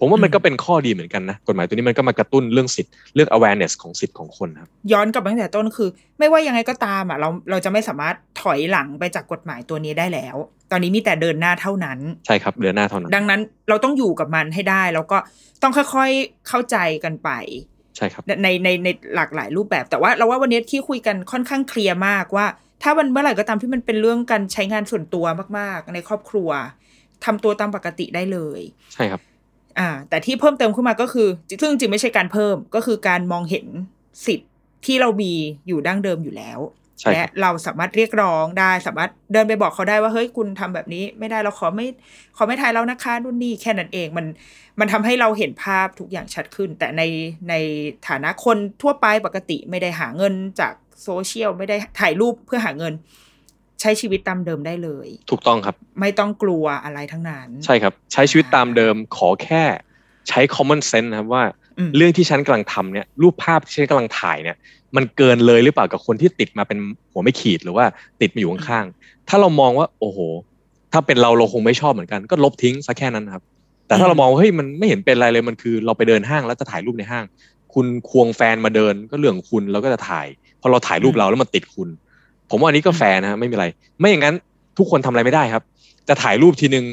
[0.00, 10.36] ผมว่ามันอืมก็เป็นข้อดีเหมือนกันนะกฎหมายตัวนี้มันก็มากระตุ้นเรื่องสิทธิเรื่อง awareness ของสิทธิของคนครับย้อนกลับไปตั้งแต่ต้นคือ ไม่ว่ายังไงก็ตามอะเราเราจะไม่สามารถถอยหลังไปจากกฎหมายตัวนี้ได้แล้ว
[10.70, 15.18] ตอนนี้มีแต่เดินหน้าเท่านั้นใช่ครับเดือนหน้าเท่านั้น ดังนั้นเราต้องอยู่กับมันให้ได้ แล้วก็
[15.62, 17.30] ต้องค่อยๆเข้าใจกันไป
[17.98, 22.46] ใช่ครับในในในหลากหลายรูปแบบ แต่ว่าเราว่าวันนี้ที่คุยกันค่อนข้างเคลียร์มากว่า
[22.82, 25.24] ถ้าวันเมื่อไหร่ก็ตามที่มันเป็นเรื่องการใช้งานส่วนตัว
[25.58, 26.50] มาก ๆ ในครอบครัว
[27.24, 28.60] ทำตัวตามปกติได้เลย
[28.94, 29.20] ใช่ครับ
[29.78, 31.28] อ่า แต่ที่เพิ่มเติมขึ้นมาก็คือ
[31.60, 33.66] ซึ่งจริงๆไม่ใช่การเพิ่มก็คือการมองเห็น
[34.26, 34.50] สิทธิ์
[34.86, 35.32] ที่เรามี
[35.66, 36.77] อยู่ดั้งเดิมอยู่แล้วใช่ครับ
[37.12, 41.86] และเราสามารถเรียกร้องได้ สามารถเดินไปบอกเขาได้ว่าเฮ้ยคุณทำแบบนี้ ไม่ได้เราขอไม่
[42.36, 44.26] ขอไม่ถ่ายแล้วนะคะนู่นนี่แค่นั้นเองมัน
[44.80, 47.02] มันทำให้เราเห็นภาพทุกอย่างชัดขึ้น แต่ใน
[47.48, 47.54] ใน
[48.08, 50.72] ฐานะคนทั่วไปปกติไม่ได้หาเงินจาก
[51.02, 52.94] โซเชียลไม่ได้ถ่ายรูปเพื่อหาเงิน
[53.80, 59.62] ใช้ชีวิตตามเดิมได้เลย ถูกต้องครับ ไม่ต้องกลัวอะไรทั้งนั้น ใช่ครับ ใช้ชีวิตตามเดิมขอแค่
[60.28, 61.44] ใช้ common sense นะครับว่า
[61.78, 64.56] อืมเรื่องที่ฉันกำลังทำเนี่ยรูปภาพที่ฉันกำลังถ่ายเนี่ย
[64.96, 66.78] มันเกินเลยหรือเปล่ากับคนที่ติดมาเป็น
[67.12, 67.84] หัวไม่ขีดหรือว่า
[68.20, 70.18] ติดมาอยู่ข้างๆถ้าเรามองว่า โอ้โห
[70.92, 73.42] ถ้าเป็นเราเราคงไม่ชอบเหมือนกัน ก็ลบทิ้งซะแค่นั้นครับ
[73.86, 77.24] แต่ถ้าเรามองว่าเฮ้ยมันไม่เห็นเป็นอะไรเลยมันคือ เราไปเดินห้างแล้วจะถ่ายรูปในห้าง
[77.74, 80.26] คุณควงแฟนมาเดินก็เรื่องคุณเราก็จะถ่าย
[80.60, 81.88] พอเราถ่ายรูปเราแล้วมันติดคุณ
[82.50, 83.66] ผมว่าอันนี้ก็แฟร์นะไม่มีอะไร
[83.98, 84.34] ไม่อย่างนั้น
[84.78, 85.62] ทุกคนทำอะไรไม่ได้ครับ
[86.08, 86.84] จะถ่ายรูปทีนึง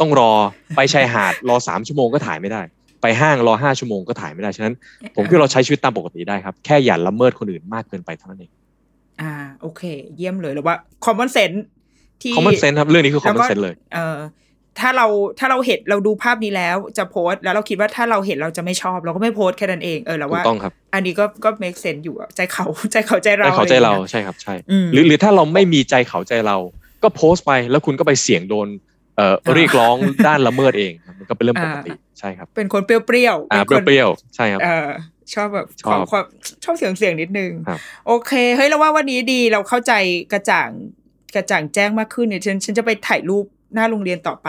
[0.00, 0.30] ต้องรอ
[0.76, 2.62] ไปชายหาดรอสามชั่วโมงก็ถ่ายไม่ได้
[3.04, 4.74] ไปห้างรอห้าชั่วโมงก็ถ่ายไม่ได้ ฉะนั้น
[5.14, 8.50] ผมคิดว่าเราใช้ชีวิตตามปกติได้ครับ แค่อย่าละเมิดคนอื่นมากเกินไปเท่านั้นเอง
[9.20, 9.82] อ่า โอเค
[10.16, 10.74] เยี่ยมเลยหรือว่า
[11.04, 11.58] common sense
[12.22, 14.18] ที่ common sense ครับ เรื่องนี้คือแล้ว common ก็ sense เลย เออ
[14.80, 15.06] ถ้าเรา
[15.38, 26.56] ถ้าเราเห็นเราดูภาพนี้แล้วจะโพสต์แล้วเราคิดว่าถ้าเราเห็นเราจะไม่ชอบ เราก็ไม่โพสต์แค่นั้นเองเออแล้วถูว่ากต้องครับ อันนี้ก็ก็ make sense อยู่อะใจเขาใจเขาใจเราใจเขาใจเราอะไรอย่งงี้ยใช่ครับใช่อืมหรือหรือถ้าเราไม่มีใจเขาใจเรา
[27.02, 28.68] ก็โพสต์ไปแล้วคุณก็ไปเสี่ยงโดน
[29.16, 29.96] เอ่ออ่าเรียกร้อง
[30.26, 34.88] ด้านละเมิดเองมันก็เป็นเรื่องปกติอ่าใช่ครับ เป็นคนเปรี้ยวๆอ่าเป็นคนเปรี้ยวๆใช่ครับเออ
[35.34, 36.24] ชอบแบบชอบขอความ
[36.64, 39.92] ชอบเสียงเสียงนิดนึงครับโอเค เฮ้ยเราว่าวันนี้ดีเราเข้าใจ
[40.32, 40.70] กระจ่าง
[41.36, 43.44] กระจ่างแจ้งมากขึ้นเนี่ยฉันฉันจะไปถ่ายรูป
[43.74, 44.48] หน้าโรงเรียนต่อไป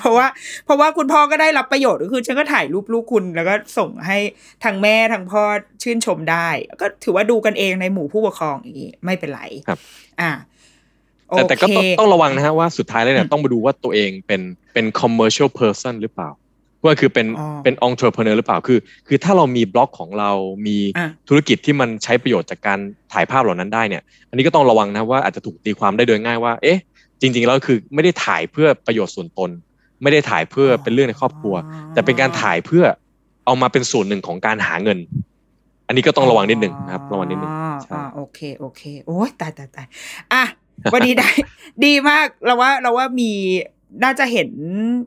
[0.00, 0.26] เพราะว่า
[0.64, 4.18] เพราะว่าคุณพ่อก็ได้รับประโยชน์ก็คือฉันก็ถ่ายรูปลูกคุณแล้วก็ส่งให้
[4.64, 5.42] ทางแม่ทางพ่อ
[5.82, 6.48] ชื่นชมได้
[6.80, 9.78] ก็ถือว่าดูกันเองในหมู่ผู้ปกครองอย่างนี้ไม่เป็นไรครับ
[10.20, 10.49] อ่าโอ
[11.36, 14.40] แต่แต่ก็เคต้องต้องระวังนะฮะว่าสุดท้ายแล้วเนี่ยต้องมาดูว่าตัวเองเป็น
[14.74, 16.30] เป็น commercial person หรือเปล่า
[16.84, 18.78] ว่าคือเป็นอ๋อเป็น entrepreneur หรือเปล่าคือ
[19.08, 20.30] คือถ้าเรามีบล็อกของเรา
[20.66, 22.78] มีอะธุรกิจที่มันใช้ประโยชน์จากการ
[23.12, 26.78] ถ่ายภาพเหล่านั้นได้เนี่ย อันนี้ก็ต้องระวังนะว่าอาจจะถูกตีความได้โดยง่ายว่า เอ๊ะ
[27.20, 29.50] จริง ๆ แล้วคือไม่ได้ถ่ายเพื่อประโยชน์ส่วนตน
[30.02, 31.54] ไม่ได้ถ่ายเพื่อเป็นเรื่องในครอบครัว
[31.92, 32.84] แต่เป็นการถ่ายเพื่อ
[33.46, 34.98] เอามาเป็นส่วนหนึ่งของการหาเงิน
[35.86, 39.86] อันนี้ก็ต้องระวังนิดหนึ่งนะครับ ระวังนิดหนึ่งอ๋อใช่อ่าโอเค โอเค โอ้ยตายตายตาย
[40.32, 40.42] อะ
[40.92, 41.28] วันนี้ได้
[41.84, 43.32] ดีมากเราว่าเราว่ามี
[44.04, 44.50] น่าจะเห็น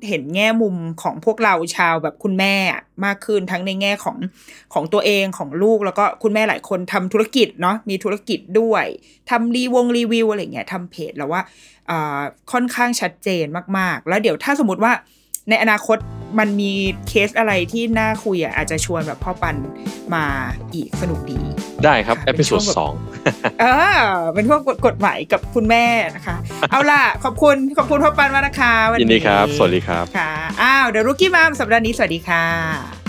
[0.08, 2.56] เห็นแง่มุมของพวกเราชาวแบบคุณแม่
[3.06, 4.18] มากขึ้นทั้งในแง่ของ
[4.74, 8.86] ของตัวเองของลูกแล้วก็คุณแม่หลายคนทำธุรกิจเนาะมีธุรกิจด้วย
[9.30, 11.42] ทำรีวงรีวิวอะไรเงี้ยทำเพจแล้วว่า
[11.90, 12.22] อ่า
[12.52, 13.46] ค่อนข้างชัดเจน
[13.78, 14.94] มากๆ แล้วเดี๋ยวถ้าสมมติว่า
[15.50, 15.98] ในอนาคต
[16.40, 16.72] มันมี
[17.08, 19.56] เคสอะไรที่น่าคุยอะอาจจะชวนแบบพ่อปัน
[20.14, 20.26] มา
[20.74, 21.40] อีกสนุกดี
[21.84, 22.94] ได้ครับค่ะเอพิโซดเป็นช่วงแบบสอง
[23.62, 23.66] เอ
[23.98, 24.02] อ
[24.34, 25.86] เป็นพวกกฎหมายกับคุณแม่
[26.16, 26.36] นะคะ
[26.72, 30.32] เอาล่ะ ขอบคุณขอบคุณพ่อปันมากนะคะ วันนี้ยินดีครับ สวัสดีครับค่ะ
[30.62, 33.03] อ้าวเดี๋ยว Rookie Mom สัปดาห์นี้สวัสดีค่ะ